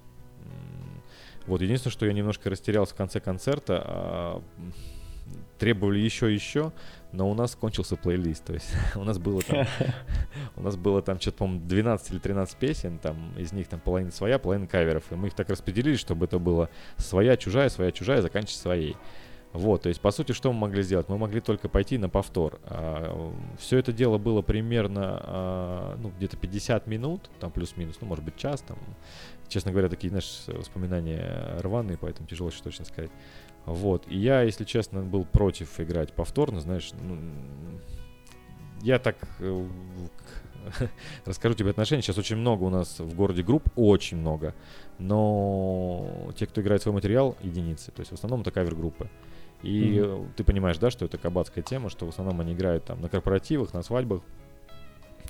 Вот, 1.46 1.62
единственное, 1.62 1.92
что 1.92 2.06
я 2.06 2.14
немножко 2.14 2.50
растерялся 2.50 2.94
в 2.94 2.98
конце 2.98 3.20
концерта, 3.20 3.84
а, 3.86 4.44
требовали 5.60 6.00
еще 6.00 6.32
и 6.32 6.34
еще, 6.34 6.72
но 7.14 7.30
у 7.30 7.36
нас 7.36 7.56
кончился 7.56 7.96
плейлист, 7.96 8.44
то 8.44 8.54
есть 8.54 8.70
у 8.96 9.04
нас 9.04 9.18
было 9.20 9.42
там, 9.42 9.66
у 10.58 10.62
нас 10.62 10.76
было 10.76 11.02
там 11.02 11.20
что-то, 11.20 11.38
по-моему, 11.38 11.66
12 11.66 12.12
или 12.12 12.20
13 12.20 12.58
песен, 12.58 12.98
там 12.98 13.34
из 13.38 13.54
них 13.54 13.68
там 13.68 13.80
половина 13.80 14.12
своя, 14.12 14.40
половина 14.40 14.68
каверов, 14.68 15.04
и 15.12 15.16
мы 15.16 15.28
их 15.28 15.34
так 15.34 15.50
распределили, 15.50 15.96
чтобы 15.96 16.26
это 16.26 16.40
было 16.40 16.70
своя, 16.98 17.38
чужая, 17.38 17.70
своя, 17.70 17.92
чужая, 17.92 18.22
заканчивать 18.22 18.60
своей. 18.60 18.98
Вот, 19.54 19.84
то 19.84 19.90
есть, 19.90 20.02
по 20.02 20.10
сути, 20.10 20.32
что 20.32 20.52
мы 20.52 20.62
могли 20.62 20.82
сделать? 20.82 21.08
Мы 21.10 21.18
могли 21.20 21.40
только 21.40 21.70
пойти 21.70 22.00
на 22.00 22.10
повтор. 22.10 22.60
А, 22.64 23.32
все 23.60 23.78
это 23.78 23.94
дело 23.94 24.18
было 24.18 24.42
примерно, 24.42 25.20
а, 25.24 25.98
ну, 26.02 26.12
где-то 26.18 26.38
50 26.38 26.88
минут, 26.88 27.30
там 27.40 27.52
плюс-минус, 27.52 27.98
ну, 28.02 28.08
может 28.08 28.26
быть, 28.26 28.36
час, 28.36 28.62
там. 28.62 28.78
Честно 29.48 29.72
говоря, 29.72 29.90
такие, 29.90 30.10
знаешь, 30.10 30.44
воспоминания 30.48 31.60
рваные, 31.60 32.00
поэтому 32.00 32.28
тяжело 32.28 32.50
что 32.50 32.64
точно 32.64 32.86
сказать. 32.86 33.12
Вот, 33.66 34.06
и 34.08 34.18
я, 34.18 34.42
если 34.42 34.64
честно, 34.64 35.04
был 35.04 35.24
против 35.24 35.80
играть 35.80 36.14
повторно, 36.14 36.60
знаешь, 36.60 36.92
ну, 37.00 37.20
я 38.82 38.98
так 38.98 39.18
э, 39.40 39.68
расскажу 41.26 41.56
тебе 41.56 41.70
отношения. 41.70 42.02
Сейчас 42.02 42.18
очень 42.18 42.38
много 42.38 42.64
у 42.64 42.70
нас 42.70 43.00
в 43.00 43.16
городе 43.16 43.44
групп, 43.44 43.70
очень 43.76 44.18
много. 44.18 44.56
Но 45.00 46.32
те, 46.36 46.48
кто 46.48 46.62
играет 46.62 46.82
свой 46.82 46.94
материал, 46.94 47.38
единицы. 47.42 47.92
То 47.92 48.02
есть 48.02 48.12
в 48.12 48.16
основном 48.16 48.42
это 48.42 48.52
кавер-группы. 48.52 49.10
И 49.64 49.96
mm-hmm. 49.96 50.34
ты 50.36 50.44
понимаешь, 50.44 50.78
да, 50.78 50.92
что 50.92 51.06
это 51.06 51.18
кабацкая 51.18 51.64
тема, 51.64 51.90
что 51.90 52.06
в 52.06 52.10
основном 52.10 52.42
они 52.42 52.54
играют 52.54 52.86
там 52.86 53.02
на 53.02 53.10
корпоративах, 53.10 53.74
на 53.74 53.82
свадьбах. 53.82 54.22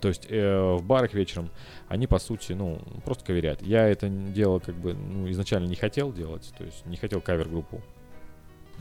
То 0.01 0.09
есть 0.09 0.25
э, 0.29 0.75
в 0.75 0.84
барах 0.84 1.13
вечером 1.13 1.49
они, 1.88 2.07
по 2.07 2.19
сути, 2.19 2.53
ну, 2.53 2.81
просто 3.05 3.23
каверят. 3.23 3.61
Я 3.61 3.88
это 3.88 4.09
дело 4.09 4.59
как 4.59 4.75
бы 4.75 4.93
ну, 4.95 5.29
изначально 5.31 5.67
не 5.67 5.75
хотел 5.75 6.11
делать, 6.11 6.51
то 6.57 6.63
есть 6.63 6.86
не 6.86 6.97
хотел 6.97 7.21
кавер-группу. 7.21 7.81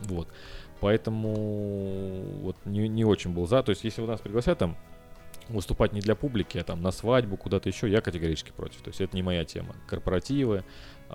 Вот. 0.05 0.27
Поэтому 0.81 1.33
вот 2.41 2.57
не, 2.65 2.89
не 2.89 3.05
очень 3.05 3.31
был 3.31 3.47
за. 3.47 3.63
То 3.63 3.69
есть 3.69 3.83
если 3.83 4.01
у 4.01 4.05
нас 4.05 4.19
пригласят 4.19 4.57
там 4.57 4.75
выступать 5.49 5.93
не 5.93 6.01
для 6.01 6.15
публики, 6.15 6.57
а 6.57 6.63
там 6.63 6.81
на 6.81 6.91
свадьбу, 6.91 7.37
куда-то 7.37 7.69
еще, 7.69 7.89
я 7.89 8.01
категорически 8.01 8.51
против. 8.51 8.81
То 8.81 8.89
есть 8.89 9.01
это 9.01 9.15
не 9.15 9.23
моя 9.23 9.45
тема. 9.45 9.75
Корпоративы, 9.87 10.63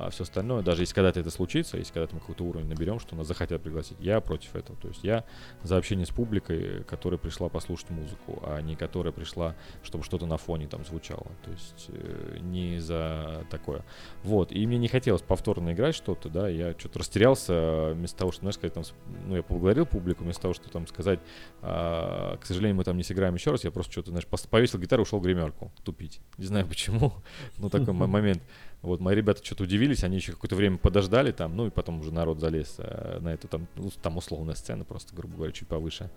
а 0.01 0.11
все 0.11 0.22
остальное, 0.22 0.62
даже 0.62 0.82
если 0.82 0.94
когда-то 0.94 1.18
это 1.18 1.30
случится, 1.30 1.76
если 1.76 1.92
когда-то 1.92 2.14
мы 2.14 2.20
какой-то 2.20 2.44
уровень 2.44 2.68
наберем, 2.68 3.01
что 3.01 3.16
нас 3.16 3.26
захотят 3.26 3.61
пригласить, 3.62 3.96
я 3.99 4.20
против 4.20 4.55
этого. 4.55 4.78
То 4.78 4.88
есть 4.88 5.03
я 5.03 5.24
за 5.64 5.76
общение 5.76 6.07
с 6.07 6.11
публикой, 6.11 6.84
которая 6.84 7.18
пришла 7.18 7.49
послушать 7.49 7.90
музыку, 7.90 8.40
а 8.46 8.61
не 8.61 8.76
которая 8.76 9.12
пришла, 9.12 9.57
чтобы 9.82 10.05
что-то 10.05 10.26
на 10.26 10.36
фоне 10.36 10.68
там 10.68 10.84
звучало. 10.84 11.26
То 11.44 11.51
есть 11.51 11.86
э, 11.88 12.38
не 12.40 12.78
за 12.78 13.44
такое. 13.51 13.84
Вот. 14.22 14.53
И 14.53 14.64
мне 14.68 14.78
не 14.78 14.86
хотелось 14.86 15.22
повторно 15.22 15.72
играть 15.72 15.96
что-то, 15.96 16.28
да, 16.28 16.49
я 16.49 16.78
что-то 16.78 17.01
растерялся 17.01 17.90
вместо 17.92 18.18
того, 18.18 18.30
что, 18.30 18.42
знаешь, 18.42 18.55
сказать, 18.55 18.74
там, 18.74 18.84
ну, 19.26 19.34
я 19.34 19.42
поблагодарил 19.42 19.84
публику, 19.84 20.22
вместо 20.22 20.42
того, 20.42 20.55
что 20.55 20.70
там 20.70 20.86
сказать, 20.86 21.18
а, 21.61 22.36
к 22.36 22.46
сожалению, 22.46 22.76
мы 22.76 22.84
там 22.84 22.96
не 22.96 23.03
сыграем 23.03 23.34
еще 23.34 23.51
раз, 23.51 23.64
я 23.64 23.72
просто 23.72 23.90
что-то, 23.90 24.11
знаешь, 24.11 24.26
повесил 24.26 24.78
гитару, 24.78 25.03
ушел 25.03 25.18
в 25.18 25.22
гримерку 25.22 25.72
тупить. 25.82 26.20
Не 26.36 26.44
знаю 26.46 26.66
почему, 26.68 27.14
но 27.57 27.68
такой 27.68 27.94
момент. 27.94 28.42
Вот 28.81 29.01
мои 29.01 29.16
ребята 29.16 29.45
что-то 29.45 29.64
удивились, 29.64 30.05
они 30.05 30.16
еще 30.16 30.33
какое-то 30.33 30.55
время 30.55 30.79
подождали 30.79 31.33
там, 31.33 31.57
ну 31.57 31.66
и 31.66 31.70
потом 31.70 32.01
уже 32.01 32.14
народ 32.14 32.39
залез 32.39 32.76
э, 32.79 33.18
на 33.20 33.35
эту 33.35 33.49
там, 33.49 33.66
ну, 33.74 33.91
там 34.03 34.16
условная 34.16 34.55
сцена, 34.55 34.85
просто, 34.85 35.16
грубо 35.16 35.35
говоря, 35.35 35.53
чуть 35.53 35.66
повыше. 35.66 36.11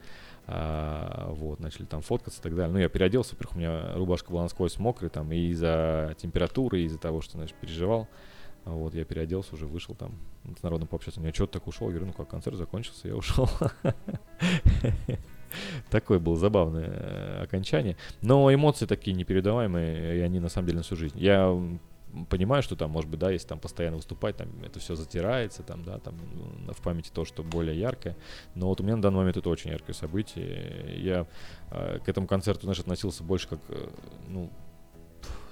А, 0.45 1.32
вот, 1.34 1.59
начали 1.59 1.86
там 1.86 2.01
фоткаться 2.01 2.39
и 2.39 2.43
так 2.43 2.55
далее. 2.55 2.72
Ну, 2.72 2.80
я 2.80 2.89
переоделся, 2.89 3.34
во-первых, 3.34 3.55
у 3.55 3.59
меня 3.59 3.93
рубашка 3.95 4.32
была 4.32 4.43
насквозь 4.43 4.78
мокрая, 4.78 5.09
там, 5.09 5.32
и 5.32 5.49
из-за 5.49 6.16
температуры, 6.20 6.82
и 6.82 6.86
из-за 6.86 6.99
того, 6.99 7.22
что, 7.22 7.34
знаешь, 7.34 7.53
переживал. 7.53 8.07
Вот, 8.66 8.93
я 8.93 9.05
переоделся, 9.05 9.55
уже 9.55 9.66
вышел 9.66 9.95
там 9.95 10.20
с 10.57 10.62
народом 10.62 10.88
пообщаться. 10.88 11.20
У 11.20 11.24
меня 11.24 11.34
что-то 11.34 11.53
так 11.53 11.68
ушел. 11.68 11.88
Я 11.88 11.93
говорю, 11.93 12.07
ну 12.07 12.14
как, 12.14 12.30
концерт 12.30 12.57
закончился, 12.57 13.07
я 13.07 13.16
ушел. 13.16 13.49
Такое 15.89 16.20
было 16.20 16.38
забавное 16.38 16.88
э, 16.88 17.43
окончание. 17.43 17.97
Но 18.22 18.53
эмоции 18.53 18.86
такие 18.86 19.16
непередаваемые, 19.16 20.20
и 20.20 20.22
они 20.22 20.39
на 20.39 20.49
самом 20.49 20.68
деле 20.68 20.78
на 20.78 20.84
всю 20.84 20.95
жизнь. 20.95 21.18
Я 21.18 21.51
понимаю, 22.30 22.64
что 22.64 22.76
там, 22.76 22.91
может 22.91 23.09
быть, 23.09 23.20
да, 23.20 23.32
если 23.32 23.47
там 23.47 23.59
постоянно 23.59 23.97
выступать, 23.97 24.38
там 24.38 24.49
это 24.64 24.80
все 24.80 24.95
затирается, 24.95 25.64
там, 25.64 25.84
да, 25.84 25.99
там 25.99 26.16
ну, 26.34 26.74
в 26.74 26.82
памяти 26.82 27.12
то, 27.14 27.26
что 27.26 27.43
более 27.43 27.80
яркое. 27.80 28.18
Но 28.55 28.68
вот 28.68 28.82
у 28.82 28.84
меня 28.84 28.95
на 28.95 29.01
данный 29.01 29.18
момент 29.18 29.38
это 29.38 29.49
очень 29.49 29.72
яркое 29.72 29.93
событие. 29.93 30.95
Я 30.97 31.28
э, 31.72 31.99
к 32.03 32.09
этому 32.09 32.28
концерту, 32.28 32.64
знаешь, 32.64 32.80
относился 32.80 33.24
больше 33.24 33.47
как, 33.47 33.59
э, 33.70 33.89
ну, 34.28 34.51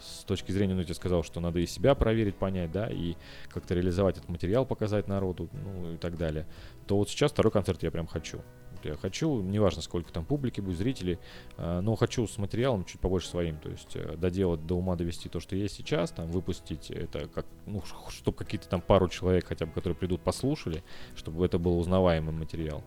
с 0.02 0.24
точки 0.24 0.52
зрения, 0.52 0.74
ну, 0.74 0.80
я 0.80 0.86
тебе 0.86 0.96
сказал, 0.96 1.24
что 1.24 1.40
надо 1.40 1.60
и 1.60 1.66
себя 1.66 1.96
проверить, 1.96 2.36
понять, 2.36 2.72
да, 2.72 2.88
и 2.88 3.16
как-то 3.50 3.74
реализовать 3.74 4.18
этот 4.18 4.30
материал, 4.30 4.66
показать 4.66 5.08
народу, 5.08 5.50
ну, 5.54 5.94
и 5.94 5.98
так 5.98 6.18
далее. 6.18 6.46
То 6.88 6.98
вот 6.98 7.10
сейчас 7.10 7.32
второй 7.32 7.52
концерт 7.52 7.82
я 7.84 7.92
прям 7.92 8.08
хочу. 8.08 8.42
Я 8.84 8.96
хочу, 8.96 9.42
неважно 9.42 9.82
сколько 9.82 10.12
там 10.12 10.26
публики 10.26 10.62
будет, 10.62 10.78
зрителей, 10.78 11.20
а, 11.58 11.82
но 11.82 11.96
хочу 11.96 12.28
с 12.28 12.38
материалом 12.38 12.86
чуть 12.86 13.00
побольше 13.00 13.28
своим, 13.28 13.58
то 13.58 13.70
есть 13.70 13.96
э, 13.96 14.16
доделать 14.18 14.66
до 14.66 14.76
ума 14.76 14.96
довести 14.96 15.30
то, 15.30 15.40
что 15.40 15.56
есть 15.56 15.76
сейчас, 15.76 16.12
там 16.12 16.28
выпустить 16.28 16.92
это 16.92 17.28
как, 17.28 17.46
ну, 17.66 17.84
чтобы 18.10 18.38
какие-то 18.38 18.68
там 18.70 18.82
пару 18.82 19.08
человек 19.10 19.48
хотя 19.48 19.66
бы, 19.66 19.74
которые 19.74 19.96
придут, 19.96 20.22
послушали, 20.22 20.84
чтобы 21.16 21.46
это 21.46 21.60
был 21.60 21.78
узнаваемый 21.78 22.34
материал. 22.34 22.84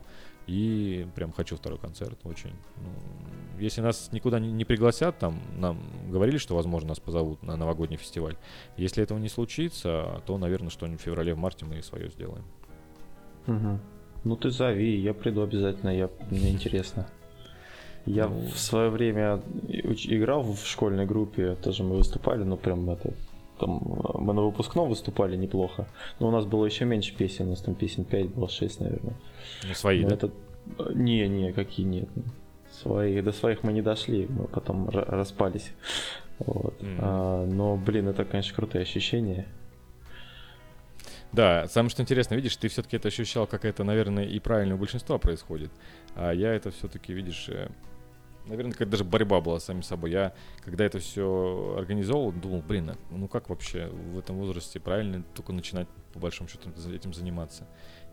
И 0.46 1.06
прям 1.14 1.32
хочу 1.32 1.56
второй 1.56 1.78
концерт 1.78 2.18
очень. 2.24 2.50
Ну, 2.76 3.60
если 3.60 3.80
нас 3.80 4.10
никуда 4.12 4.40
не, 4.40 4.50
не 4.50 4.64
пригласят, 4.64 5.18
там 5.18 5.40
нам 5.56 5.78
говорили, 6.10 6.38
что, 6.38 6.56
возможно, 6.56 6.88
нас 6.88 7.00
позовут 7.00 7.42
на 7.42 7.56
новогодний 7.56 7.96
фестиваль. 7.96 8.36
Если 8.76 9.02
этого 9.02 9.18
не 9.18 9.28
случится, 9.28 10.20
то, 10.26 10.38
наверное, 10.38 10.70
что-нибудь 10.70 11.00
в 11.00 11.04
феврале-марте 11.04 11.64
мы 11.64 11.80
свое 11.82 12.10
сделаем. 12.10 12.44
Угу. 13.46 13.80
Ну 14.24 14.36
ты 14.36 14.50
зови, 14.50 14.96
я 14.96 15.14
приду 15.14 15.42
обязательно, 15.42 15.90
я, 15.90 16.08
мне 16.30 16.50
интересно. 16.50 17.06
Я 18.06 18.28
ну... 18.28 18.48
в 18.48 18.58
свое 18.58 18.90
время 18.90 19.42
играл 19.68 20.42
в 20.42 20.66
школьной 20.66 21.06
группе, 21.06 21.56
тоже 21.56 21.82
мы 21.82 21.96
выступали, 21.96 22.44
но 22.44 22.56
прям 22.56 22.88
это 22.90 23.12
там 23.58 23.80
мы 24.14 24.34
на 24.34 24.42
выпускном 24.42 24.88
выступали 24.88 25.36
неплохо. 25.36 25.86
Но 26.18 26.28
у 26.28 26.30
нас 26.30 26.44
было 26.44 26.66
еще 26.66 26.84
меньше 26.84 27.14
песен, 27.14 27.46
у 27.46 27.50
нас 27.50 27.60
там 27.60 27.74
песен 27.74 28.04
5 28.04 28.34
было, 28.34 28.48
6, 28.48 28.80
наверное. 28.80 29.14
Ну, 29.68 29.74
свои, 29.74 30.02
но 30.02 30.08
да? 30.08 30.14
Это... 30.14 30.30
Не, 30.94 31.28
не, 31.28 31.52
какие 31.52 31.86
нет. 31.86 32.08
Свои, 32.82 33.20
до 33.20 33.32
своих 33.32 33.62
мы 33.62 33.72
не 33.72 33.82
дошли, 33.82 34.26
мы 34.28 34.44
потом 34.44 34.88
распались. 34.88 35.72
Вот. 36.38 36.74
Mm. 36.80 36.96
А, 36.98 37.46
но, 37.46 37.76
блин, 37.76 38.08
это, 38.08 38.24
конечно, 38.24 38.54
крутое 38.56 38.82
ощущение. 38.82 39.46
Да, 41.32 41.66
самое 41.68 41.88
что 41.88 42.02
интересно, 42.02 42.34
видишь, 42.34 42.56
ты 42.56 42.68
все-таки 42.68 42.96
это 42.96 43.08
ощущал, 43.08 43.46
как 43.46 43.64
это, 43.64 43.84
наверное, 43.84 44.26
и 44.26 44.38
правильно 44.38 44.74
у 44.74 44.78
большинства 44.78 45.16
происходит. 45.16 45.70
А 46.14 46.32
я 46.32 46.52
это 46.52 46.70
все-таки, 46.70 47.14
видишь, 47.14 47.48
э, 47.48 47.70
наверное, 48.46 48.74
как 48.74 48.90
даже 48.90 49.04
борьба 49.04 49.40
была 49.40 49.58
с 49.58 49.64
самим 49.64 49.82
собой. 49.82 50.10
Я, 50.10 50.34
когда 50.62 50.84
это 50.84 50.98
все 50.98 51.74
организовал, 51.78 52.32
думал, 52.32 52.60
блин, 52.60 52.90
а 52.90 52.96
ну 53.10 53.28
как 53.28 53.48
вообще 53.48 53.86
в 53.86 54.18
этом 54.18 54.36
возрасте 54.36 54.78
правильно 54.78 55.22
только 55.34 55.54
начинать, 55.54 55.88
по 56.12 56.20
большому 56.20 56.50
счету, 56.50 56.68
этим 56.92 57.14
заниматься. 57.14 57.66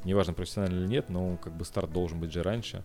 Неважно, 0.05 0.33
профессионально 0.33 0.79
или 0.79 0.87
нет, 0.87 1.09
но 1.09 1.35
как 1.37 1.53
бы 1.57 1.65
старт 1.65 1.91
должен 1.91 2.21
быть 2.21 2.31
же 2.31 2.41
раньше. 2.41 2.83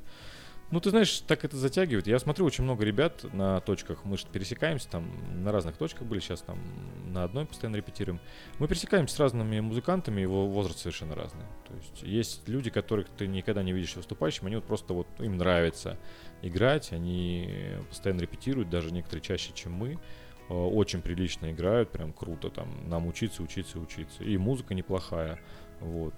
Ну, 0.75 0.81
ты 0.81 0.91
знаешь, 0.91 1.21
так 1.21 1.45
это 1.45 1.57
затягивает. 1.57 2.09
Я 2.09 2.19
смотрю 2.19 2.45
очень 2.45 2.65
много 2.65 2.85
ребят 2.85 3.25
на 3.33 3.61
точках. 3.61 4.05
Мы 4.05 4.19
же 4.19 4.27
пересекаемся 4.27 4.89
там 4.89 5.09
на 5.45 5.53
разных 5.53 5.77
точках 5.77 6.03
были 6.03 6.19
сейчас 6.19 6.41
там 6.41 6.59
на 7.13 7.23
одной 7.23 7.47
постоянно 7.47 7.77
репетируем. 7.77 8.19
Мы 8.59 8.67
пересекаемся 8.67 9.15
с 9.15 9.21
разными 9.21 9.61
музыкантами, 9.61 10.21
его 10.21 10.49
возраст 10.49 10.81
совершенно 10.81 11.15
разный. 11.15 11.45
То 11.69 11.75
есть 11.75 12.03
есть 12.03 12.49
люди, 12.49 12.71
которых 12.71 13.09
ты 13.09 13.29
никогда 13.29 13.63
не 13.63 13.73
видишь 13.73 13.95
выступающим, 13.95 14.49
они 14.49 14.57
вот 14.57 14.65
просто 14.65 14.95
вот 14.95 15.07
им 15.21 15.37
нравится 15.37 15.97
играть, 16.43 16.91
они 16.91 17.77
постоянно 17.89 18.23
репетируют, 18.23 18.69
даже 18.69 18.91
некоторые 18.91 19.23
чаще, 19.23 19.53
чем 19.55 19.75
мы 19.75 20.01
э, 20.49 20.53
очень 20.53 21.03
прилично 21.03 21.53
играют, 21.53 21.93
прям 21.93 22.13
круто 22.13 22.51
там, 22.51 22.89
нам 22.89 23.07
учиться, 23.07 23.45
учиться, 23.45 23.79
учиться. 23.79 24.25
И 24.25 24.37
музыка 24.39 24.75
неплохая. 24.75 25.39
Вот. 25.81 26.15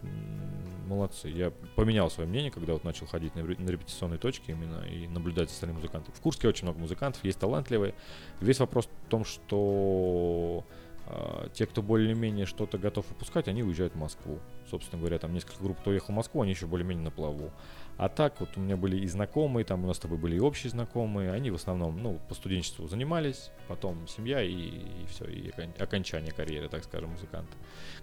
Молодцы. 0.87 1.29
Я 1.29 1.51
поменял 1.75 2.11
свое 2.11 2.29
мнение, 2.29 2.51
когда 2.51 2.73
вот 2.75 2.85
начал 2.85 3.07
ходить 3.07 3.35
на, 3.35 3.43
на 3.43 3.71
репетиционные 3.71 4.19
точки 4.19 4.53
именно 4.53 4.85
и 4.85 5.09
наблюдать 5.09 5.49
за 5.49 5.55
остальными 5.55 5.79
музыкантами. 5.79 6.15
В 6.15 6.21
Курске 6.21 6.49
очень 6.49 6.65
много 6.65 6.79
музыкантов, 6.79 7.25
есть 7.25 7.39
талантливые. 7.39 7.95
Весь 8.41 8.61
вопрос 8.61 8.87
в 8.87 9.09
том, 9.09 9.25
что 9.25 10.65
э, 11.07 11.49
те, 11.55 11.67
кто 11.67 11.83
более-менее 11.83 12.47
что-то 12.47 12.79
готов 12.79 13.09
выпускать, 13.09 13.49
они 13.49 13.65
уезжают 13.65 13.95
в 13.95 13.99
Москву. 13.99 14.39
Собственно 14.71 15.01
говоря, 15.01 15.19
там 15.19 15.35
несколько 15.35 15.63
групп, 15.63 15.79
кто 15.81 15.91
уехал 15.91 16.13
в 16.13 16.17
Москву, 16.17 16.43
они 16.43 16.53
еще 16.53 16.67
более-менее 16.67 17.05
на 17.05 17.11
плаву. 17.11 17.51
А 17.97 18.11
так 18.11 18.41
вот 18.41 18.51
у 18.57 18.61
меня 18.61 18.77
были 18.77 18.99
и 18.99 19.07
знакомые, 19.07 19.65
там 19.65 19.85
у 19.85 19.87
нас 19.87 19.97
с 19.97 20.01
тобой 20.01 20.19
были 20.19 20.37
и 20.37 20.41
общие 20.41 20.71
знакомые, 20.71 21.33
они 21.33 21.51
в 21.51 21.55
основном, 21.55 22.03
ну, 22.03 22.19
по 22.29 22.35
студенчеству 22.35 22.87
занимались, 22.89 23.51
потом 23.69 24.07
семья 24.07 24.43
и, 24.43 24.53
и 24.53 25.07
все, 25.09 25.25
и 25.25 25.51
окончание 25.79 26.33
карьеры, 26.33 26.69
так 26.69 26.85
скажем, 26.85 27.11
музыканта. 27.11 27.53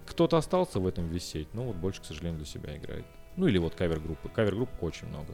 Кто-то 0.08 0.38
остался 0.38 0.80
в 0.80 0.88
этом 0.88 1.08
висеть, 1.10 1.54
но 1.54 1.66
вот 1.66 1.76
больше, 1.76 2.02
к 2.02 2.06
сожалению, 2.06 2.40
для 2.40 2.48
себя 2.48 2.76
играет. 2.76 3.06
Ну 3.36 3.48
или 3.48 3.60
вот 3.60 3.76
кавер-группы. 3.76 4.30
Кавер-групп 4.30 4.70
очень 4.82 5.08
много. 5.08 5.34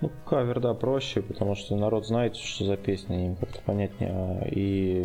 Ну, 0.00 0.10
кавер, 0.26 0.60
да, 0.60 0.74
проще, 0.74 1.22
потому 1.22 1.54
что 1.54 1.76
народ 1.76 2.06
знает, 2.06 2.36
что 2.36 2.64
за 2.64 2.76
песня, 2.76 3.26
им 3.26 3.36
как-то 3.36 3.60
понятнее, 3.62 4.46
и 4.50 5.02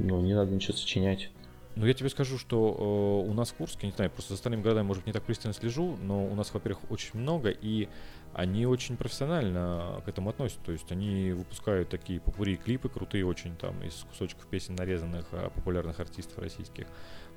ну, 0.00 0.22
не 0.22 0.34
надо 0.34 0.50
ничего 0.52 0.76
сочинять. 0.76 1.30
Ну, 1.74 1.86
я 1.86 1.94
тебе 1.94 2.10
скажу, 2.10 2.38
что 2.38 3.24
э, 3.24 3.30
у 3.30 3.32
нас 3.32 3.50
в 3.50 3.54
Курске, 3.54 3.86
не 3.86 3.92
знаю, 3.92 4.10
просто 4.10 4.30
за 4.30 4.34
остальными 4.34 4.62
городами, 4.62 4.86
может, 4.86 5.06
не 5.06 5.12
так 5.12 5.22
пристально 5.22 5.54
слежу, 5.54 5.96
но 6.02 6.26
у 6.26 6.34
нас, 6.34 6.52
во-первых, 6.52 6.90
очень 6.90 7.18
много, 7.18 7.48
и 7.48 7.88
они 8.34 8.66
очень 8.66 8.96
профессионально 8.96 10.02
к 10.04 10.08
этому 10.08 10.30
относятся. 10.30 10.64
То 10.64 10.72
есть 10.72 10.90
они 10.90 11.32
выпускают 11.32 11.88
такие 11.88 12.20
попури 12.20 12.56
клипы 12.56 12.88
крутые 12.88 13.26
очень 13.26 13.56
там 13.56 13.82
из 13.82 14.04
кусочков 14.10 14.46
песен 14.46 14.74
нарезанных 14.74 15.26
а, 15.32 15.50
популярных 15.50 16.00
артистов 16.00 16.38
российских. 16.38 16.86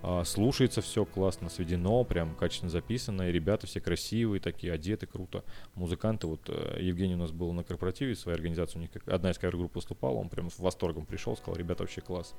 А, 0.02 0.24
слушается 0.24 0.82
все 0.82 1.04
классно, 1.04 1.50
сведено, 1.50 2.04
прям 2.04 2.36
качественно 2.36 2.70
записано, 2.70 3.30
и 3.30 3.32
ребята 3.32 3.68
все 3.68 3.82
красивые, 3.82 4.40
такие 4.40 4.72
одеты, 4.72 5.06
круто. 5.06 5.44
Музыканты, 5.74 6.28
вот 6.28 6.42
э, 6.48 6.78
Евгений 6.80 7.16
у 7.16 7.20
нас 7.20 7.32
был 7.32 7.52
на 7.54 7.64
корпоративе 7.64 8.16
своей 8.16 8.36
организации, 8.36 8.78
у 8.78 8.82
них 8.82 8.92
одна 9.06 9.32
из 9.32 9.38
кавер-групп 9.38 9.76
выступала, 9.76 10.16
он 10.16 10.30
прям 10.30 10.50
с 10.50 10.60
восторгом 10.60 11.06
пришел, 11.06 11.36
сказал, 11.36 11.56
ребята, 11.56 11.84
вообще 11.84 12.02
класс. 12.02 12.36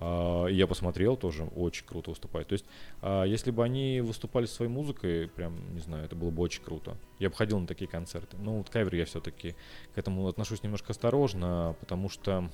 А, 0.00 0.46
я 0.46 0.66
посмотрел 0.66 1.16
тоже, 1.16 1.44
очень 1.44 1.86
круто 1.86 2.10
выступает. 2.10 2.48
То 2.48 2.54
есть, 2.54 2.64
а, 3.02 3.24
если 3.24 3.50
бы 3.50 3.62
они 3.62 4.00
выступали 4.00 4.46
своей 4.46 4.70
музыкой, 4.70 5.28
прям, 5.28 5.74
не 5.74 5.80
знаю, 5.80 6.06
это 6.06 6.16
было 6.16 6.30
бы 6.30 6.42
очень 6.42 6.62
круто. 6.62 6.96
Я 7.18 7.28
бы 7.28 7.36
ходил 7.36 7.58
на 7.60 7.66
такие 7.66 7.88
концерты. 7.88 8.36
Ну, 8.38 8.58
вот 8.58 8.70
кавер 8.70 8.94
я 8.94 9.04
все-таки 9.04 9.54
к 9.94 9.98
этому 9.98 10.26
отношусь 10.26 10.62
немножко 10.62 10.92
осторожно, 10.92 11.76
потому 11.80 12.08
что 12.08 12.50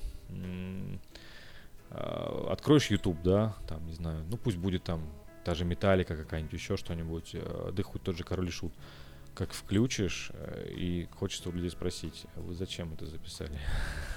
а, 1.89 2.49
откроешь 2.51 2.91
YouTube, 2.91 3.21
да, 3.23 3.55
там, 3.67 3.85
не 3.87 3.93
знаю, 3.93 4.25
ну 4.29 4.37
пусть 4.37 4.57
будет 4.57 4.83
там 4.83 5.01
та 5.45 5.55
же 5.55 5.63
Металлика 5.63 6.17
какая-нибудь, 6.17 6.53
еще 6.53 6.75
что-нибудь, 6.75 7.33
да 7.71 7.83
хоть 7.83 8.03
тот 8.03 8.17
же 8.17 8.25
Король 8.25 8.49
и 8.49 8.51
Шут 8.51 8.73
как 9.37 9.53
включишь, 9.53 10.31
э, 10.33 10.73
и 10.75 11.07
хочется 11.15 11.49
у 11.49 11.51
людей 11.51 11.69
спросить, 11.69 12.25
а 12.35 12.39
вы 12.41 12.55
зачем 12.55 12.91
это 12.93 13.05
записали? 13.05 13.51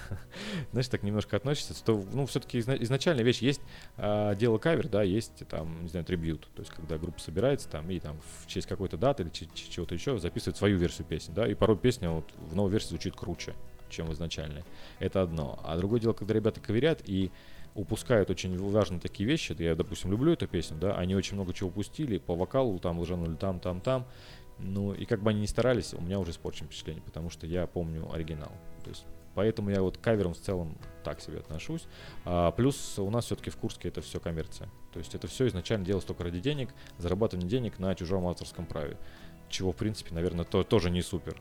Знаешь, 0.73 0.89
так 0.89 1.03
немножко 1.03 1.37
относится, 1.37 1.75
что, 1.75 2.03
ну, 2.11 2.25
все-таки 2.25 2.59
изначально 2.59 3.21
вещь 3.21 3.41
есть, 3.41 3.61
а, 3.99 4.35
дело 4.35 4.57
кавер, 4.57 4.89
да, 4.89 5.03
есть 5.03 5.47
там, 5.47 5.83
не 5.83 5.89
знаю, 5.91 6.07
трибют, 6.07 6.49
то 6.55 6.63
есть 6.63 6.73
когда 6.73 6.97
группа 6.97 7.21
собирается 7.21 7.69
там 7.69 7.91
и 7.91 8.01
там 8.01 8.19
в 8.39 8.47
честь 8.47 8.67
какой-то 8.67 8.97
даты 8.97 9.25
или 9.25 9.31
чего-то 9.55 9.95
еще 9.95 10.19
записывает 10.19 10.57
свою 10.57 10.79
версию 10.79 11.07
песни, 11.07 11.35
да, 11.35 11.47
и 11.47 11.53
порой 11.53 11.77
песня 11.77 12.09
вот 12.11 12.25
в 12.39 12.57
новой 12.57 12.73
версии 12.73 12.89
звучит 12.89 13.15
круче, 13.15 13.55
чем 13.91 14.07
в 14.07 14.15
изначальной. 14.15 14.65
Это 15.01 15.21
одно. 15.21 15.61
А 15.65 15.77
другое 15.77 16.01
дело, 16.01 16.15
когда 16.15 16.33
ребята 16.33 16.61
каверят 16.61 17.03
и 17.05 17.31
упускают 17.75 18.31
очень 18.31 18.57
важные 18.59 19.01
такие 19.01 19.29
вещи. 19.29 19.55
Я, 19.59 19.75
допустим, 19.75 20.11
люблю 20.11 20.33
эту 20.33 20.49
песню, 20.49 20.77
да, 20.81 20.97
они 20.97 21.15
очень 21.15 21.35
много 21.35 21.53
чего 21.53 21.69
упустили 21.69 22.19
по 22.19 22.35
вокалу, 22.35 22.79
там 22.79 22.99
лжанули 22.99 23.35
там, 23.35 23.61
там, 23.61 23.81
там. 23.81 24.07
Ну, 24.63 24.93
и 24.93 25.05
как 25.05 25.23
бы 25.23 25.31
они 25.31 25.41
ни 25.41 25.47
старались, 25.47 25.95
у 25.95 26.01
меня 26.01 26.19
уже 26.19 26.33
испорчено 26.33 26.67
впечатление, 26.67 27.03
потому 27.03 27.31
что 27.31 27.47
я 27.47 27.67
помню 27.67 28.13
оригинал. 28.13 28.53
То 28.85 28.91
есть, 28.91 29.07
поэтому 29.35 29.71
я 29.71 29.83
вот 29.83 29.99
к 29.99 30.01
каверам 30.01 30.35
в 30.35 30.39
целом 30.39 30.77
так 31.03 31.21
себе 31.21 31.39
отношусь. 31.39 31.87
А, 32.25 32.51
плюс 32.51 32.99
у 32.99 33.11
нас 33.11 33.27
все-таки 33.27 33.51
в 33.51 33.57
Курске 33.57 33.89
это 33.89 34.01
все 34.01 34.21
коммерция. 34.21 34.69
То 34.93 34.99
есть 34.99 35.15
это 35.15 35.27
все 35.29 35.47
изначально 35.49 35.87
делалось 35.87 36.05
только 36.05 36.25
ради 36.25 36.41
денег, 36.41 36.71
зарабатывание 36.99 37.49
денег 37.49 37.79
на 37.79 37.95
чужом 37.95 38.27
авторском 38.27 38.67
праве. 38.67 38.97
Чего, 39.49 39.73
в 39.73 39.77
принципе, 39.77 40.15
наверное, 40.15 40.45
то, 40.45 40.63
тоже 40.63 40.91
не 40.91 41.03
супер. 41.03 41.41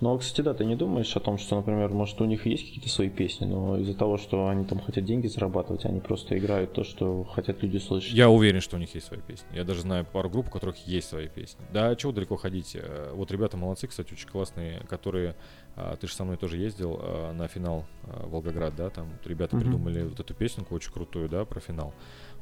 Ну, 0.00 0.14
а, 0.14 0.18
кстати, 0.18 0.40
да, 0.40 0.54
ты 0.54 0.64
не 0.64 0.76
думаешь 0.76 1.14
о 1.14 1.20
том, 1.20 1.36
что, 1.36 1.56
например, 1.56 1.90
может, 1.90 2.20
у 2.22 2.24
них 2.24 2.46
есть 2.46 2.64
какие-то 2.64 2.88
свои 2.88 3.10
песни, 3.10 3.44
но 3.44 3.76
из-за 3.78 3.94
того, 3.94 4.16
что 4.16 4.48
они 4.48 4.64
там 4.64 4.80
хотят 4.80 5.04
деньги 5.04 5.26
зарабатывать, 5.26 5.84
они 5.84 6.00
просто 6.00 6.38
играют 6.38 6.72
то, 6.72 6.84
что 6.84 7.24
хотят 7.24 7.62
люди 7.62 7.76
слышать. 7.76 8.12
Я 8.12 8.30
уверен, 8.30 8.62
что 8.62 8.76
у 8.76 8.78
них 8.78 8.94
есть 8.94 9.08
свои 9.08 9.20
песни. 9.20 9.46
Я 9.52 9.64
даже 9.64 9.82
знаю 9.82 10.06
пару 10.10 10.30
групп, 10.30 10.48
у 10.48 10.50
которых 10.50 10.76
есть 10.86 11.08
свои 11.08 11.28
песни. 11.28 11.66
Да, 11.70 11.94
чего 11.96 12.12
далеко 12.12 12.36
ходить? 12.36 12.76
Э, 12.76 13.12
вот 13.12 13.30
ребята 13.30 13.58
молодцы, 13.58 13.88
кстати, 13.88 14.14
очень 14.14 14.28
классные, 14.28 14.80
которые... 14.88 15.36
А, 15.76 15.96
ты 15.96 16.06
же 16.06 16.14
со 16.14 16.24
мной 16.24 16.38
тоже 16.38 16.56
ездил 16.56 16.98
а, 17.00 17.32
на 17.32 17.46
финал 17.46 17.84
Волгоград, 18.04 18.74
да? 18.76 18.88
Там 18.88 19.10
ребята 19.24 19.56
mm-hmm. 19.56 19.60
придумали 19.60 20.02
вот 20.04 20.18
эту 20.18 20.32
песенку 20.32 20.74
очень 20.74 20.92
крутую, 20.92 21.28
да, 21.28 21.44
про 21.44 21.60
финал. 21.60 21.92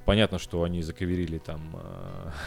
Понятно, 0.04 0.38
что 0.38 0.62
они 0.62 0.80
заковерили 0.82 1.38
там 1.38 1.76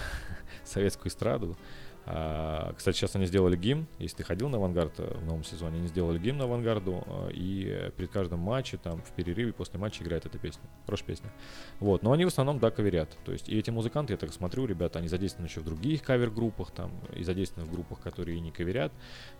советскую 0.64 1.09
эстраду, 1.09 1.57
кстати, 2.04 2.95
сейчас 2.95 3.16
они 3.16 3.26
сделали 3.26 3.56
гимн. 3.56 3.88
Если 3.99 4.18
ты 4.18 4.24
ходил 4.24 4.49
на 4.49 4.58
авангард 4.58 4.99
э, 4.99 5.18
в 5.20 5.26
новом 5.26 5.43
сезоне, 5.43 5.78
они 5.78 5.88
сделали 5.88 6.18
гимн 6.18 6.41
авангарду, 6.41 7.04
э, 7.06 7.30
и 7.34 7.91
перед 7.95 8.12
каждым 8.12 8.39
матчем, 8.39 8.80
там, 8.80 9.02
в 9.02 9.12
перерыве 9.12 9.54
после 9.54 9.80
матча 9.80 10.04
играет 10.04 10.26
эта 10.26 10.39
песня. 10.39 10.64
Хорошая 10.86 11.08
песня. 11.08 11.32
Вот. 11.80 12.02
Но 12.02 12.12
они 12.12 12.26
в 12.26 12.30
основном, 12.30 12.60
да, 12.60 12.72
каверят. 12.72 13.16
То 13.24 13.32
есть, 13.32 13.49
и 13.49 13.58
эти 13.58 13.70
музыканты, 13.70 14.14
я 14.14 14.18
так 14.18 14.34
смотрю, 14.34 14.66
ребята, 14.66 14.99
они 14.99 15.08
задействованы 15.08 15.47
еще 15.47 15.60
в 15.60 15.66
других 15.66 16.02
кавер-группах, 16.02 16.72
там, 16.72 16.91
и 17.16 17.24
задействованы 17.24 17.70
в 17.70 17.74
группах, 17.74 17.99
которые 17.99 18.39
не 18.39 18.52
каверят. 18.52 18.91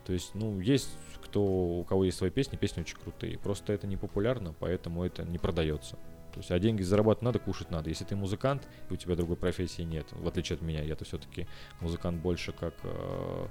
То 0.05 0.14
есть, 0.14 0.36
ну, 0.36 0.59
есть 0.59 0.89
кто, 1.24 1.41
у 1.41 1.84
кого 1.84 2.05
есть 2.05 2.18
свои 2.18 2.30
песни, 2.30 2.57
песни 2.57 2.82
очень 2.82 2.97
крутые. 2.97 3.39
Просто 3.39 3.74
это 3.74 3.88
не 3.88 3.97
популярно, 3.97 4.53
поэтому 4.59 5.03
это 5.03 5.24
не 5.24 5.39
продается. 5.39 5.97
То 6.32 6.39
есть, 6.39 6.51
а 6.51 6.59
деньги 6.59 6.82
зарабатывать 6.82 7.23
надо, 7.23 7.39
кушать 7.39 7.71
надо. 7.71 7.89
Если 7.89 8.05
ты 8.05 8.15
музыкант, 8.15 8.67
и 8.89 8.93
у 8.93 8.95
тебя 8.95 9.15
другой 9.15 9.36
профессии 9.36 9.82
нет, 9.82 10.07
в 10.11 10.27
отличие 10.27 10.55
от 10.55 10.61
меня, 10.61 10.82
я-то 10.82 11.05
все-таки 11.05 11.47
музыкант 11.82 12.21
больше 12.21 12.53
как 12.53 12.73
э, 12.84 13.47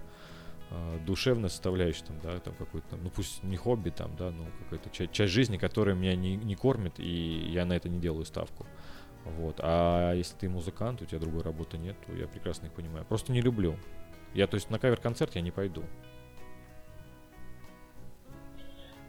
э, 0.71 0.99
душевная 1.07 1.51
составляющая, 1.51 2.05
там, 2.05 2.21
да, 2.23 2.39
там 2.41 2.55
какой-то, 2.55 2.97
ну 2.97 3.11
пусть 3.11 3.43
не 3.43 3.57
хобби, 3.57 3.91
там, 3.91 4.17
да, 4.17 4.31
но 4.31 4.47
какая-то 4.65 4.91
часть, 4.91 5.13
часть 5.13 5.33
жизни, 5.33 5.57
которая 5.57 5.95
меня 5.95 6.17
не, 6.17 6.37
не 6.37 6.55
кормит, 6.55 6.95
и 6.99 7.51
я 7.53 7.65
на 7.65 7.75
это 7.75 7.89
не 7.89 8.01
делаю 8.01 8.25
ставку. 8.25 8.67
Вот. 9.25 9.57
А 9.59 10.15
если 10.15 10.37
ты 10.37 10.49
музыкант, 10.49 11.03
у 11.03 11.05
тебя 11.05 11.21
другой 11.21 11.43
работы 11.43 11.79
нет, 11.79 11.97
то 12.07 12.13
я 12.15 12.27
прекрасно 12.27 12.67
их 12.67 12.73
понимаю. 12.73 13.05
Просто 13.05 13.33
не 13.33 13.41
люблю. 13.41 13.77
Я, 14.35 14.47
то 14.47 14.55
есть, 14.55 14.71
на 14.71 14.79
кавер-концерт 14.79 15.35
я 15.35 15.43
не 15.43 15.51
пойду. 15.51 15.83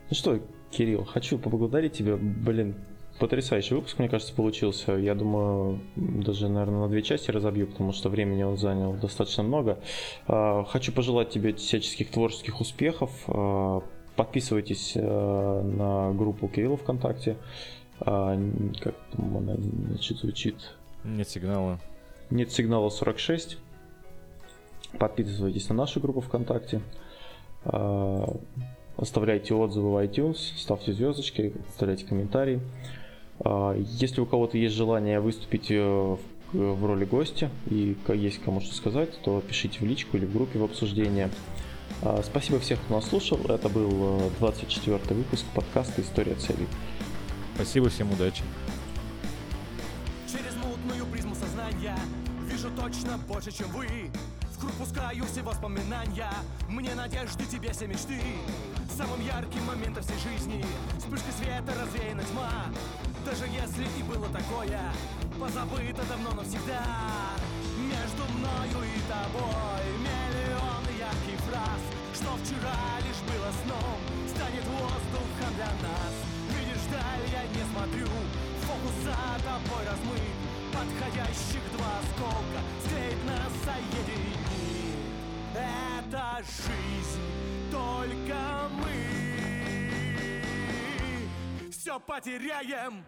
Ну 0.09 0.15
что, 0.15 0.41
Кирилл, 0.71 1.05
хочу 1.05 1.39
поблагодарить 1.39 1.93
тебя. 1.93 2.17
Блин, 2.17 2.75
Потрясающий 3.21 3.75
выпуск, 3.75 3.99
мне 3.99 4.09
кажется, 4.09 4.33
получился. 4.33 4.93
Я 4.93 5.13
думаю, 5.13 5.79
даже, 5.95 6.49
наверное, 6.49 6.79
на 6.79 6.87
две 6.87 7.03
части 7.03 7.29
разобью, 7.29 7.67
потому 7.67 7.91
что 7.91 8.09
времени 8.09 8.41
он 8.41 8.57
занял 8.57 8.93
достаточно 8.93 9.43
много. 9.43 9.77
А, 10.25 10.63
хочу 10.63 10.91
пожелать 10.91 11.29
тебе 11.29 11.53
всяческих 11.53 12.09
творческих 12.09 12.59
успехов. 12.59 13.11
А, 13.27 13.83
подписывайтесь 14.15 14.93
э, 14.95 15.61
на 15.61 16.11
группу 16.13 16.47
Кирилла 16.47 16.77
ВКонтакте. 16.77 17.37
А, 17.99 18.35
как 18.79 18.95
там 19.11 19.37
она 19.37 19.53
значит, 19.55 20.17
звучит? 20.17 20.55
Нет 21.03 21.29
сигнала. 21.29 21.79
Нет 22.31 22.51
сигнала 22.51 22.89
46. 22.89 23.59
Подписывайтесь 24.97 25.69
на 25.69 25.75
нашу 25.75 25.99
группу 25.99 26.21
ВКонтакте. 26.21 26.81
Оставляйте 28.97 29.53
отзывы 29.53 29.91
в 29.91 30.03
iTunes, 30.03 30.37
ставьте 30.57 30.91
звездочки, 30.93 31.53
оставляйте 31.69 32.05
комментарии. 32.05 32.59
А, 33.43 33.75
если 33.75 34.21
у 34.21 34.25
кого-то 34.25 34.57
есть 34.57 34.75
желание 34.75 35.19
выступить 35.19 35.67
э, 35.71 36.17
в 36.53 36.85
роли 36.85 37.05
гостя 37.05 37.49
и 37.69 37.95
есть 38.09 38.41
кому 38.43 38.61
что 38.61 38.73
сказать, 38.75 39.09
то 39.23 39.41
пишите 39.41 39.79
в 39.79 39.83
личку 39.83 40.17
или 40.17 40.25
в 40.25 40.33
группе 40.33 40.59
в 40.59 40.63
обсуждение. 40.63 41.29
А, 42.03 42.21
спасибо 42.23 42.59
всех, 42.59 42.79
кто 42.81 42.95
нас 42.95 43.07
слушал. 43.07 43.39
Это 43.47 43.69
был 43.69 44.31
24 44.39 44.97
э, 44.97 45.13
выпуск 45.13 45.45
подкаста 45.55 46.01
«История 46.01 46.35
целей». 46.35 46.67
Спасибо, 47.55 47.89
всем 47.89 48.11
удачи. 48.11 48.43
Через 50.31 50.55
мутную 50.57 51.05
призму 51.11 51.35
сознания 51.35 51.97
вижу 52.49 52.69
точно 52.75 53.17
больше, 53.27 53.51
чем 53.51 53.67
вы. 53.69 53.87
В 54.51 54.59
круг 54.59 54.73
пускаю 54.73 55.25
все 55.25 55.41
воспоминания, 55.41 56.31
мне 56.69 56.93
надежды, 56.93 57.43
тебе 57.45 57.71
все 57.71 57.87
мечты. 57.87 58.19
Самым 58.95 59.25
ярким 59.25 59.63
моментом 59.65 60.03
всей 60.03 60.17
жизни 60.17 60.63
Вспышка 60.99 61.31
света 61.31 61.73
развеяна 61.81 62.23
тьма 62.23 62.65
Даже 63.25 63.45
если 63.45 63.83
и 63.99 64.03
было 64.03 64.27
такое 64.29 64.81
Позабыто 65.39 66.03
давно 66.09 66.31
навсегда. 66.33 66.83
Между 67.77 68.23
мною 68.33 68.81
и 68.85 68.99
тобой 69.05 69.85
Миллионы 70.01 70.91
ярких 70.97 71.39
фраз. 71.45 71.81
Что 72.13 72.35
вчера 72.41 72.77
лишь 73.05 73.21
было 73.29 73.49
сном 73.63 73.99
Станет 74.27 74.65
воздухом 74.65 75.53
для 75.55 75.71
нас. 75.85 76.13
Видишь, 76.49 76.85
даль 76.89 77.25
я 77.31 77.43
не 77.45 77.63
смотрю 77.71 78.07
Фокус 78.65 78.95
за 79.03 79.15
тобой 79.45 79.85
размыт. 79.85 80.35
Подходящих 80.73 81.63
два 81.77 81.99
осколка 82.01 82.59
Склеит 82.85 83.23
нас 83.25 83.51
соединит 83.65 84.39
Это 85.53 86.41
жизнь 86.41 87.21
только 87.71 88.69
мы 88.79 89.30
все 91.91 91.99
потеряем. 91.99 93.03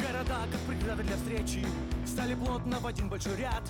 Города, 0.00 0.46
как 0.50 0.60
преграды 0.60 1.02
для 1.02 1.16
встречи, 1.16 1.66
стали 2.06 2.34
плотно 2.34 2.78
в 2.80 2.86
один 2.86 3.10
большой 3.10 3.36
ряд. 3.36 3.62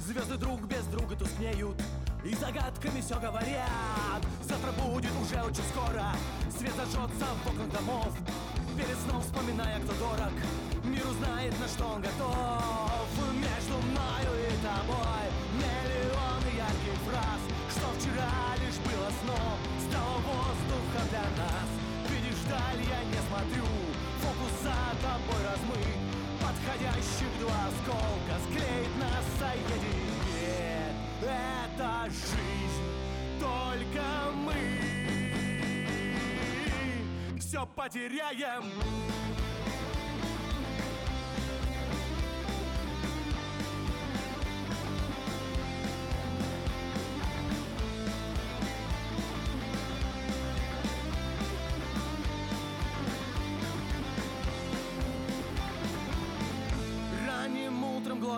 Звезды 0.00 0.36
друг 0.36 0.62
без 0.62 0.84
друга 0.86 1.14
тускнеют 1.14 1.76
и 2.24 2.34
загадками 2.34 3.00
все 3.02 3.20
говорят. 3.20 4.22
Завтра 4.42 4.72
будет 4.72 5.12
уже 5.20 5.42
очень 5.42 5.64
скоро, 5.64 6.12
свет 6.56 6.72
зажжется 6.76 7.26
в 7.44 7.48
окнах 7.48 7.70
домов. 7.70 8.16
Перед 8.76 8.98
сном 8.98 9.20
вспоминая, 9.20 9.78
кто 9.80 9.92
дорог 9.94 10.32
Мир 10.84 11.06
узнает, 11.06 11.54
на 11.60 11.68
что 11.68 11.86
он 11.86 12.02
готов 12.02 13.08
Между 13.32 13.78
мною 13.86 14.34
и 14.42 14.56
тобой 14.62 15.23
сном 19.24 19.58
Стало 19.88 20.18
воздухом 20.18 21.08
для 21.10 21.26
нас. 21.42 21.68
Видишь, 22.08 22.42
даль 22.48 22.82
я 22.88 23.00
не 23.04 23.20
смотрю. 23.28 23.66
Фокус 24.20 24.54
за 24.62 24.78
тобой 25.02 25.40
размыт. 25.44 25.98
Подходящих 26.40 27.30
два 27.40 27.60
осколка 27.68 28.34
Склеит 28.44 28.92
нас 29.00 29.24
соединит 29.38 30.94
Это 31.22 31.90
жизнь 32.10 32.88
Только 33.40 34.04
мы. 34.34 34.60
Все 37.38 37.66
потеряем 37.74 38.64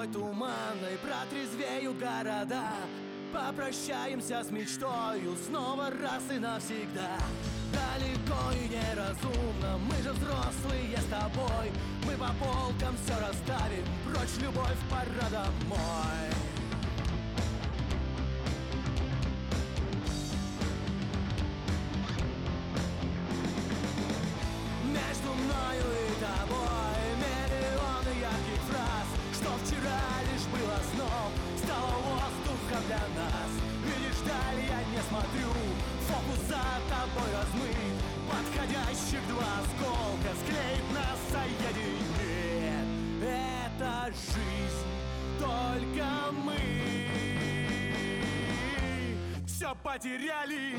глой 0.06 0.12
туманной 0.12 0.98
Протрезвеют 1.02 1.98
города. 1.98 2.70
Попрощаемся 3.32 4.42
с 4.42 4.50
мечтою 4.50 5.36
Снова 5.46 5.90
раз 5.90 6.22
и 6.34 6.38
навсегда. 6.38 7.18
Далеко 7.72 8.52
и 8.52 8.68
неразумно 8.68 9.78
Мы 9.78 10.02
же 10.02 10.12
взрослые 10.12 10.96
с 10.96 11.04
тобой. 11.06 11.72
Мы 12.06 12.12
по 12.12 12.32
полкам 12.44 12.96
все 13.04 13.18
расставим 13.20 13.84
Прочь 14.04 14.40
любовь, 14.40 14.78
пора 14.90 15.28
домой 15.30 16.45
для 32.96 33.22
нас. 33.22 33.50
Видишь, 33.84 34.20
даль 34.24 34.60
я 34.64 34.80
не 34.92 35.02
смотрю. 35.08 35.52
Фокус 36.08 36.40
за 36.48 36.64
тобой 36.88 37.30
размыт. 37.32 37.76
Подходящих 38.28 39.22
два 39.28 39.60
осколка 39.60 40.30
Склеит 40.42 40.86
нас, 40.92 41.18
соединит 41.30 43.22
Это 43.22 44.12
жизнь 44.12 44.90
Только 45.38 46.06
мы. 46.44 46.58
Все 49.46 49.74
потеряли 49.82 50.76